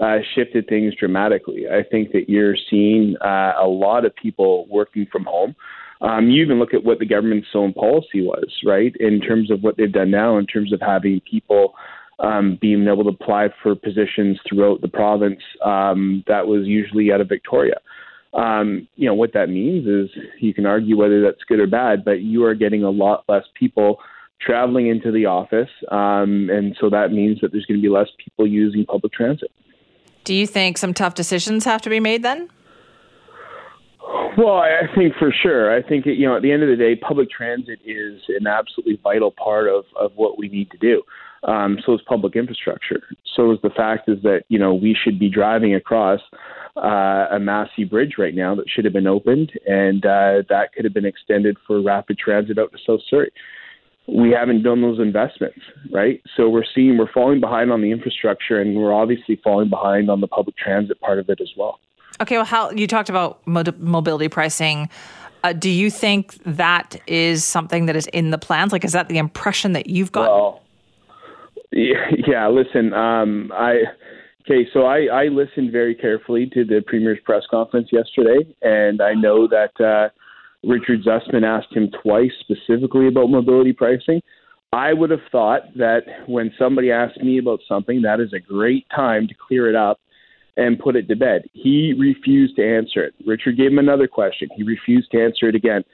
uh, 0.00 0.18
shifted 0.34 0.66
things 0.66 0.94
dramatically. 0.94 1.66
I 1.68 1.82
think 1.82 2.12
that 2.12 2.28
you're 2.28 2.56
seeing 2.70 3.16
uh, 3.22 3.52
a 3.60 3.66
lot 3.66 4.04
of 4.04 4.14
people 4.16 4.66
working 4.68 5.06
from 5.10 5.24
home. 5.24 5.54
Um, 6.00 6.30
you 6.30 6.42
even 6.42 6.58
look 6.58 6.72
at 6.72 6.84
what 6.84 6.98
the 6.98 7.06
government's 7.06 7.48
own 7.54 7.72
policy 7.74 8.22
was, 8.22 8.48
right, 8.64 8.94
in 9.00 9.20
terms 9.20 9.50
of 9.50 9.62
what 9.62 9.76
they've 9.76 9.92
done 9.92 10.10
now, 10.10 10.38
in 10.38 10.46
terms 10.46 10.72
of 10.72 10.80
having 10.80 11.20
people 11.30 11.74
um, 12.20 12.58
being 12.60 12.86
able 12.86 13.04
to 13.04 13.10
apply 13.10 13.48
for 13.62 13.74
positions 13.74 14.38
throughout 14.48 14.80
the 14.80 14.88
province. 14.88 15.40
Um, 15.64 16.24
that 16.26 16.46
was 16.46 16.66
usually 16.66 17.12
out 17.12 17.20
of 17.20 17.28
Victoria. 17.28 17.76
Um, 18.32 18.86
you 18.96 19.06
know 19.06 19.14
what 19.14 19.32
that 19.32 19.48
means 19.48 19.88
is 19.88 20.08
you 20.38 20.54
can 20.54 20.64
argue 20.64 20.96
whether 20.96 21.20
that's 21.20 21.42
good 21.48 21.58
or 21.58 21.66
bad, 21.66 22.04
but 22.04 22.20
you 22.20 22.44
are 22.44 22.54
getting 22.54 22.84
a 22.84 22.90
lot 22.90 23.24
less 23.28 23.44
people 23.54 23.98
traveling 24.40 24.86
into 24.86 25.10
the 25.10 25.26
office, 25.26 25.68
um, 25.90 26.48
and 26.50 26.76
so 26.80 26.88
that 26.88 27.12
means 27.12 27.40
that 27.40 27.52
there's 27.52 27.66
going 27.66 27.78
to 27.78 27.82
be 27.82 27.90
less 27.90 28.08
people 28.24 28.46
using 28.46 28.86
public 28.86 29.12
transit. 29.12 29.50
Do 30.24 30.32
you 30.32 30.46
think 30.46 30.78
some 30.78 30.94
tough 30.94 31.14
decisions 31.14 31.64
have 31.64 31.82
to 31.82 31.90
be 31.90 31.98
made 31.98 32.22
then? 32.22 32.48
Well, 34.36 34.56
I 34.56 34.82
think 34.94 35.14
for 35.18 35.32
sure. 35.32 35.74
I 35.74 35.82
think 35.82 36.06
you 36.06 36.26
know 36.26 36.36
at 36.36 36.42
the 36.42 36.52
end 36.52 36.62
of 36.62 36.68
the 36.68 36.76
day, 36.76 36.96
public 36.96 37.30
transit 37.30 37.78
is 37.84 38.22
an 38.28 38.46
absolutely 38.46 38.98
vital 39.02 39.32
part 39.32 39.68
of 39.68 39.84
of 39.98 40.12
what 40.14 40.38
we 40.38 40.48
need 40.48 40.70
to 40.70 40.78
do. 40.78 41.02
Um, 41.42 41.78
so 41.84 41.94
is 41.94 42.00
public 42.06 42.36
infrastructure. 42.36 43.00
So 43.34 43.52
is 43.52 43.58
the 43.62 43.70
fact 43.70 44.08
is 44.08 44.22
that 44.22 44.42
you 44.48 44.58
know 44.58 44.74
we 44.74 44.96
should 45.00 45.18
be 45.18 45.28
driving 45.28 45.74
across 45.74 46.20
uh, 46.76 47.26
a 47.32 47.38
Massey 47.38 47.84
bridge 47.84 48.14
right 48.18 48.34
now 48.34 48.54
that 48.54 48.68
should 48.68 48.84
have 48.84 48.94
been 48.94 49.06
opened, 49.06 49.52
and 49.66 50.04
uh, 50.04 50.42
that 50.48 50.72
could 50.74 50.84
have 50.84 50.94
been 50.94 51.06
extended 51.06 51.56
for 51.66 51.82
rapid 51.82 52.18
transit 52.18 52.58
out 52.58 52.72
to 52.72 52.78
South 52.86 53.00
Surrey. 53.08 53.30
We 54.06 54.30
haven't 54.30 54.62
done 54.62 54.80
those 54.80 54.98
investments, 54.98 55.60
right? 55.92 56.20
So 56.36 56.48
we're 56.48 56.64
seeing 56.74 56.98
we're 56.98 57.12
falling 57.12 57.40
behind 57.40 57.70
on 57.70 57.80
the 57.80 57.90
infrastructure, 57.90 58.60
and 58.60 58.76
we're 58.76 58.94
obviously 58.94 59.40
falling 59.42 59.70
behind 59.70 60.10
on 60.10 60.20
the 60.20 60.28
public 60.28 60.56
transit 60.56 61.00
part 61.00 61.18
of 61.18 61.28
it 61.28 61.40
as 61.40 61.50
well. 61.56 61.78
Okay, 62.20 62.36
well, 62.36 62.44
how 62.44 62.70
you 62.70 62.86
talked 62.86 63.08
about 63.08 63.44
mobility 63.46 64.28
pricing. 64.28 64.88
Uh, 65.42 65.54
do 65.54 65.70
you 65.70 65.90
think 65.90 66.34
that 66.44 67.00
is 67.06 67.44
something 67.44 67.86
that 67.86 67.96
is 67.96 68.06
in 68.08 68.30
the 68.30 68.36
plans? 68.36 68.72
Like, 68.72 68.84
is 68.84 68.92
that 68.92 69.08
the 69.08 69.16
impression 69.16 69.72
that 69.72 69.88
you've 69.88 70.12
got? 70.12 70.28
Well, 70.28 70.62
yeah. 71.72 72.48
Listen, 72.48 72.92
um, 72.92 73.50
I 73.54 73.84
okay. 74.42 74.68
So 74.72 74.82
I, 74.84 75.06
I 75.06 75.24
listened 75.28 75.72
very 75.72 75.94
carefully 75.94 76.50
to 76.52 76.64
the 76.64 76.82
premier's 76.86 77.18
press 77.24 77.44
conference 77.50 77.88
yesterday, 77.90 78.54
and 78.60 79.00
I 79.00 79.14
know 79.14 79.48
that 79.48 79.80
uh, 79.80 80.10
Richard 80.62 81.04
Zussman 81.04 81.44
asked 81.44 81.74
him 81.74 81.90
twice 82.02 82.32
specifically 82.40 83.08
about 83.08 83.30
mobility 83.30 83.72
pricing. 83.72 84.20
I 84.72 84.92
would 84.92 85.10
have 85.10 85.20
thought 85.32 85.62
that 85.76 86.02
when 86.26 86.52
somebody 86.58 86.92
asked 86.92 87.20
me 87.22 87.38
about 87.38 87.60
something, 87.66 88.02
that 88.02 88.20
is 88.20 88.32
a 88.32 88.38
great 88.38 88.86
time 88.94 89.26
to 89.26 89.34
clear 89.34 89.68
it 89.68 89.74
up 89.74 90.00
and 90.60 90.78
put 90.78 90.94
it 90.94 91.08
to 91.08 91.16
bed. 91.16 91.48
He 91.54 91.94
refused 91.98 92.56
to 92.56 92.62
answer 92.62 93.02
it. 93.02 93.14
Richard 93.26 93.56
gave 93.56 93.72
him 93.72 93.78
another 93.78 94.06
question. 94.06 94.48
He 94.54 94.62
refused 94.62 95.10
to 95.12 95.20
answer 95.20 95.48
it 95.48 95.54
again. 95.54 95.84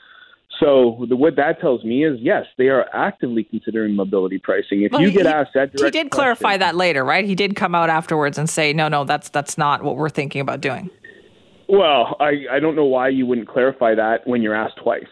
So 0.59 1.07
the, 1.09 1.15
what 1.15 1.37
that 1.37 1.61
tells 1.61 1.85
me 1.85 2.05
is 2.05 2.19
yes, 2.21 2.47
they 2.59 2.69
are 2.69 2.87
actively 2.93 3.45
considering 3.45 3.95
mobility 3.95 4.39
pricing. 4.39 4.83
If 4.83 4.93
well, 4.93 5.03
you 5.03 5.13
get 5.13 5.27
asked 5.27 5.51
that, 5.55 5.71
he 5.79 5.91
did 5.91 6.11
clarify 6.11 6.57
that 6.57 6.75
later, 6.75 7.05
right? 7.05 7.25
He 7.25 7.35
did 7.35 7.55
come 7.55 7.75
out 7.75 7.91
afterwards 7.91 8.39
and 8.39 8.51
say, 8.51 8.73
no, 8.73 8.89
no, 8.89 9.05
that's 9.05 9.29
that's 9.29 9.57
not 9.57 9.83
what 9.83 9.97
we're 9.97 10.09
thinking 10.09 10.41
about 10.41 10.61
doing. 10.61 10.91
Well, 11.69 12.17
I 12.21 12.47
I 12.51 12.59
don't 12.59 12.75
know 12.75 12.87
why 12.87 13.09
you 13.09 13.27
wouldn't 13.27 13.49
clarify 13.49 13.95
that 13.95 14.27
when 14.27 14.43
you're 14.43 14.55
asked 14.55 14.79
twice, 14.83 15.05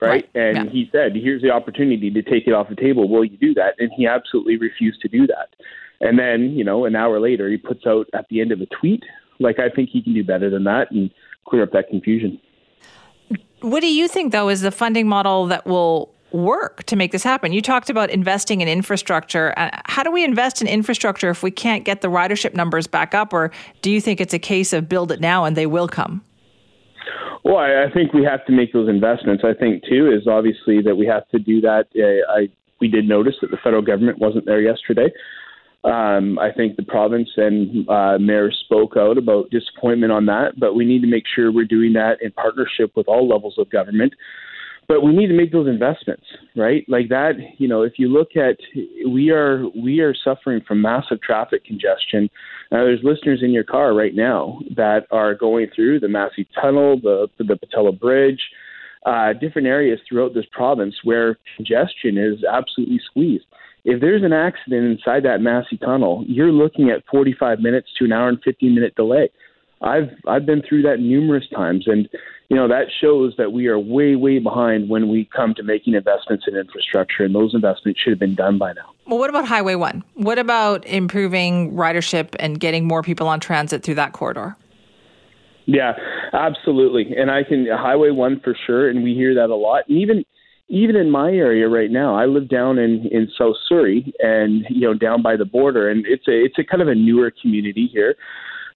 right? 0.00 0.08
right. 0.08 0.30
And 0.34 0.66
yeah. 0.66 0.72
he 0.72 0.88
said, 0.90 1.12
here's 1.14 1.40
the 1.40 1.50
opportunity 1.50 2.10
to 2.10 2.22
take 2.22 2.46
it 2.46 2.52
off 2.52 2.68
the 2.68 2.76
table. 2.76 3.08
Will 3.08 3.24
you 3.24 3.38
do 3.38 3.54
that? 3.54 3.74
And 3.78 3.90
he 3.96 4.06
absolutely 4.06 4.58
refused 4.58 5.00
to 5.02 5.08
do 5.08 5.26
that. 5.28 5.50
And 6.00 6.18
then, 6.18 6.50
you 6.50 6.64
know, 6.64 6.84
an 6.84 6.94
hour 6.94 7.20
later, 7.20 7.48
he 7.48 7.56
puts 7.56 7.86
out 7.86 8.06
at 8.14 8.26
the 8.28 8.40
end 8.40 8.52
of 8.52 8.60
a 8.60 8.66
tweet, 8.66 9.02
like, 9.40 9.58
I 9.58 9.68
think 9.68 9.90
he 9.90 10.02
can 10.02 10.14
do 10.14 10.24
better 10.24 10.50
than 10.50 10.64
that 10.64 10.90
and 10.90 11.10
clear 11.46 11.62
up 11.62 11.72
that 11.72 11.88
confusion. 11.88 12.40
What 13.60 13.80
do 13.80 13.92
you 13.92 14.06
think, 14.06 14.32
though, 14.32 14.48
is 14.48 14.60
the 14.60 14.70
funding 14.70 15.08
model 15.08 15.46
that 15.46 15.66
will 15.66 16.14
work 16.30 16.84
to 16.84 16.96
make 16.96 17.10
this 17.10 17.24
happen? 17.24 17.52
You 17.52 17.62
talked 17.62 17.90
about 17.90 18.10
investing 18.10 18.60
in 18.60 18.68
infrastructure. 18.68 19.52
Uh, 19.56 19.70
how 19.86 20.02
do 20.02 20.12
we 20.12 20.24
invest 20.24 20.60
in 20.62 20.68
infrastructure 20.68 21.30
if 21.30 21.42
we 21.42 21.50
can't 21.50 21.84
get 21.84 22.00
the 22.00 22.08
ridership 22.08 22.54
numbers 22.54 22.86
back 22.86 23.14
up? 23.14 23.32
Or 23.32 23.50
do 23.82 23.90
you 23.90 24.00
think 24.00 24.20
it's 24.20 24.34
a 24.34 24.38
case 24.38 24.72
of 24.72 24.88
build 24.88 25.10
it 25.10 25.20
now 25.20 25.44
and 25.44 25.56
they 25.56 25.66
will 25.66 25.88
come? 25.88 26.22
Well, 27.44 27.56
I, 27.56 27.90
think 27.92 28.12
we 28.12 28.24
have 28.24 28.44
to 28.46 28.52
make 28.52 28.72
those 28.72 28.88
investments. 28.88 29.42
I 29.44 29.54
think, 29.54 29.82
too, 29.88 30.10
is 30.12 30.26
obviously 30.26 30.82
that 30.82 30.96
we 30.96 31.06
have 31.06 31.26
to 31.30 31.38
do 31.38 31.60
that. 31.62 31.86
Uh, 31.96 32.30
I, 32.30 32.48
we 32.80 32.88
did 32.88 33.08
notice 33.08 33.36
that 33.40 33.50
the 33.50 33.56
federal 33.56 33.82
government 33.82 34.18
wasn't 34.18 34.44
there 34.44 34.60
yesterday. 34.60 35.10
Um, 35.84 36.38
I 36.40 36.50
think 36.52 36.76
the 36.76 36.82
province 36.82 37.28
and 37.36 37.88
uh, 37.88 38.18
mayor 38.18 38.50
spoke 38.50 38.96
out 38.96 39.16
about 39.16 39.50
disappointment 39.50 40.10
on 40.10 40.26
that, 40.26 40.58
but 40.58 40.74
we 40.74 40.84
need 40.84 41.02
to 41.02 41.08
make 41.08 41.22
sure 41.32 41.52
we're 41.52 41.64
doing 41.64 41.92
that 41.92 42.16
in 42.20 42.32
partnership 42.32 42.92
with 42.96 43.06
all 43.06 43.28
levels 43.28 43.54
of 43.58 43.70
government. 43.70 44.12
But 44.88 45.02
we 45.02 45.14
need 45.14 45.28
to 45.28 45.34
make 45.34 45.52
those 45.52 45.68
investments, 45.68 46.24
right? 46.56 46.82
Like 46.88 47.10
that, 47.10 47.32
you 47.58 47.68
know, 47.68 47.82
if 47.82 47.98
you 47.98 48.08
look 48.08 48.30
at, 48.36 48.56
we 49.06 49.30
are 49.30 49.66
we 49.76 50.00
are 50.00 50.14
suffering 50.14 50.62
from 50.66 50.80
massive 50.80 51.20
traffic 51.20 51.64
congestion. 51.64 52.30
Uh, 52.72 52.84
there's 52.84 53.00
listeners 53.04 53.40
in 53.42 53.50
your 53.50 53.64
car 53.64 53.94
right 53.94 54.14
now 54.14 54.58
that 54.76 55.06
are 55.10 55.34
going 55.34 55.68
through 55.76 56.00
the 56.00 56.08
Massey 56.08 56.48
Tunnel, 56.60 56.98
the 57.00 57.28
the 57.38 57.44
Pattullo 57.44 57.96
Bridge, 57.98 58.40
uh, 59.04 59.34
different 59.34 59.68
areas 59.68 60.00
throughout 60.08 60.32
this 60.32 60.46
province 60.50 60.96
where 61.04 61.38
congestion 61.56 62.16
is 62.16 62.42
absolutely 62.50 63.00
squeezed 63.10 63.44
if 63.88 64.02
there's 64.02 64.22
an 64.22 64.34
accident 64.34 64.84
inside 64.84 65.22
that 65.22 65.40
Massey 65.40 65.78
tunnel, 65.78 66.22
you're 66.28 66.52
looking 66.52 66.90
at 66.90 67.02
45 67.10 67.60
minutes 67.60 67.88
to 67.98 68.04
an 68.04 68.12
hour 68.12 68.28
and 68.28 68.38
15 68.44 68.74
minute 68.74 68.94
delay. 68.94 69.30
I've 69.80 70.10
I've 70.26 70.44
been 70.44 70.62
through 70.68 70.82
that 70.82 71.00
numerous 71.00 71.44
times, 71.54 71.84
and 71.86 72.06
you 72.50 72.56
know 72.56 72.68
that 72.68 72.86
shows 73.00 73.32
that 73.38 73.52
we 73.52 73.66
are 73.68 73.78
way 73.78 74.14
way 74.14 74.40
behind 74.40 74.90
when 74.90 75.08
we 75.08 75.26
come 75.34 75.54
to 75.54 75.62
making 75.62 75.94
investments 75.94 76.44
in 76.46 76.54
infrastructure, 76.54 77.24
and 77.24 77.34
those 77.34 77.54
investments 77.54 78.00
should 78.00 78.10
have 78.10 78.18
been 78.18 78.34
done 78.34 78.58
by 78.58 78.74
now. 78.74 78.90
Well, 79.06 79.18
what 79.18 79.30
about 79.30 79.46
Highway 79.46 79.76
One? 79.76 80.04
What 80.14 80.38
about 80.38 80.84
improving 80.84 81.72
ridership 81.72 82.34
and 82.38 82.60
getting 82.60 82.86
more 82.86 83.02
people 83.02 83.26
on 83.26 83.40
transit 83.40 83.84
through 83.84 83.94
that 83.94 84.12
corridor? 84.12 84.56
Yeah, 85.64 85.92
absolutely, 86.34 87.16
and 87.16 87.30
I 87.30 87.42
can 87.44 87.66
Highway 87.70 88.10
One 88.10 88.40
for 88.40 88.54
sure, 88.66 88.90
and 88.90 89.02
we 89.02 89.14
hear 89.14 89.34
that 89.36 89.48
a 89.48 89.56
lot. 89.56 89.84
And 89.88 89.96
even 89.96 90.24
even 90.68 90.96
in 90.96 91.10
my 91.10 91.30
area 91.30 91.68
right 91.68 91.90
now, 91.90 92.14
I 92.14 92.26
live 92.26 92.48
down 92.48 92.78
in 92.78 93.06
in 93.10 93.28
South 93.36 93.56
Surrey, 93.68 94.12
and 94.20 94.66
you 94.68 94.82
know 94.82 94.94
down 94.94 95.22
by 95.22 95.36
the 95.36 95.44
border, 95.44 95.88
and 95.88 96.04
it's 96.06 96.28
a 96.28 96.44
it's 96.44 96.58
a 96.58 96.64
kind 96.64 96.82
of 96.82 96.88
a 96.88 96.94
newer 96.94 97.32
community 97.42 97.88
here. 97.92 98.16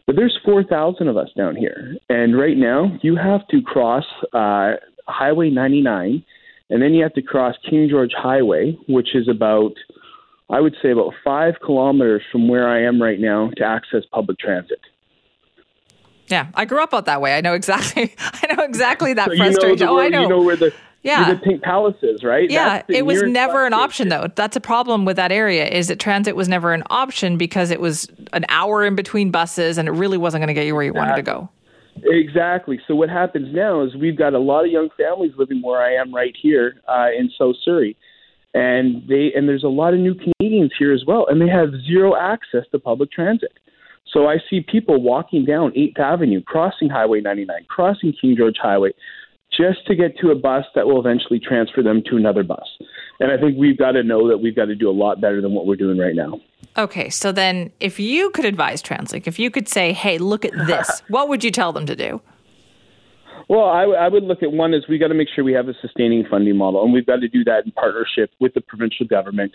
But 0.07 0.16
there's 0.16 0.38
four 0.45 0.64
thousand 0.64 1.09
of 1.09 1.16
us 1.16 1.28
down 1.36 1.55
here, 1.55 1.97
and 2.09 2.38
right 2.38 2.57
now 2.57 2.99
you 3.03 3.16
have 3.16 3.47
to 3.49 3.61
cross 3.62 4.05
uh, 4.32 4.72
Highway 5.07 5.51
99, 5.51 6.24
and 6.70 6.82
then 6.82 6.95
you 6.95 7.03
have 7.03 7.14
to 7.14 7.22
cross 7.22 7.55
King 7.68 7.88
George 7.90 8.12
Highway, 8.16 8.76
which 8.88 9.14
is 9.14 9.28
about 9.28 9.72
I 10.51 10.61
would 10.61 10.74
say 10.82 10.90
about 10.90 11.12
five 11.22 11.55
kilometers 11.64 12.22
from 12.32 12.49
where 12.49 12.68
I 12.68 12.82
am 12.82 13.01
right 13.01 13.20
now 13.20 13.51
to 13.57 13.64
access 13.64 14.03
public 14.12 14.38
transit. 14.38 14.80
Yeah, 16.28 16.49
I 16.55 16.64
grew 16.64 16.82
up 16.82 16.95
out 16.95 17.05
that 17.07 17.20
way. 17.20 17.36
I 17.36 17.43
know 17.43 17.53
exactly. 17.53 18.14
I 18.18 18.55
know 18.55 18.64
exactly 18.64 19.12
that 19.14 19.28
so 19.30 19.36
frustration. 19.36 19.78
You 19.78 19.84
know 19.86 19.99
oh, 19.99 20.01
I 20.01 20.09
know. 20.09 20.22
You 20.22 20.28
know 20.28 20.43
where 20.43 20.57
the 20.57 20.72
yeah. 21.03 21.34
Pink 21.42 21.62
Palaces, 21.62 22.22
right? 22.22 22.48
Yeah, 22.50 22.82
it 22.88 23.05
was 23.07 23.22
never 23.22 23.66
an 23.66 23.72
option 23.72 24.09
though. 24.09 24.28
That's 24.34 24.57
a 24.57 24.61
problem 24.61 25.05
with 25.05 25.16
that 25.16 25.32
area 25.32 25.66
is 25.66 25.88
that 25.88 25.98
transit 25.98 26.36
was 26.36 26.48
never 26.48 26.72
an 26.72 26.84
option 26.90 27.36
because 27.36 27.70
it 27.70 27.80
was 27.80 28.09
an 28.32 28.44
hour 28.48 28.84
in 28.84 28.94
between 28.94 29.30
buses 29.30 29.78
and 29.78 29.88
it 29.88 29.92
really 29.92 30.18
wasn't 30.18 30.40
going 30.40 30.48
to 30.48 30.55
get 30.55 30.66
you 30.66 30.74
where 30.74 30.84
you 30.84 30.92
wanted 30.92 31.16
to 31.16 31.22
go. 31.22 31.48
Exactly. 32.05 32.80
So 32.86 32.94
what 32.94 33.09
happens 33.09 33.55
now 33.55 33.82
is 33.82 33.94
we've 33.94 34.16
got 34.16 34.34
a 34.34 34.38
lot 34.38 34.64
of 34.64 34.70
young 34.70 34.88
families 34.96 35.32
living 35.36 35.61
where 35.62 35.80
I 35.80 35.92
am 35.94 36.14
right 36.14 36.34
here 36.40 36.80
uh, 36.88 37.09
in 37.16 37.30
South 37.38 37.57
Surrey, 37.64 37.96
and 38.55 39.07
they 39.09 39.32
and 39.34 39.48
there's 39.48 39.64
a 39.64 39.68
lot 39.68 39.94
of 39.94 40.00
new 40.00 40.14
Canadians 40.14 40.72
here 40.78 40.92
as 40.92 41.05
well, 41.07 41.26
and 41.28 41.40
they 41.40 41.48
have 41.48 41.68
zero 41.86 42.16
access 42.16 42.64
to 42.72 42.78
public 42.78 43.12
transit. 43.12 43.53
So 44.12 44.26
I 44.26 44.38
see 44.50 44.61
people 44.61 45.00
walking 45.00 45.44
down 45.44 45.70
8th 45.72 45.98
Avenue, 45.98 46.42
crossing 46.42 46.90
Highway 46.90 47.20
99, 47.20 47.64
crossing 47.68 48.12
King 48.20 48.36
George 48.36 48.57
Highway, 48.61 48.90
just 49.57 49.86
to 49.86 49.94
get 49.94 50.18
to 50.18 50.30
a 50.30 50.34
bus 50.34 50.64
that 50.74 50.86
will 50.86 50.98
eventually 50.98 51.38
transfer 51.38 51.82
them 51.82 52.03
to 52.09 52.16
another 52.16 52.42
bus. 52.42 52.66
And 53.20 53.30
I 53.30 53.36
think 53.36 53.57
we've 53.59 53.78
got 53.78 53.92
to 53.92 54.03
know 54.03 54.28
that 54.28 54.38
we've 54.38 54.57
got 54.57 54.66
to 54.66 54.74
do 54.74 54.88
a 54.88 54.92
lot 54.92 55.20
better 55.20 55.40
than 55.40 55.53
what 55.53 55.66
we're 55.66 55.76
doing 55.76 55.98
right 55.98 56.14
now. 56.14 56.40
Okay, 56.76 57.11
so 57.11 57.32
then 57.32 57.70
if 57.80 58.00
you 58.00 58.30
could 58.30 58.46
advise 58.46 58.82
TransLink, 58.82 59.26
if 59.26 59.38
you 59.38 59.50
could 59.50 59.68
say, 59.68 59.92
hey, 59.92 60.18
look 60.18 60.44
at 60.44 60.53
this, 60.66 61.03
what 61.09 61.28
would 61.28 61.44
you 61.44 61.50
tell 61.50 61.72
them 61.72 61.86
to 61.86 61.94
do? 61.94 62.20
Well, 63.48 63.66
I, 63.66 63.82
I 63.82 64.09
would 64.09 64.22
look 64.22 64.42
at 64.42 64.53
one 64.53 64.72
is 64.72 64.88
we 64.88 64.96
got 64.96 65.09
to 65.09 65.14
make 65.14 65.28
sure 65.34 65.44
we 65.44 65.53
have 65.53 65.68
a 65.68 65.74
sustaining 65.82 66.24
funding 66.30 66.57
model, 66.57 66.82
and 66.84 66.92
we've 66.92 67.05
got 67.05 67.20
to 67.20 67.28
do 67.28 67.44
that 67.44 67.66
in 67.66 67.72
partnership 67.72 68.30
with 68.40 68.55
the 68.55 68.62
provincial 68.62 69.07
government 69.07 69.53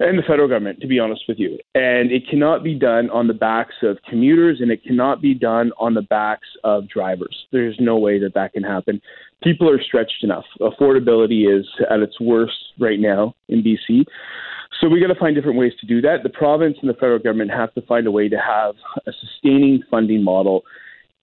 and 0.00 0.18
the 0.18 0.22
federal 0.22 0.48
government, 0.48 0.80
to 0.80 0.86
be 0.86 0.98
honest 0.98 1.22
with 1.28 1.38
you. 1.38 1.58
And 1.74 2.10
it 2.10 2.26
cannot 2.28 2.64
be 2.64 2.74
done 2.74 3.10
on 3.10 3.26
the 3.26 3.34
backs 3.34 3.74
of 3.82 3.98
commuters 4.08 4.60
and 4.60 4.70
it 4.70 4.82
cannot 4.82 5.20
be 5.20 5.34
done 5.34 5.72
on 5.78 5.92
the 5.92 6.02
backs 6.02 6.48
of 6.64 6.88
drivers. 6.88 7.46
There's 7.52 7.76
no 7.78 7.98
way 7.98 8.18
that 8.18 8.32
that 8.34 8.54
can 8.54 8.62
happen. 8.62 9.00
People 9.42 9.68
are 9.68 9.80
stretched 9.80 10.24
enough. 10.24 10.44
Affordability 10.60 11.46
is 11.46 11.66
at 11.90 12.00
its 12.00 12.18
worst 12.18 12.56
right 12.78 12.98
now 12.98 13.34
in 13.48 13.62
BC. 13.62 14.04
So 14.80 14.88
we 14.88 15.00
got 15.00 15.12
to 15.12 15.20
find 15.20 15.36
different 15.36 15.58
ways 15.58 15.72
to 15.80 15.86
do 15.86 16.00
that. 16.00 16.22
The 16.22 16.30
province 16.30 16.78
and 16.80 16.88
the 16.88 16.94
federal 16.94 17.18
government 17.18 17.50
have 17.50 17.74
to 17.74 17.82
find 17.82 18.06
a 18.06 18.10
way 18.10 18.30
to 18.30 18.38
have 18.38 18.76
a 19.06 19.12
sustaining 19.20 19.82
funding 19.90 20.22
model. 20.22 20.62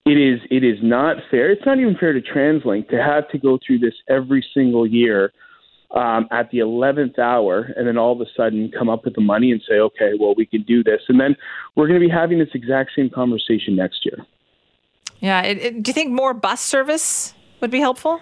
It 0.06 0.18
is 0.18 0.40
it 0.52 0.64
is 0.64 0.78
not 0.84 1.18
fair. 1.32 1.52
It's 1.52 1.66
not 1.66 1.80
even 1.80 1.98
fair 2.00 2.14
to 2.14 2.22
TransLink 2.22 2.90
to 2.90 3.02
have 3.02 3.28
to 3.30 3.40
go 3.40 3.58
through 3.66 3.80
this 3.80 3.96
every 4.08 4.46
single 4.54 4.86
year 4.86 5.34
um, 5.92 6.28
at 6.32 6.52
the 6.52 6.60
11th 6.60 7.18
hour 7.18 7.72
and 7.76 7.88
then 7.88 7.98
all 7.98 8.12
of 8.12 8.22
a 8.22 8.30
sudden 8.36 8.72
come 8.78 8.90
up 8.90 9.06
with 9.06 9.16
the 9.16 9.22
money 9.22 9.52
and 9.52 9.62
say, 9.68 9.76
okay, 9.76 10.12
well, 10.20 10.36
we 10.36 10.46
can 10.46 10.64
do 10.64 10.84
this. 10.84 11.02
And 11.08 11.20
then 11.20 11.36
we're 11.76 11.88
going 11.88 12.00
to 12.00 12.06
be 12.06 12.12
having 12.12 12.40
this 12.40 12.50
exact 12.54 12.92
same 12.96 13.10
conversation 13.10 13.76
next 13.76 14.06
year. 14.06 14.26
Yeah. 15.20 15.42
It, 15.42 15.58
it, 15.58 15.84
do 15.84 15.90
you 15.90 15.94
think 15.94 16.12
more 16.12 16.34
bus 16.34 16.62
service 16.62 17.34
would 17.62 17.72
be 17.72 17.80
helpful? 17.80 18.20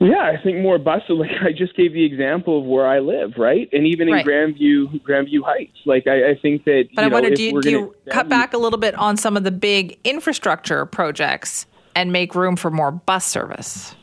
Yeah, 0.00 0.22
I 0.22 0.40
think 0.40 0.58
more 0.58 0.78
buses. 0.78 1.10
Like 1.18 1.30
I 1.42 1.52
just 1.52 1.74
gave 1.76 1.92
the 1.92 2.04
example 2.04 2.60
of 2.60 2.64
where 2.64 2.86
I 2.86 3.00
live, 3.00 3.32
right? 3.36 3.68
And 3.72 3.86
even 3.86 4.08
in 4.08 4.14
right. 4.14 4.26
Grandview, 4.26 5.02
Grandview 5.02 5.42
Heights. 5.44 5.76
Like 5.84 6.06
I, 6.06 6.30
I 6.30 6.38
think 6.40 6.64
that. 6.64 6.88
But 6.94 7.04
I 7.04 7.08
wonder, 7.08 7.30
do 7.30 7.42
you, 7.42 7.60
do 7.60 7.70
you 7.70 7.94
cut 8.08 8.28
back 8.28 8.54
a 8.54 8.58
little 8.58 8.78
bit 8.78 8.94
on 8.94 9.16
some 9.16 9.36
of 9.36 9.42
the 9.42 9.50
big 9.50 9.98
infrastructure 10.04 10.86
projects 10.86 11.66
and 11.96 12.12
make 12.12 12.36
room 12.36 12.54
for 12.54 12.70
more 12.70 12.92
bus 12.92 13.26
service? 13.26 13.96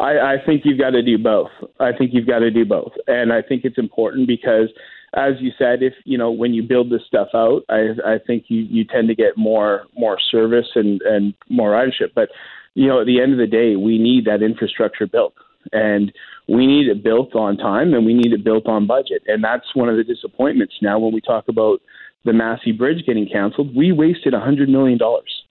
I, 0.00 0.34
I 0.34 0.36
think 0.44 0.62
you've 0.64 0.78
got 0.78 0.90
to 0.90 1.02
do 1.02 1.18
both. 1.18 1.50
I 1.78 1.92
think 1.92 2.12
you've 2.14 2.26
got 2.26 2.38
to 2.38 2.50
do 2.50 2.64
both, 2.64 2.92
and 3.06 3.32
I 3.32 3.42
think 3.42 3.64
it's 3.64 3.76
important 3.76 4.26
because, 4.26 4.70
as 5.14 5.34
you 5.40 5.50
said, 5.58 5.82
if 5.82 5.92
you 6.04 6.16
know 6.16 6.30
when 6.30 6.54
you 6.54 6.62
build 6.62 6.90
this 6.90 7.02
stuff 7.06 7.28
out, 7.34 7.62
I, 7.68 7.88
I 8.04 8.18
think 8.26 8.44
you 8.48 8.62
you 8.62 8.84
tend 8.84 9.08
to 9.08 9.14
get 9.14 9.36
more 9.36 9.84
more 9.96 10.18
service 10.30 10.68
and 10.74 11.02
and 11.02 11.34
more 11.50 11.72
ridership. 11.72 12.14
But 12.14 12.30
you 12.74 12.88
know, 12.88 13.00
at 13.00 13.06
the 13.06 13.20
end 13.20 13.32
of 13.32 13.38
the 13.38 13.46
day, 13.46 13.76
we 13.76 13.98
need 13.98 14.24
that 14.24 14.42
infrastructure 14.42 15.06
built, 15.06 15.34
and 15.72 16.10
we 16.48 16.66
need 16.66 16.88
it 16.88 17.04
built 17.04 17.36
on 17.36 17.58
time, 17.58 17.92
and 17.92 18.06
we 18.06 18.14
need 18.14 18.32
it 18.32 18.42
built 18.42 18.66
on 18.66 18.86
budget, 18.86 19.22
and 19.26 19.44
that's 19.44 19.74
one 19.74 19.90
of 19.90 19.98
the 19.98 20.04
disappointments 20.04 20.76
now 20.80 20.98
when 20.98 21.12
we 21.12 21.20
talk 21.20 21.48
about 21.48 21.80
the 22.24 22.32
Massey 22.32 22.72
Bridge 22.72 23.04
getting 23.04 23.28
canceled. 23.28 23.76
We 23.76 23.92
wasted 23.92 24.32
a 24.32 24.40
hundred 24.40 24.70
million 24.70 24.96
dollars. 24.96 25.42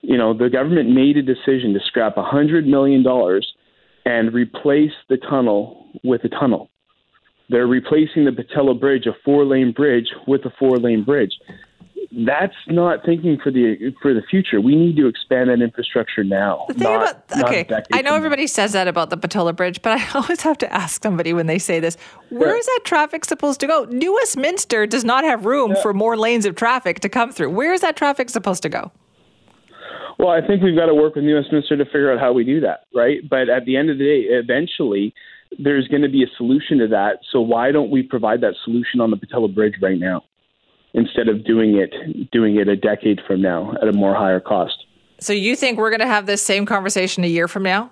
You 0.00 0.16
know, 0.16 0.32
the 0.32 0.48
government 0.48 0.88
made 0.90 1.18
a 1.18 1.22
decision 1.22 1.74
to 1.74 1.80
scrap 1.86 2.16
a 2.16 2.22
hundred 2.22 2.66
million 2.66 3.02
dollars 3.02 3.52
and 4.06 4.32
replace 4.32 4.92
the 5.10 5.18
tunnel 5.18 5.90
with 6.04 6.24
a 6.24 6.28
tunnel. 6.28 6.70
They're 7.50 7.66
replacing 7.66 8.24
the 8.24 8.30
Pattullo 8.30 8.78
Bridge, 8.78 9.06
a 9.06 9.12
four-lane 9.24 9.72
bridge, 9.72 10.06
with 10.26 10.44
a 10.44 10.50
four-lane 10.58 11.04
bridge. 11.04 11.32
That's 12.24 12.54
not 12.68 13.04
thinking 13.04 13.38
for 13.42 13.50
the 13.50 13.92
for 14.00 14.14
the 14.14 14.22
future. 14.22 14.60
We 14.60 14.76
need 14.76 14.96
to 14.96 15.06
expand 15.08 15.50
that 15.50 15.60
infrastructure 15.60 16.22
now. 16.22 16.64
The 16.68 16.74
thing 16.74 16.82
not, 16.84 17.24
about 17.30 17.44
okay, 17.44 17.66
I 17.92 18.00
know 18.00 18.14
everybody 18.14 18.42
now. 18.42 18.46
says 18.46 18.72
that 18.72 18.88
about 18.88 19.10
the 19.10 19.18
Pattullo 19.18 19.54
Bridge, 19.54 19.82
but 19.82 19.98
I 20.00 20.06
always 20.18 20.40
have 20.42 20.56
to 20.58 20.72
ask 20.72 21.02
somebody 21.02 21.32
when 21.32 21.46
they 21.46 21.58
say 21.58 21.80
this: 21.80 21.96
Where 22.30 22.54
yeah. 22.54 22.60
is 22.60 22.66
that 22.66 22.80
traffic 22.84 23.24
supposed 23.24 23.60
to 23.60 23.66
go? 23.66 23.84
New 23.90 24.14
Westminster 24.14 24.86
does 24.86 25.04
not 25.04 25.24
have 25.24 25.44
room 25.44 25.72
yeah. 25.72 25.82
for 25.82 25.92
more 25.92 26.16
lanes 26.16 26.46
of 26.46 26.54
traffic 26.54 27.00
to 27.00 27.08
come 27.08 27.32
through. 27.32 27.50
Where 27.50 27.72
is 27.74 27.80
that 27.80 27.96
traffic 27.96 28.30
supposed 28.30 28.62
to 28.62 28.68
go? 28.68 28.92
Well, 30.18 30.30
I 30.30 30.46
think 30.46 30.62
we've 30.62 30.76
got 30.76 30.86
to 30.86 30.94
work 30.94 31.14
with 31.14 31.24
New 31.24 31.36
Westminster 31.36 31.76
to 31.76 31.84
figure 31.84 32.12
out 32.12 32.18
how 32.18 32.32
we 32.32 32.44
do 32.44 32.60
that, 32.60 32.84
right? 32.94 33.18
But 33.28 33.50
at 33.50 33.66
the 33.66 33.76
end 33.76 33.90
of 33.90 33.98
the 33.98 34.04
day, 34.04 34.20
eventually, 34.34 35.14
there's 35.58 35.86
going 35.88 36.02
to 36.02 36.08
be 36.08 36.22
a 36.22 36.26
solution 36.36 36.78
to 36.78 36.88
that. 36.88 37.18
So 37.30 37.40
why 37.40 37.70
don't 37.70 37.90
we 37.90 38.02
provide 38.02 38.40
that 38.40 38.54
solution 38.64 39.00
on 39.00 39.10
the 39.10 39.16
Pattullo 39.16 39.54
Bridge 39.54 39.74
right 39.82 39.98
now, 39.98 40.24
instead 40.94 41.28
of 41.28 41.44
doing 41.44 41.76
it 41.76 42.30
doing 42.30 42.56
it 42.56 42.68
a 42.68 42.76
decade 42.76 43.20
from 43.26 43.42
now 43.42 43.74
at 43.82 43.88
a 43.88 43.92
more 43.92 44.14
higher 44.14 44.40
cost? 44.40 44.86
So 45.18 45.32
you 45.32 45.54
think 45.54 45.78
we're 45.78 45.90
going 45.90 46.00
to 46.00 46.06
have 46.06 46.26
this 46.26 46.42
same 46.42 46.66
conversation 46.66 47.24
a 47.24 47.28
year 47.28 47.48
from 47.48 47.62
now? 47.62 47.90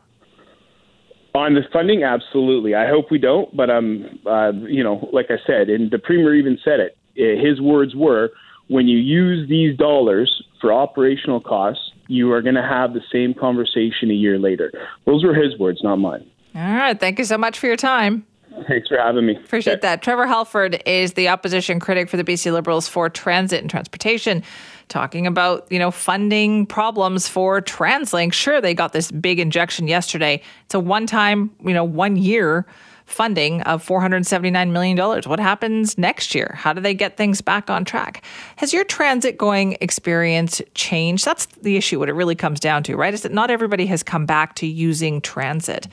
On 1.35 1.55
the 1.55 1.62
funding, 1.72 2.05
absolutely. 2.05 2.75
I 2.75 2.89
hope 2.89 3.11
we 3.11 3.18
don't, 3.18 3.55
but 3.57 3.68
um, 3.68 4.20
uh, 4.25 4.53
you 4.53 4.85
know, 4.85 5.09
like 5.12 5.27
I 5.31 5.37
said, 5.47 5.68
and 5.68 5.91
the 5.91 5.99
premier 5.99 6.35
even 6.35 6.59
said 6.64 6.81
it. 6.81 6.97
His 7.16 7.61
words 7.61 7.95
were, 7.95 8.31
"When 8.68 8.87
you 8.89 8.99
use 8.99 9.49
these 9.49 9.77
dollars 9.77 10.45
for 10.61 10.72
operational 10.72 11.41
costs, 11.41 11.91
you 12.09 12.33
are 12.33 12.43
going 12.43 12.55
to 12.55 12.63
have 12.63 12.93
the 12.95 13.03
same 13.13 13.35
conversation 13.35 14.11
a 14.11 14.15
year 14.15 14.39
later. 14.39 14.73
Those 15.07 15.25
were 15.25 15.35
his 15.35 15.59
words, 15.59 15.81
not 15.83 15.97
mine. 15.97 16.29
All 16.55 16.63
right. 16.63 16.99
Thank 16.99 17.19
you 17.19 17.25
so 17.25 17.37
much 17.37 17.59
for 17.59 17.67
your 17.67 17.77
time. 17.77 18.27
Thanks 18.69 18.89
for 18.89 18.97
having 18.97 19.27
me. 19.27 19.37
Appreciate 19.37 19.75
okay. 19.75 19.81
that. 19.81 20.03
Trevor 20.03 20.27
Halford 20.27 20.81
is 20.87 21.15
the 21.15 21.29
opposition 21.29 21.81
critic 21.81 22.09
for 22.09 22.17
the 22.17 22.23
BC 22.23 22.53
Liberals 22.53 22.87
for 22.87 23.11
Transit 23.11 23.61
and 23.61 23.69
Transportation, 23.69 24.45
talking 24.89 25.27
about, 25.27 25.67
you 25.73 25.79
know, 25.79 25.91
funding 25.91 26.65
problems 26.67 27.27
for 27.27 27.61
TransLink. 27.61 28.33
Sure, 28.33 28.61
they 28.61 28.73
got 28.73 28.93
this 28.93 29.11
big 29.11 29.41
injection 29.41 29.89
yesterday. 29.89 30.41
It's 30.67 30.75
a 30.75 30.81
one-time, 30.81 31.51
you 31.65 31.75
know, 31.75 31.85
one 31.85 32.17
year 32.17 32.65
funding 33.07 33.63
of 33.63 33.85
$479 33.87 34.71
million. 34.71 34.97
What 34.97 35.41
happens 35.41 35.99
next 35.99 36.35
year? 36.35 36.55
How 36.57 36.73
do 36.73 36.81
they 36.81 36.95
get 36.95 37.17
things 37.17 37.41
back 37.41 37.71
on 37.71 37.85
track? 37.85 38.25
Has 38.57 38.73
your 38.73 38.85
transit 38.85 39.39
going 39.39 39.77
experience 39.81 40.63
changed? 40.75 41.25
That's 41.25 41.47
the 41.47 41.77
issue, 41.77 41.99
what 41.99 42.09
it 42.09 42.15
really 42.15 42.35
comes 42.35 42.61
down 42.61 42.83
to, 42.85 42.97
right? 42.97 43.15
Is 43.15 43.23
that 43.23 43.33
not 43.33 43.51
everybody 43.51 43.87
has 43.87 44.03
come 44.03 44.27
back 44.27 44.55
to 44.57 44.67
using 44.67 45.21
transit. 45.21 45.87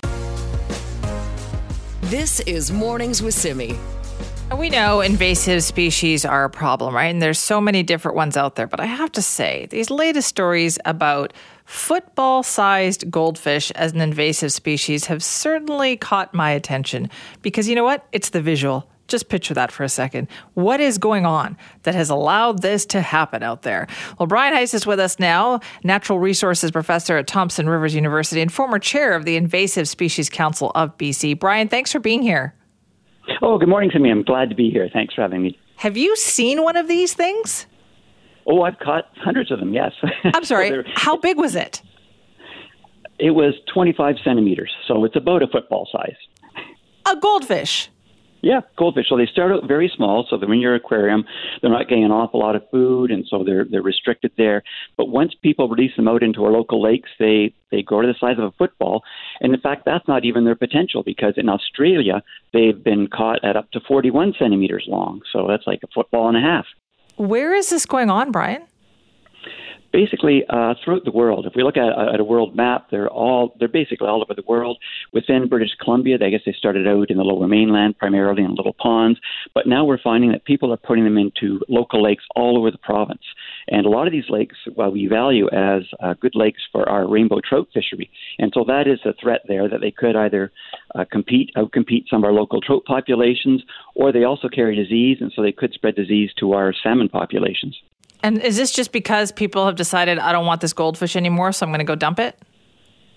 This 2.02 2.40
is 2.42 2.72
Mornings 2.72 3.22
with 3.22 3.34
Simi. 3.34 3.78
We 4.58 4.70
know 4.70 5.00
invasive 5.00 5.64
species 5.64 6.26
are 6.26 6.44
a 6.44 6.50
problem, 6.50 6.94
right? 6.94 7.06
And 7.06 7.22
there's 7.22 7.40
so 7.40 7.62
many 7.62 7.84
different 7.84 8.18
ones 8.18 8.36
out 8.36 8.56
there. 8.56 8.68
But 8.68 8.82
I 8.82 8.86
have 8.86 9.12
to 9.14 9.22
say, 9.22 9.68
these 9.70 9.90
latest 9.90 10.28
stories 10.28 10.78
about 10.84 11.32
football 11.72 12.44
sized 12.44 13.10
goldfish 13.10 13.72
as 13.72 13.94
an 13.94 14.02
invasive 14.02 14.52
species 14.52 15.06
have 15.06 15.24
certainly 15.24 15.96
caught 15.96 16.34
my 16.34 16.52
attention 16.52 17.10
because 17.42 17.70
you 17.70 17.76
know 17.76 17.84
what? 17.86 18.06
It's 18.12 18.32
the 18.32 18.42
visual. 18.42 18.90
Just 19.08 19.30
picture 19.30 19.54
that 19.54 19.72
for 19.72 19.84
a 19.84 19.90
second. 19.90 20.28
What 20.54 20.82
is 20.82 20.98
going 20.98 21.26
on 21.26 21.58
that 21.84 21.96
has 21.96 22.10
allowed 22.10 22.62
this 22.62 22.86
to 22.88 23.02
happen 23.02 23.42
out 23.42 23.62
there? 23.62 23.88
Well, 24.20 24.28
Brian 24.28 24.54
Heise 24.54 24.74
is 24.74 24.86
with 24.86 25.00
us 25.00 25.18
now, 25.18 25.62
natural 25.82 26.20
resources 26.20 26.72
professor 26.72 27.16
at 27.16 27.28
Thompson 27.28 27.70
Rivers 27.70 27.96
University 27.96 28.42
and 28.42 28.52
former 28.52 28.78
chair 28.78 29.14
of 29.14 29.24
the 29.24 29.38
Invasive 29.38 29.88
Species 29.88 30.30
Council 30.30 30.74
of 30.76 30.98
BC. 30.98 31.40
Brian, 31.40 31.70
thanks 31.70 31.92
for 31.92 32.00
being 32.00 32.22
here. 32.22 32.54
Oh, 33.42 33.58
good 33.58 33.70
morning 33.70 33.92
to 33.92 34.00
me. 34.00 34.12
I'm 34.12 34.24
glad 34.24 34.50
to 34.50 34.56
be 34.56 34.70
here. 34.70 34.90
Thanks 34.92 35.14
for 35.14 35.22
having 35.22 35.42
me. 35.42 35.58
Have 35.78 35.96
you 35.96 36.18
seen 36.18 36.64
one 36.64 36.76
of 36.76 36.90
these 36.90 37.14
things? 37.14 37.66
Oh, 38.52 38.64
I've 38.64 38.78
caught 38.80 39.06
hundreds 39.16 39.50
of 39.50 39.60
them, 39.60 39.74
yes. 39.74 39.94
I'm 40.26 40.44
sorry. 40.44 40.70
so 40.70 40.84
How 40.96 41.16
big 41.16 41.38
was 41.38 41.56
it? 41.56 41.82
It 43.18 43.32
was 43.32 43.54
25 43.74 44.16
centimeters, 44.24 44.72
so 44.88 45.06
it's 45.06 45.16
about 45.16 45.42
a 45.42 45.48
football 45.48 45.88
size. 45.90 46.18
A 47.08 47.16
goldfish? 47.16 47.90
Yeah, 48.42 48.62
goldfish. 48.76 49.06
So 49.08 49.18
they 49.18 49.28
start 49.28 49.52
out 49.52 49.68
very 49.68 49.92
small. 49.96 50.26
So 50.30 50.36
they're 50.36 50.52
in 50.52 50.60
your 50.60 50.76
aquarium. 50.76 51.24
They're 51.62 51.72
not 51.72 51.88
getting 51.88 52.04
an 52.04 52.12
awful 52.12 52.40
lot 52.40 52.56
of 52.56 52.68
food, 52.72 53.12
and 53.12 53.26
so 53.30 53.44
they're 53.44 53.66
they're 53.66 53.84
restricted 53.84 54.32
there. 54.36 54.64
But 54.98 55.10
once 55.10 55.34
people 55.44 55.70
release 55.70 55.96
them 55.96 56.08
out 56.08 56.24
into 56.24 56.44
our 56.44 56.52
local 56.52 56.82
lakes, 56.82 57.10
they 57.20 57.54
they 57.70 57.84
grow 57.84 58.02
to 58.02 58.08
the 58.08 58.16
size 58.20 58.40
of 58.40 58.46
a 58.46 58.52
football. 58.58 59.04
And 59.42 59.54
in 59.54 59.62
fact, 59.62 59.84
that's 59.86 60.08
not 60.08 60.26
even 60.26 60.44
their 60.44 60.56
potential 60.56 61.04
because 61.04 61.36
in 61.38 61.50
Australia 61.50 62.24
they've 62.52 62.84
been 62.84 63.08
caught 63.08 63.44
at 63.46 63.56
up 63.56 63.70
to 63.72 63.80
41 63.80 64.34
centimeters 64.40 64.86
long. 64.88 65.22
So 65.32 65.46
that's 65.48 65.68
like 65.68 65.82
a 65.84 65.88
football 65.94 66.28
and 66.28 66.38
a 66.38 66.42
half. 66.42 66.66
Where 67.22 67.54
is 67.54 67.70
this 67.70 67.86
going 67.86 68.10
on, 68.10 68.32
Brian? 68.32 68.64
Basically 69.92 70.44
uh, 70.50 70.74
throughout 70.84 71.06
the 71.06 71.12
world. 71.12 71.46
If 71.46 71.54
we 71.56 71.64
look 71.64 71.78
at, 71.78 71.90
at, 72.14 72.20
a 72.20 72.24
world 72.24 72.56
map, 72.56 72.88
they're 72.92 73.10
all 73.10 73.56
they're 73.60 73.68
basically 73.68 74.08
all 74.08 74.22
over 74.22 74.34
the 74.34 74.44
world. 74.48 74.78
Within 75.14 75.48
British 75.48 75.72
Columbia, 75.82 76.18
I 76.22 76.30
guess 76.30 76.42
they 76.46 76.54
started 76.54 76.88
out 76.88 77.10
in 77.10 77.18
the 77.18 77.24
Lower 77.24 77.48
Mainland, 77.48 77.98
primarily 77.98 78.44
in 78.44 78.56
little 78.56 78.74
ponds, 78.74 79.20
but 79.54 79.68
now 79.68 79.86
we're 79.86 80.02
finding 80.02 80.32
that 80.32 80.46
people 80.46 80.72
are 80.74 80.78
putting 80.78 81.04
them 81.04 81.18
into 81.18 81.60
local 81.70 82.02
lakes 82.02 82.24
all 82.36 82.58
over 82.58 82.72
the 82.72 82.78
province. 82.78 83.22
And 83.68 83.86
a 83.86 83.90
lot 83.90 84.08
of 84.08 84.14
these 84.14 84.30
lakes, 84.30 84.56
well, 84.76 84.92
we 84.92 85.08
value 85.08 85.48
as 85.50 85.84
uh, 86.02 86.14
good 86.20 86.36
lakes 86.36 86.62
for 86.72 86.88
our 86.90 87.08
rainbow 87.08 87.40
trout 87.42 87.68
fishery, 87.74 88.10
and 88.40 88.52
so 88.54 88.64
that 88.68 88.88
is 88.88 89.00
a 89.06 89.14
threat 89.22 89.42
there 89.48 89.70
that 89.70 89.82
they 89.82 89.92
could 89.92 90.16
either 90.16 90.52
uh, 90.96 91.06
compete, 91.12 91.52
outcompete 91.56 92.08
some 92.10 92.24
of 92.24 92.26
our 92.26 92.34
local 92.34 92.62
trout 92.62 92.84
populations, 92.86 93.64
or 93.96 94.12
they 94.12 94.24
also 94.24 94.48
carry 94.48 94.76
disease, 94.76 95.18
and 95.22 95.32
so 95.36 95.42
they 95.42 95.52
could 95.52 95.74
spread 95.74 95.96
disease 95.96 96.32
to 96.40 96.54
our 96.54 96.74
salmon 96.84 97.10
populations. 97.10 97.76
And 98.24 98.42
is 98.42 98.58
this 98.58 98.72
just 98.72 98.92
because 98.92 99.32
people 99.32 99.66
have 99.66 99.76
decided 99.76 100.20
I 100.20 100.32
don't 100.32 100.46
want 100.46 100.62
this 100.62 100.74
goldfish 100.74 101.16
anymore, 101.16 101.52
so 101.52 101.66
I'm 101.66 101.72
going 101.72 101.80
to 101.80 101.86
go 101.86 101.96
dump 101.96 102.20
it? 102.20 102.38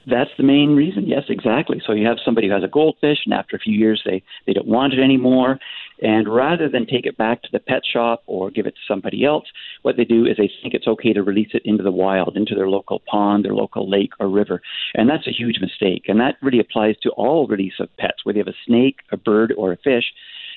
That's 0.06 0.30
the 0.36 0.42
main 0.42 0.76
reason. 0.76 1.06
Yes, 1.06 1.24
exactly. 1.28 1.80
So 1.86 1.92
you 1.92 2.06
have 2.06 2.18
somebody 2.24 2.48
who 2.48 2.52
has 2.52 2.62
a 2.62 2.68
goldfish, 2.68 3.20
and 3.24 3.32
after 3.32 3.56
a 3.56 3.58
few 3.58 3.76
years, 3.76 4.02
they 4.04 4.22
they 4.46 4.52
don't 4.52 4.66
want 4.66 4.92
it 4.92 5.02
anymore. 5.02 5.58
And 6.02 6.28
rather 6.28 6.68
than 6.68 6.86
take 6.86 7.06
it 7.06 7.16
back 7.16 7.42
to 7.42 7.48
the 7.52 7.60
pet 7.60 7.82
shop 7.90 8.22
or 8.26 8.50
give 8.50 8.66
it 8.66 8.72
to 8.72 8.80
somebody 8.86 9.24
else, 9.24 9.44
what 9.82 9.96
they 9.96 10.04
do 10.04 10.26
is 10.26 10.36
they 10.36 10.50
think 10.60 10.74
it's 10.74 10.88
okay 10.88 11.12
to 11.12 11.22
release 11.22 11.50
it 11.54 11.62
into 11.64 11.82
the 11.82 11.92
wild, 11.92 12.36
into 12.36 12.54
their 12.54 12.68
local 12.68 13.00
pond, 13.06 13.44
their 13.44 13.54
local 13.54 13.88
lake 13.88 14.10
or 14.20 14.28
river. 14.28 14.60
And 14.94 15.08
that's 15.08 15.26
a 15.26 15.32
huge 15.32 15.60
mistake. 15.60 16.04
And 16.08 16.20
that 16.20 16.36
really 16.42 16.58
applies 16.58 16.96
to 17.02 17.10
all 17.10 17.46
release 17.46 17.74
of 17.78 17.88
pets, 17.96 18.24
whether 18.24 18.38
you 18.38 18.44
have 18.44 18.52
a 18.52 18.66
snake, 18.66 18.96
a 19.12 19.16
bird, 19.16 19.54
or 19.56 19.72
a 19.72 19.76
fish 19.76 20.12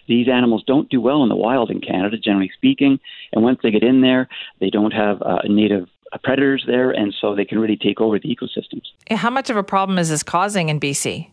these 0.08 0.28
animals 0.28 0.64
don't 0.66 0.90
do 0.90 1.02
well 1.02 1.24
in 1.24 1.30
the 1.30 1.36
wild 1.36 1.70
in 1.70 1.82
Canada, 1.82 2.18
generally 2.18 2.52
speaking. 2.56 3.00
And 3.34 3.44
once 3.44 3.60
they 3.62 3.72
get 3.72 3.84
in 3.84 4.02
there, 4.02 4.28
they 4.60 4.70
don't 4.70 4.92
have 4.92 5.22
uh, 5.22 5.40
native 5.46 5.88
uh, 6.14 6.18
predators 6.24 6.64
there, 6.68 6.92
and 6.92 7.14
so 7.20 7.36
they 7.36 7.46
can 7.46 7.60
really 7.60 7.78
take 7.78 8.00
over 8.00 8.20
the 8.20 8.34
ecosystems. 8.34 8.84
How 9.12 9.30
much 9.30 9.50
of 9.50 9.58
a 9.58 9.64
problem 9.64 9.98
is 9.98 10.10
this 10.10 10.24
causing 10.24 10.70
in 10.70 10.80
BC? 10.80 11.30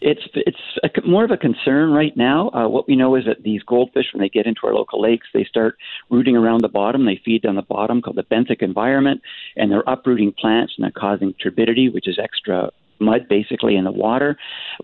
It's 0.00 0.22
it's 0.34 0.58
a, 0.82 1.06
more 1.06 1.24
of 1.24 1.30
a 1.30 1.36
concern 1.36 1.92
right 1.92 2.16
now. 2.16 2.50
Uh, 2.50 2.68
what 2.68 2.88
we 2.88 2.96
know 2.96 3.14
is 3.14 3.24
that 3.26 3.44
these 3.44 3.62
goldfish, 3.62 4.06
when 4.12 4.20
they 4.20 4.28
get 4.28 4.46
into 4.46 4.60
our 4.64 4.74
local 4.74 5.00
lakes, 5.00 5.28
they 5.32 5.44
start 5.44 5.78
rooting 6.10 6.36
around 6.36 6.62
the 6.62 6.68
bottom. 6.68 7.06
They 7.06 7.20
feed 7.24 7.46
on 7.46 7.54
the 7.54 7.62
bottom, 7.62 8.02
called 8.02 8.16
the 8.16 8.24
benthic 8.24 8.62
environment, 8.62 9.22
and 9.56 9.70
they're 9.70 9.84
uprooting 9.86 10.32
plants 10.32 10.74
and 10.76 10.82
they're 10.84 10.90
causing 10.90 11.34
turbidity, 11.34 11.88
which 11.88 12.08
is 12.08 12.18
extra 12.18 12.70
mud 12.98 13.28
basically 13.28 13.76
in 13.76 13.84
the 13.84 13.92
water. 13.92 14.36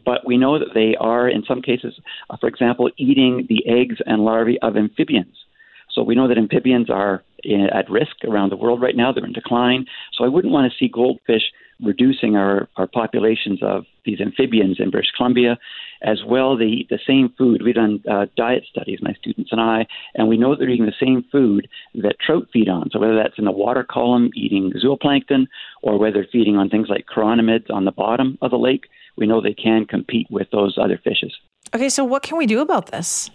But 0.04 0.26
we 0.26 0.36
know 0.36 0.58
that 0.58 0.74
they 0.74 0.96
are, 0.96 1.28
in 1.28 1.44
some 1.44 1.62
cases, 1.62 1.94
uh, 2.30 2.36
for 2.36 2.48
example, 2.48 2.90
eating 2.96 3.46
the 3.48 3.66
eggs 3.66 3.96
and 4.06 4.24
larvae 4.24 4.58
of 4.60 4.76
amphibians. 4.76 5.34
So 5.90 6.02
we 6.02 6.14
know 6.14 6.28
that 6.28 6.38
amphibians 6.38 6.90
are 6.90 7.24
in, 7.42 7.68
at 7.72 7.90
risk 7.90 8.16
around 8.24 8.50
the 8.50 8.56
world 8.56 8.80
right 8.80 8.96
now. 8.96 9.12
They're 9.12 9.24
in 9.24 9.32
decline. 9.32 9.86
So 10.12 10.24
I 10.24 10.28
wouldn't 10.28 10.52
want 10.52 10.70
to 10.70 10.78
see 10.78 10.88
goldfish 10.88 11.52
reducing 11.82 12.36
our, 12.36 12.68
our 12.76 12.86
populations 12.86 13.60
of 13.62 13.84
these 14.04 14.20
amphibians 14.20 14.78
in 14.80 14.90
British 14.90 15.10
Columbia. 15.16 15.58
As 16.00 16.20
well, 16.24 16.60
eat 16.62 16.88
the 16.90 16.98
same 17.04 17.34
food. 17.36 17.62
We've 17.62 17.74
done 17.74 18.02
uh, 18.08 18.26
diet 18.36 18.64
studies, 18.70 19.00
my 19.02 19.14
students 19.14 19.50
and 19.50 19.60
I, 19.60 19.86
and 20.14 20.28
we 20.28 20.36
know 20.36 20.54
they're 20.54 20.68
eating 20.68 20.86
the 20.86 20.92
same 21.00 21.24
food 21.32 21.68
that 21.94 22.20
trout 22.24 22.46
feed 22.52 22.68
on. 22.68 22.90
So 22.92 23.00
whether 23.00 23.16
that's 23.16 23.36
in 23.36 23.44
the 23.44 23.50
water 23.50 23.84
column, 23.88 24.30
eating 24.36 24.72
zooplankton, 24.84 25.46
or 25.82 25.98
whether 25.98 26.24
feeding 26.30 26.56
on 26.56 26.70
things 26.70 26.88
like 26.88 27.06
chironomids 27.06 27.68
on 27.68 27.84
the 27.84 27.90
bottom 27.90 28.38
of 28.42 28.52
the 28.52 28.58
lake, 28.58 28.86
we 29.16 29.26
know 29.26 29.40
they 29.40 29.54
can 29.54 29.86
compete 29.86 30.28
with 30.30 30.48
those 30.52 30.78
other 30.80 31.00
fishes. 31.02 31.36
Okay, 31.74 31.88
so 31.88 32.04
what 32.04 32.22
can 32.22 32.38
we 32.38 32.46
do 32.46 32.60
about 32.60 32.86
this? 32.92 33.28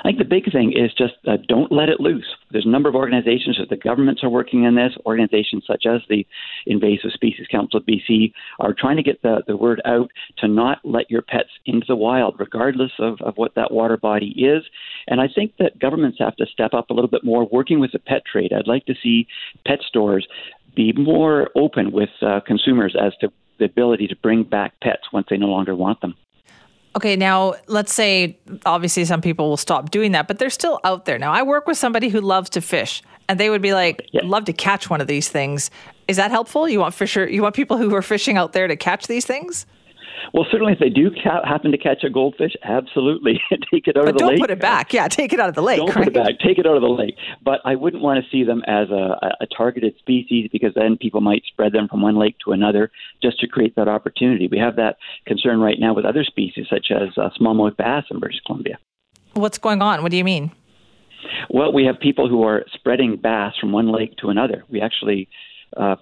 I 0.00 0.08
think 0.08 0.18
the 0.18 0.24
big 0.24 0.50
thing 0.52 0.72
is 0.72 0.92
just 0.92 1.14
uh, 1.26 1.36
don't 1.48 1.72
let 1.72 1.88
it 1.88 2.00
loose. 2.00 2.26
There's 2.50 2.66
a 2.66 2.70
number 2.70 2.88
of 2.88 2.94
organizations 2.94 3.58
that 3.58 3.68
the 3.68 3.76
governments 3.76 4.22
are 4.22 4.28
working 4.28 4.66
on 4.66 4.74
this. 4.74 4.92
Organizations 5.04 5.64
such 5.66 5.84
as 5.86 6.00
the 6.08 6.26
Invasive 6.66 7.12
Species 7.12 7.46
Council 7.50 7.80
of 7.80 7.86
BC 7.86 8.32
are 8.60 8.74
trying 8.76 8.96
to 8.96 9.02
get 9.02 9.22
the, 9.22 9.42
the 9.46 9.56
word 9.56 9.80
out 9.84 10.10
to 10.38 10.48
not 10.48 10.78
let 10.84 11.10
your 11.10 11.22
pets 11.22 11.50
into 11.64 11.86
the 11.88 11.96
wild, 11.96 12.36
regardless 12.38 12.92
of, 12.98 13.20
of 13.20 13.36
what 13.36 13.54
that 13.54 13.72
water 13.72 13.96
body 13.96 14.34
is. 14.36 14.62
And 15.08 15.20
I 15.20 15.28
think 15.32 15.54
that 15.58 15.78
governments 15.78 16.18
have 16.20 16.36
to 16.36 16.46
step 16.46 16.74
up 16.74 16.90
a 16.90 16.94
little 16.94 17.10
bit 17.10 17.24
more, 17.24 17.46
working 17.50 17.80
with 17.80 17.92
the 17.92 17.98
pet 17.98 18.22
trade. 18.30 18.52
I'd 18.52 18.66
like 18.66 18.86
to 18.86 18.94
see 19.02 19.26
pet 19.66 19.80
stores 19.86 20.26
be 20.74 20.92
more 20.92 21.50
open 21.56 21.90
with 21.90 22.10
uh, 22.22 22.40
consumers 22.46 22.94
as 23.00 23.12
to 23.20 23.32
the 23.58 23.64
ability 23.64 24.06
to 24.08 24.16
bring 24.16 24.44
back 24.44 24.74
pets 24.82 25.02
once 25.12 25.26
they 25.30 25.38
no 25.38 25.46
longer 25.46 25.74
want 25.74 26.00
them. 26.00 26.14
Okay, 26.96 27.14
now 27.14 27.54
let's 27.66 27.92
say 27.92 28.38
obviously 28.64 29.04
some 29.04 29.20
people 29.20 29.50
will 29.50 29.58
stop 29.58 29.90
doing 29.90 30.12
that, 30.12 30.26
but 30.26 30.38
they're 30.38 30.48
still 30.48 30.80
out 30.82 31.04
there. 31.04 31.18
Now, 31.18 31.30
I 31.30 31.42
work 31.42 31.66
with 31.66 31.76
somebody 31.76 32.08
who 32.08 32.22
loves 32.22 32.48
to 32.50 32.62
fish, 32.62 33.02
and 33.28 33.38
they 33.38 33.50
would 33.50 33.60
be 33.60 33.74
like, 33.74 34.08
yeah. 34.12 34.22
"Love 34.24 34.46
to 34.46 34.54
catch 34.54 34.88
one 34.88 35.02
of 35.02 35.06
these 35.06 35.28
things." 35.28 35.70
Is 36.08 36.16
that 36.16 36.30
helpful? 36.30 36.66
You 36.68 36.80
want 36.80 36.94
fisher? 36.94 37.28
You 37.28 37.42
want 37.42 37.54
people 37.54 37.76
who 37.76 37.94
are 37.94 38.00
fishing 38.02 38.38
out 38.38 38.54
there 38.54 38.66
to 38.66 38.76
catch 38.76 39.08
these 39.08 39.26
things? 39.26 39.66
Well, 40.32 40.46
certainly, 40.50 40.72
if 40.72 40.78
they 40.78 40.88
do 40.88 41.10
ca- 41.10 41.44
happen 41.44 41.70
to 41.72 41.78
catch 41.78 42.04
a 42.04 42.10
goldfish, 42.10 42.52
absolutely 42.62 43.40
take 43.72 43.86
it 43.86 43.96
out 43.96 44.04
but 44.04 44.08
of 44.08 44.14
the 44.14 44.18
don't 44.18 44.28
lake. 44.28 44.38
Don't 44.38 44.44
put 44.44 44.50
it 44.50 44.60
back. 44.60 44.92
Yeah, 44.92 45.08
take 45.08 45.32
it 45.32 45.40
out 45.40 45.48
of 45.48 45.54
the 45.54 45.62
lake. 45.62 45.78
Don't 45.78 45.88
right? 45.88 46.04
put 46.04 46.08
it 46.08 46.14
back. 46.14 46.38
Take 46.44 46.58
it 46.58 46.66
out 46.66 46.76
of 46.76 46.82
the 46.82 46.88
lake. 46.88 47.16
But 47.42 47.60
I 47.64 47.74
wouldn't 47.74 48.02
want 48.02 48.22
to 48.22 48.30
see 48.30 48.44
them 48.44 48.62
as 48.66 48.90
a, 48.90 49.18
a 49.40 49.46
targeted 49.46 49.96
species 49.98 50.48
because 50.52 50.72
then 50.74 50.96
people 50.96 51.20
might 51.20 51.42
spread 51.46 51.72
them 51.72 51.88
from 51.88 52.02
one 52.02 52.16
lake 52.16 52.36
to 52.44 52.52
another 52.52 52.90
just 53.22 53.40
to 53.40 53.46
create 53.46 53.76
that 53.76 53.88
opportunity. 53.88 54.48
We 54.48 54.58
have 54.58 54.76
that 54.76 54.96
concern 55.26 55.60
right 55.60 55.78
now 55.78 55.94
with 55.94 56.04
other 56.04 56.24
species 56.24 56.66
such 56.68 56.90
as 56.90 57.16
uh, 57.16 57.30
smallmouth 57.40 57.76
bass 57.76 58.04
in 58.10 58.18
British 58.20 58.40
Columbia. 58.46 58.78
What's 59.34 59.58
going 59.58 59.82
on? 59.82 60.02
What 60.02 60.10
do 60.10 60.16
you 60.16 60.24
mean? 60.24 60.52
Well, 61.50 61.72
we 61.72 61.84
have 61.84 61.98
people 62.00 62.28
who 62.28 62.42
are 62.44 62.64
spreading 62.72 63.16
bass 63.16 63.54
from 63.60 63.72
one 63.72 63.90
lake 63.92 64.16
to 64.18 64.30
another. 64.30 64.64
We 64.68 64.80
actually 64.80 65.28
uh, 65.76 65.96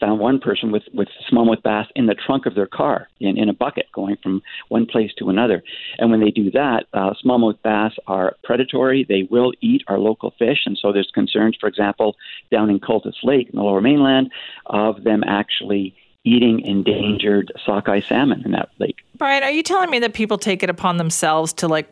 found 0.00 0.18
one 0.18 0.40
person 0.40 0.72
with, 0.72 0.82
with 0.92 1.08
smallmouth 1.30 1.62
bass 1.62 1.86
in 1.94 2.06
the 2.06 2.14
trunk 2.14 2.46
of 2.46 2.54
their 2.54 2.66
car 2.66 3.08
in, 3.20 3.36
in 3.36 3.48
a 3.48 3.52
bucket 3.52 3.86
going 3.94 4.16
from 4.22 4.42
one 4.68 4.86
place 4.86 5.12
to 5.18 5.28
another. 5.28 5.62
And 5.98 6.10
when 6.10 6.20
they 6.20 6.30
do 6.30 6.50
that, 6.52 6.86
uh, 6.92 7.12
smallmouth 7.24 7.62
bass 7.62 7.92
are 8.06 8.36
predatory. 8.42 9.04
They 9.08 9.28
will 9.30 9.52
eat 9.60 9.82
our 9.86 9.98
local 9.98 10.34
fish. 10.38 10.60
And 10.66 10.78
so 10.80 10.92
there's 10.92 11.10
concerns, 11.14 11.56
for 11.60 11.68
example, 11.68 12.16
down 12.50 12.70
in 12.70 12.80
Cultus 12.80 13.16
Lake 13.22 13.50
in 13.50 13.56
the 13.56 13.62
lower 13.62 13.80
mainland, 13.80 14.30
of 14.66 15.04
them 15.04 15.22
actually 15.26 15.94
eating 16.24 16.60
endangered 16.60 17.52
sockeye 17.64 18.00
salmon 18.00 18.42
in 18.44 18.52
that 18.52 18.70
lake. 18.78 18.96
Brian, 19.16 19.42
are 19.42 19.50
you 19.50 19.62
telling 19.62 19.90
me 19.90 19.98
that 20.00 20.14
people 20.14 20.38
take 20.38 20.62
it 20.62 20.70
upon 20.70 20.96
themselves 20.96 21.52
to 21.54 21.68
like 21.68 21.88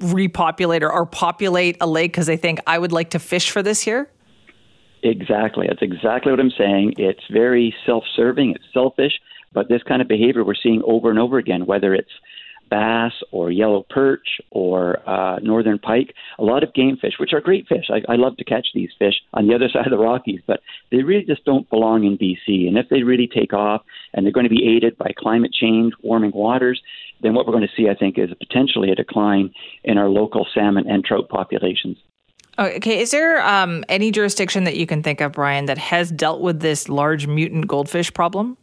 repopulate 0.00 0.82
or, 0.82 0.92
or 0.92 1.06
populate 1.06 1.76
a 1.80 1.86
lake 1.86 2.12
because 2.12 2.26
they 2.26 2.36
think 2.36 2.60
I 2.66 2.78
would 2.78 2.92
like 2.92 3.10
to 3.10 3.18
fish 3.18 3.50
for 3.50 3.62
this 3.62 3.86
year? 3.86 4.10
Exactly. 5.02 5.66
That's 5.68 5.82
exactly 5.82 6.30
what 6.30 6.40
I'm 6.40 6.52
saying. 6.56 6.94
It's 6.96 7.22
very 7.30 7.74
self 7.84 8.04
serving, 8.14 8.52
it's 8.52 8.64
selfish, 8.72 9.12
but 9.52 9.68
this 9.68 9.82
kind 9.82 10.00
of 10.00 10.08
behavior 10.08 10.44
we're 10.44 10.54
seeing 10.54 10.82
over 10.86 11.10
and 11.10 11.18
over 11.18 11.38
again, 11.38 11.66
whether 11.66 11.94
it's 11.94 12.10
bass 12.70 13.12
or 13.32 13.50
yellow 13.50 13.84
perch 13.90 14.40
or 14.50 15.06
uh, 15.08 15.38
northern 15.40 15.78
pike, 15.78 16.14
a 16.38 16.42
lot 16.42 16.62
of 16.62 16.72
game 16.72 16.96
fish, 16.96 17.14
which 17.20 17.34
are 17.34 17.40
great 17.40 17.66
fish. 17.68 17.90
I, 17.90 18.00
I 18.10 18.16
love 18.16 18.36
to 18.38 18.44
catch 18.44 18.68
these 18.74 18.88
fish 18.98 19.14
on 19.34 19.46
the 19.46 19.54
other 19.54 19.68
side 19.72 19.86
of 19.86 19.90
the 19.90 19.98
Rockies, 19.98 20.40
but 20.46 20.60
they 20.90 21.02
really 21.02 21.26
just 21.26 21.44
don't 21.44 21.68
belong 21.68 22.04
in 22.04 22.16
BC. 22.16 22.68
And 22.68 22.78
if 22.78 22.88
they 22.88 23.02
really 23.02 23.26
take 23.28 23.52
off 23.52 23.82
and 24.14 24.24
they're 24.24 24.32
going 24.32 24.48
to 24.48 24.50
be 24.50 24.74
aided 24.74 24.96
by 24.96 25.12
climate 25.18 25.52
change, 25.52 25.92
warming 26.02 26.32
waters, 26.32 26.80
then 27.20 27.34
what 27.34 27.46
we're 27.46 27.52
going 27.52 27.68
to 27.68 27.76
see, 27.76 27.90
I 27.90 27.94
think, 27.94 28.18
is 28.18 28.30
potentially 28.38 28.90
a 28.90 28.94
decline 28.94 29.52
in 29.84 29.98
our 29.98 30.08
local 30.08 30.46
salmon 30.54 30.88
and 30.88 31.04
trout 31.04 31.28
populations. 31.28 31.98
Okay, 32.58 33.00
is 33.00 33.10
there 33.12 33.44
um, 33.46 33.84
any 33.88 34.10
jurisdiction 34.10 34.64
that 34.64 34.76
you 34.76 34.86
can 34.86 35.02
think 35.02 35.20
of, 35.20 35.32
Brian, 35.32 35.66
that 35.66 35.78
has 35.78 36.10
dealt 36.10 36.42
with 36.42 36.60
this 36.60 36.88
large 36.88 37.26
mutant 37.26 37.66
goldfish 37.66 38.12
problem? 38.12 38.58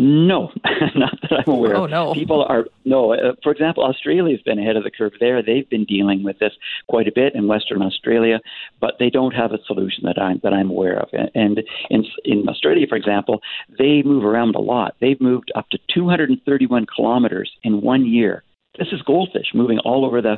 No, 0.00 0.52
not 0.94 1.18
that 1.22 1.42
I'm 1.44 1.52
aware. 1.52 1.76
Oh 1.76 1.86
no, 1.86 2.14
people 2.14 2.44
are 2.48 2.66
no. 2.84 3.14
Uh, 3.14 3.32
for 3.42 3.50
example, 3.50 3.82
Australia's 3.82 4.40
been 4.42 4.60
ahead 4.60 4.76
of 4.76 4.84
the 4.84 4.92
curve 4.92 5.12
there. 5.18 5.42
They've 5.42 5.68
been 5.68 5.84
dealing 5.84 6.22
with 6.22 6.38
this 6.38 6.52
quite 6.88 7.08
a 7.08 7.12
bit 7.12 7.34
in 7.34 7.48
Western 7.48 7.82
Australia, 7.82 8.38
but 8.80 8.94
they 9.00 9.10
don't 9.10 9.34
have 9.34 9.50
a 9.50 9.58
solution 9.66 10.04
that 10.04 10.16
I'm 10.16 10.38
that 10.44 10.52
I'm 10.52 10.70
aware 10.70 11.00
of. 11.00 11.08
And 11.34 11.62
in 11.90 12.04
in 12.24 12.48
Australia, 12.48 12.86
for 12.88 12.94
example, 12.94 13.40
they 13.76 14.02
move 14.04 14.24
around 14.24 14.54
a 14.54 14.60
lot. 14.60 14.94
They've 15.00 15.20
moved 15.20 15.50
up 15.56 15.68
to 15.70 15.78
231 15.92 16.86
kilometers 16.86 17.50
in 17.64 17.80
one 17.80 18.06
year. 18.06 18.44
This 18.78 18.88
is 18.92 19.02
goldfish 19.02 19.48
moving 19.52 19.80
all 19.80 20.04
over 20.04 20.22
the 20.22 20.36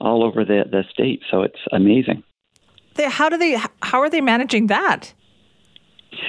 all 0.00 0.22
over 0.24 0.44
the, 0.44 0.64
the 0.70 0.84
state. 0.90 1.22
So 1.30 1.42
it's 1.42 1.58
amazing. 1.72 2.22
They, 2.94 3.08
how 3.08 3.28
do 3.28 3.36
they? 3.36 3.58
How 3.82 4.00
are 4.00 4.10
they 4.10 4.20
managing 4.20 4.66
that? 4.66 5.12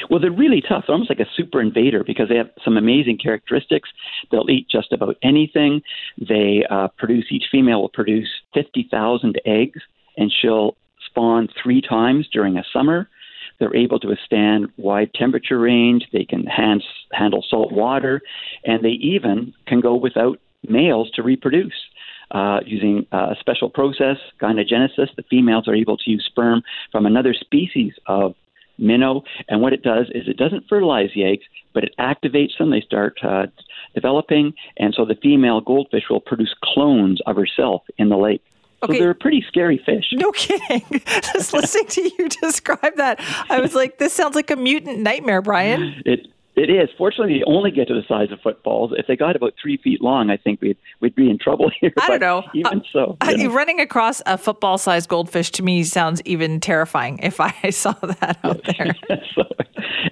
Well, 0.10 0.20
they're 0.20 0.32
really 0.32 0.62
tough. 0.62 0.86
They're 0.86 0.94
almost 0.94 1.10
like 1.10 1.20
a 1.20 1.30
super 1.36 1.60
invader 1.60 2.04
because 2.04 2.30
they 2.30 2.36
have 2.36 2.52
some 2.64 2.78
amazing 2.78 3.18
characteristics. 3.18 3.90
They'll 4.30 4.50
eat 4.50 4.68
just 4.70 4.92
about 4.92 5.18
anything. 5.24 5.82
They 6.18 6.66
uh, 6.70 6.90
produce 6.98 7.26
each 7.32 7.46
female 7.52 7.82
will 7.82 7.90
produce 7.90 8.30
fifty 8.54 8.88
thousand 8.90 9.42
eggs, 9.46 9.82
and 10.18 10.32
she'll 10.32 10.76
spawn 11.08 11.50
three 11.62 11.82
times 11.82 12.28
during 12.32 12.58
a 12.58 12.64
summer. 12.72 13.10
They're 13.60 13.76
able 13.76 14.00
to 14.00 14.08
withstand 14.08 14.70
wide 14.78 15.14
temperature 15.14 15.60
range. 15.60 16.08
They 16.12 16.26
can 16.26 16.46
hand, 16.46 16.84
handle 17.12 17.46
salt 17.48 17.72
water, 17.72 18.22
and 18.66 18.84
they 18.84 18.90
even 18.90 19.54
can 19.68 19.82
go 19.82 19.96
without 19.96 20.40
males 20.68 21.12
to 21.16 21.24
reproduce 21.24 21.74
uh, 22.32 22.60
using 22.66 23.06
uh, 23.12 23.30
a 23.32 23.36
special 23.40 23.70
process, 23.70 24.18
gynogenesis. 24.42 25.14
The 25.16 25.24
females 25.30 25.68
are 25.68 25.76
able 25.76 25.98
to 25.98 26.10
use 26.10 26.26
sperm 26.26 26.64
from 26.92 27.06
another 27.06 27.34
species 27.34 27.94
of 28.08 28.36
minnow, 28.78 29.24
and 29.48 29.62
what 29.62 29.74
it 29.74 29.84
does 29.84 30.08
is 30.16 30.28
it 30.28 30.38
doesn't 30.38 30.68
fertilize 30.68 31.10
the 31.14 31.24
eggs, 31.24 31.44
but 31.74 31.84
it 31.84 31.94
activates 32.00 32.58
them. 32.58 32.72
They 32.72 32.82
start 32.82 33.20
uh, 33.24 33.48
developing, 33.94 34.54
and 34.78 34.94
so 34.94 35.06
the 35.06 35.16
female 35.16 35.62
goldfish 35.62 36.06
will 36.10 36.22
produce 36.22 36.56
clones 36.64 37.22
of 37.26 37.36
herself 37.36 37.84
in 37.98 38.10
the 38.10 38.18
lake. 38.18 38.42
Okay. 38.84 38.94
So 38.94 39.00
they're 39.00 39.12
a 39.12 39.16
pretty 39.16 39.46
scary 39.48 39.80
fish. 39.86 40.06
No 40.14 40.32
kidding. 40.32 40.84
Just 41.06 41.54
listening 41.54 41.88
to 41.88 42.02
you 42.18 42.30
describe 42.42 42.96
that, 42.96 43.20
I 43.50 43.62
was 43.62 43.76
like, 43.76 44.00
this 44.00 44.14
sounds 44.14 44.36
like 44.36 44.50
a 44.50 44.56
mutant 44.56 45.00
nightmare, 45.00 45.42
Brian. 45.42 46.02
It 46.06 46.28
it 46.62 46.70
is. 46.70 46.90
Fortunately, 46.96 47.40
they 47.40 47.44
only 47.46 47.72
get 47.72 47.88
to 47.88 47.94
the 47.96 48.04
size 48.08 48.32
of 48.32 48.40
footballs. 48.42 48.92
If 48.96 49.08
they 49.08 49.16
got 49.16 49.36
about 49.36 49.54
three 49.60 49.78
feet 49.78 50.00
long, 50.00 50.30
I 50.30 50.38
think 50.38 50.62
we'd 50.62 50.78
we'd 51.00 51.16
be 51.16 51.30
in 51.30 51.40
trouble 51.40 51.72
here. 51.82 51.92
I 52.00 52.08
don't 52.08 52.22
know. 52.22 52.44
Even 52.54 52.80
uh, 52.80 52.84
so, 52.94 53.18
uh, 53.20 53.50
running 53.50 53.80
across 53.80 54.22
a 54.28 54.38
football-sized 54.38 55.10
goldfish 55.10 55.50
to 55.52 55.64
me 55.64 55.84
sounds 55.84 56.22
even 56.24 56.60
terrifying. 56.60 57.20
If 57.20 57.40
I 57.40 57.52
saw 57.72 57.94
that 57.94 58.38
out 58.44 58.62
there, 58.78 58.96
so, 59.34 59.44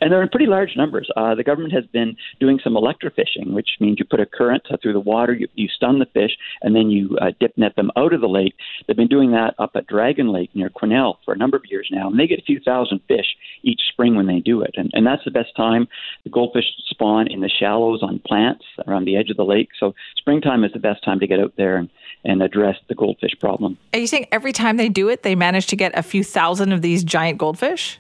and 0.02 0.12
they're 0.12 0.24
in 0.24 0.30
pretty 0.30 0.47
large 0.47 0.76
numbers. 0.76 1.10
Uh, 1.16 1.36
the 1.36 1.43
government 1.43 1.74
has 1.74 1.86
been 1.86 2.16
doing 2.39 2.60
some 2.64 2.74
electrofishing, 2.74 3.54
which 3.54 3.70
means 3.80 3.97
you 4.00 4.06
put 4.06 4.20
a 4.20 4.26
current 4.26 4.64
through 4.82 4.93
the 4.93 5.00
water, 5.00 5.34
you, 5.34 5.47
you 5.54 5.68
stun 5.68 6.00
the 6.00 6.08
fish, 6.08 6.32
and 6.62 6.76
then 6.76 6.89
you 6.89 7.16
uh, 7.22 7.32
dip 7.39 7.56
net 7.58 7.76
them 7.76 7.91
out 7.95 8.14
of 8.14 8.22
the 8.22 8.28
lake. 8.28 8.56
They've 8.88 8.97
been 8.97 9.08
doing 9.08 9.32
that 9.32 9.54
up 9.60 9.72
at 9.76 9.88
Dragon 9.88 10.32
Lake 10.32 10.50
near 10.56 10.70
Quesnel 10.70 11.18
for 11.26 11.34
a 11.34 11.38
number 11.38 11.58
of 11.58 11.64
years 11.70 11.89
now, 11.91 12.10
and 12.10 12.20
they 12.20 12.28
get 12.28 12.39
a 12.39 12.43
few 12.43 12.60
thousand 12.60 13.02
fish 13.08 13.36
each 13.62 13.82
spring 13.91 14.16
when 14.16 14.28
they 14.28 14.39
do 14.39 14.62
it, 14.62 14.72
and 14.76 14.89
and 14.93 15.06
that's 15.06 15.24
the 15.26 15.32
best 15.32 15.56
time. 15.56 15.88
The 16.24 16.30
goldfish 16.40 16.72
spawn 16.90 17.28
in 17.28 17.42
the 17.42 17.50
shallows 17.50 18.02
on 18.02 18.20
plants 18.20 18.64
around 18.88 19.04
the 19.04 19.18
edge 19.18 19.30
of 19.30 19.36
the 19.36 19.44
lake. 19.44 19.70
So 19.78 19.94
springtime 20.16 20.64
is 20.64 20.72
the 20.72 20.80
best 20.80 21.04
time 21.04 21.20
to 21.20 21.28
get 21.28 21.38
out 21.40 21.54
there 21.58 21.76
and, 21.76 21.90
and 22.24 22.42
address 22.42 22.78
the 22.88 22.96
goldfish 22.96 23.34
problem. 23.42 23.78
Are 23.94 24.00
you 24.00 24.08
saying 24.08 24.28
every 24.32 24.54
time 24.54 24.78
they 24.78 24.88
do 24.88 25.10
it, 25.10 25.24
they 25.24 25.36
manage 25.36 25.68
to 25.68 25.76
get 25.76 25.92
a 25.98 26.02
few 26.02 26.24
thousand 26.24 26.72
of 26.72 26.82
these 26.82 27.04
giant 27.04 27.38
goldfish? 27.40 28.00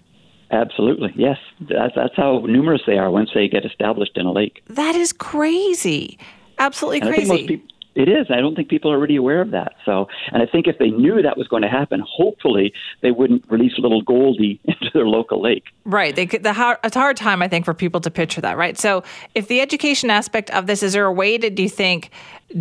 Absolutely, 0.51 1.11
yes. 1.15 1.37
That's, 1.59 1.93
that's 1.95 2.15
how 2.15 2.45
numerous 2.47 2.81
they 2.87 2.97
are 2.97 3.11
once 3.11 3.29
they 3.33 3.49
get 3.49 3.65
established 3.65 4.17
in 4.17 4.25
a 4.25 4.31
lake. 4.31 4.63
That 4.67 4.95
is 4.95 5.11
crazy. 5.11 6.17
Absolutely 6.59 7.01
and 7.01 7.09
crazy. 7.09 7.61
It 7.99 8.07
is. 8.07 8.27
I 8.29 8.39
don't 8.39 8.55
think 8.55 8.69
people 8.69 8.89
are 8.93 8.95
already 8.95 9.17
aware 9.17 9.41
of 9.41 9.51
that. 9.51 9.73
So, 9.83 10.07
and 10.31 10.41
I 10.41 10.45
think 10.45 10.67
if 10.67 10.77
they 10.77 10.89
knew 10.89 11.21
that 11.21 11.37
was 11.37 11.49
going 11.49 11.63
to 11.63 11.67
happen, 11.67 12.01
hopefully 12.07 12.71
they 13.01 13.11
wouldn't 13.11 13.43
release 13.49 13.73
a 13.77 13.81
little 13.81 14.01
Goldie 14.01 14.57
into 14.63 14.89
their 14.93 15.05
local 15.05 15.41
lake. 15.41 15.65
Right. 15.83 16.15
They 16.15 16.25
could, 16.25 16.43
the 16.43 16.53
hard, 16.53 16.77
it's 16.85 16.95
a 16.95 16.99
hard 16.99 17.17
time, 17.17 17.41
I 17.41 17.49
think, 17.49 17.65
for 17.65 17.73
people 17.73 17.99
to 17.99 18.09
picture 18.09 18.39
that. 18.39 18.55
Right. 18.55 18.77
So, 18.77 19.03
if 19.35 19.49
the 19.49 19.59
education 19.59 20.09
aspect 20.09 20.49
of 20.51 20.65
this, 20.65 20.81
is 20.81 20.93
there 20.93 21.05
a 21.05 21.11
way 21.11 21.37
to, 21.37 21.49
do 21.49 21.61
you 21.61 21.67
think, 21.67 22.11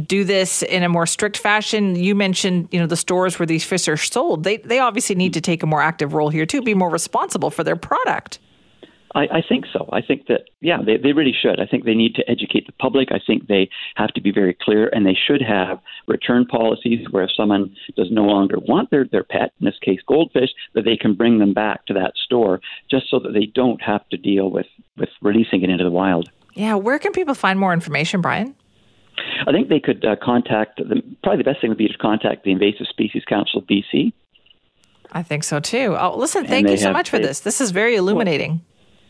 do 0.08 0.24
this 0.24 0.64
in 0.64 0.82
a 0.82 0.88
more 0.88 1.06
strict 1.06 1.36
fashion? 1.36 1.94
You 1.94 2.16
mentioned, 2.16 2.68
you 2.72 2.80
know, 2.80 2.88
the 2.88 2.96
stores 2.96 3.38
where 3.38 3.46
these 3.46 3.62
fish 3.62 3.86
are 3.86 3.96
sold. 3.96 4.42
They 4.42 4.56
they 4.56 4.80
obviously 4.80 5.14
need 5.14 5.34
to 5.34 5.40
take 5.40 5.62
a 5.62 5.66
more 5.66 5.80
active 5.80 6.14
role 6.14 6.30
here 6.30 6.46
too, 6.46 6.62
be 6.62 6.74
more 6.74 6.90
responsible 6.90 7.50
for 7.50 7.62
their 7.62 7.76
product. 7.76 8.40
I, 9.14 9.22
I 9.38 9.42
think 9.46 9.64
so. 9.72 9.88
I 9.92 10.02
think 10.02 10.26
that, 10.26 10.42
yeah, 10.60 10.78
they, 10.84 10.96
they 10.96 11.12
really 11.12 11.32
should. 11.32 11.60
I 11.60 11.66
think 11.66 11.84
they 11.84 11.94
need 11.94 12.14
to 12.16 12.30
educate 12.30 12.66
the 12.66 12.72
public. 12.72 13.08
I 13.10 13.20
think 13.24 13.46
they 13.46 13.70
have 13.96 14.12
to 14.14 14.20
be 14.20 14.30
very 14.30 14.56
clear, 14.60 14.88
and 14.88 15.06
they 15.06 15.16
should 15.16 15.42
have 15.42 15.80
return 16.06 16.44
policies 16.44 17.06
where 17.10 17.24
if 17.24 17.30
someone 17.34 17.74
does 17.96 18.08
no 18.10 18.24
longer 18.24 18.58
want 18.58 18.90
their, 18.90 19.06
their 19.10 19.24
pet, 19.24 19.52
in 19.60 19.64
this 19.64 19.78
case 19.80 20.00
goldfish, 20.06 20.50
that 20.74 20.84
they 20.84 20.96
can 20.96 21.14
bring 21.14 21.38
them 21.38 21.54
back 21.54 21.86
to 21.86 21.94
that 21.94 22.12
store 22.16 22.60
just 22.90 23.08
so 23.10 23.18
that 23.18 23.32
they 23.32 23.46
don't 23.46 23.80
have 23.80 24.06
to 24.10 24.16
deal 24.16 24.50
with, 24.50 24.66
with 24.96 25.10
releasing 25.22 25.62
it 25.62 25.70
into 25.70 25.84
the 25.84 25.90
wild. 25.90 26.30
Yeah, 26.54 26.74
where 26.74 26.98
can 26.98 27.12
people 27.12 27.34
find 27.34 27.58
more 27.58 27.72
information, 27.72 28.20
Brian? 28.20 28.54
I 29.46 29.52
think 29.52 29.68
they 29.68 29.80
could 29.80 30.04
uh, 30.04 30.16
contact, 30.22 30.78
the, 30.78 31.02
probably 31.22 31.38
the 31.38 31.50
best 31.50 31.60
thing 31.60 31.70
would 31.70 31.78
be 31.78 31.88
to 31.88 31.98
contact 31.98 32.44
the 32.44 32.52
Invasive 32.52 32.86
Species 32.88 33.24
Council 33.24 33.60
of 33.60 33.66
BC. 33.66 34.12
I 35.12 35.22
think 35.22 35.44
so 35.44 35.60
too. 35.60 35.96
Oh, 35.98 36.16
listen, 36.16 36.46
thank 36.46 36.68
you 36.68 36.76
so 36.76 36.92
much 36.92 37.08
for 37.08 37.18
this. 37.18 37.40
This 37.40 37.60
is 37.60 37.70
very 37.70 37.96
illuminating. 37.96 38.50
Well, 38.50 38.60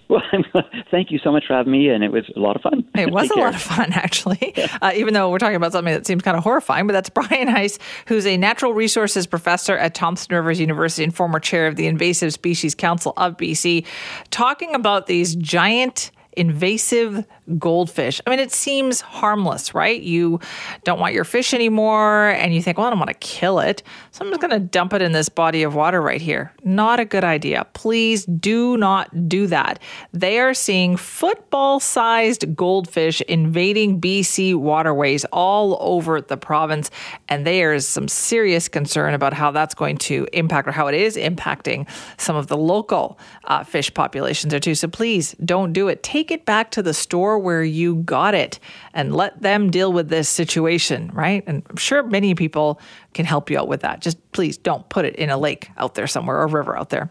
thank 0.91 1.11
you 1.11 1.19
so 1.19 1.31
much 1.31 1.47
for 1.47 1.55
having 1.55 1.73
me, 1.73 1.89
and 1.89 2.03
it 2.03 2.11
was 2.11 2.25
a 2.35 2.39
lot 2.41 2.57
of 2.57 2.63
fun. 2.63 2.89
It 2.95 3.11
was 3.13 3.31
a 3.31 3.39
lot 3.39 3.55
of 3.55 3.61
fun, 3.61 3.93
actually, 3.93 4.55
uh, 4.83 4.93
even 4.95 5.15
though 5.15 5.31
we're 5.31 5.39
talking 5.39 5.57
about 5.57 5.73
something 5.73 5.93
that 5.93 6.07
seems 6.07 6.23
kind 6.23 6.37
of 6.37 6.43
horrifying. 6.43 6.87
But 6.87 6.95
that's 6.95 7.11
Brian 7.11 7.49
Heise, 7.49 7.79
who's 8.07 8.27
a 8.27 8.37
natural 8.37 8.73
resources 8.73 9.27
professor 9.27 9.77
at 9.77 9.95
Thompson 9.95 10.35
Rivers 10.35 10.61
University 10.61 11.05
and 11.05 11.15
former 11.15 11.41
chair 11.41 11.67
of 11.67 11.77
the 11.77 11.87
Invasive 11.87 12.33
Species 12.33 12.75
Council 12.75 13.13
of 13.17 13.37
BC, 13.37 13.85
talking 14.31 14.75
about 14.75 15.07
these 15.07 15.35
giant 15.37 16.11
invasive 16.37 17.27
goldfish. 17.57 18.21
I 18.27 18.31
mean, 18.31 18.39
it 18.39 18.53
seems 18.53 19.01
harmless, 19.01 19.75
right? 19.75 20.01
You 20.01 20.41
don't 20.85 20.99
want 21.01 21.15
your 21.15 21.25
fish 21.25 21.55
anymore, 21.55 22.29
and 22.31 22.55
you 22.55 22.63
think, 22.63 22.79
well, 22.79 22.87
I 22.87 22.91
don't 22.91 22.99
want 22.99 23.11
to 23.11 23.15
kill 23.15 23.61
it. 23.61 23.83
So 24.11 24.25
I'm 24.25 24.31
just 24.31 24.41
going 24.41 24.51
to 24.51 24.59
dump 24.59 24.93
it 24.93 25.03
in 25.03 25.13
this 25.13 25.29
body 25.29 25.63
of 25.63 25.75
water 25.75 26.01
right 26.01 26.21
here. 26.21 26.53
Not 26.65 27.01
a 27.01 27.05
good 27.05 27.25
idea. 27.25 27.67
Please 27.73 28.25
do 28.27 28.77
not 28.77 29.29
do 29.29 29.47
that. 29.47 29.81
They 30.13 30.39
are 30.41 30.55
seeing 30.55 30.97
football 30.97 31.81
sized 31.81 32.57
goldfish 32.57 33.21
invading 33.23 34.01
BC 34.01 34.55
waterways 34.57 35.25
all 35.27 35.79
over 35.81 36.21
the 36.21 36.37
province, 36.37 36.91
and 37.29 37.47
there 37.47 37.73
is 37.73 37.87
some 37.87 38.09
serious 38.09 38.69
concern 38.69 39.15
about 39.15 39.33
how 39.33 39.51
that's 39.51 39.75
going 39.75 39.97
to 39.99 40.27
impact 40.33 40.69
or 40.69 40.73
how 40.73 40.87
it 40.89 40.95
is 40.95 41.17
impacting 41.17 41.89
some 42.19 42.37
of 42.37 42.49
the 42.49 42.57
local 42.57 43.19
uh, 43.45 43.65
fish 43.65 43.93
populations 43.95 44.51
there 44.51 44.61
too. 44.61 44.75
So 44.75 44.89
please 44.89 45.35
don't 45.45 45.73
do 45.73 45.89
it. 45.89 46.03
Take 46.03 46.31
it 46.31 46.45
back 46.45 46.71
to 46.73 46.83
the 46.83 46.95
store 46.95 47.38
where 47.39 47.63
you 47.63 47.97
got 47.97 48.35
it 48.35 48.59
and 48.93 49.15
let 49.15 49.41
them 49.41 49.71
deal 49.71 49.93
with 49.93 50.09
this 50.09 50.29
situation, 50.29 51.11
right? 51.15 51.43
And 51.47 51.63
I'm 51.71 51.77
sure 51.77 52.03
many 52.03 52.35
people 52.35 52.81
can 53.15 53.25
help 53.25 53.51
you 53.51 53.59
out 53.59 53.69
with 53.69 53.81
that. 53.81 54.01
Just 54.01 54.19
please 54.33 54.59
don't 54.59 54.89
put 54.89 55.05
it 55.05 55.17
in 55.17 55.31
a 55.31 55.39
lake 55.39 55.71
out 55.77 55.95
there 55.95 56.07
somewhere 56.07 56.39
or 56.39 56.45
a 56.45 56.49
river 56.49 56.77
out 56.77 56.91
there. 56.91 57.11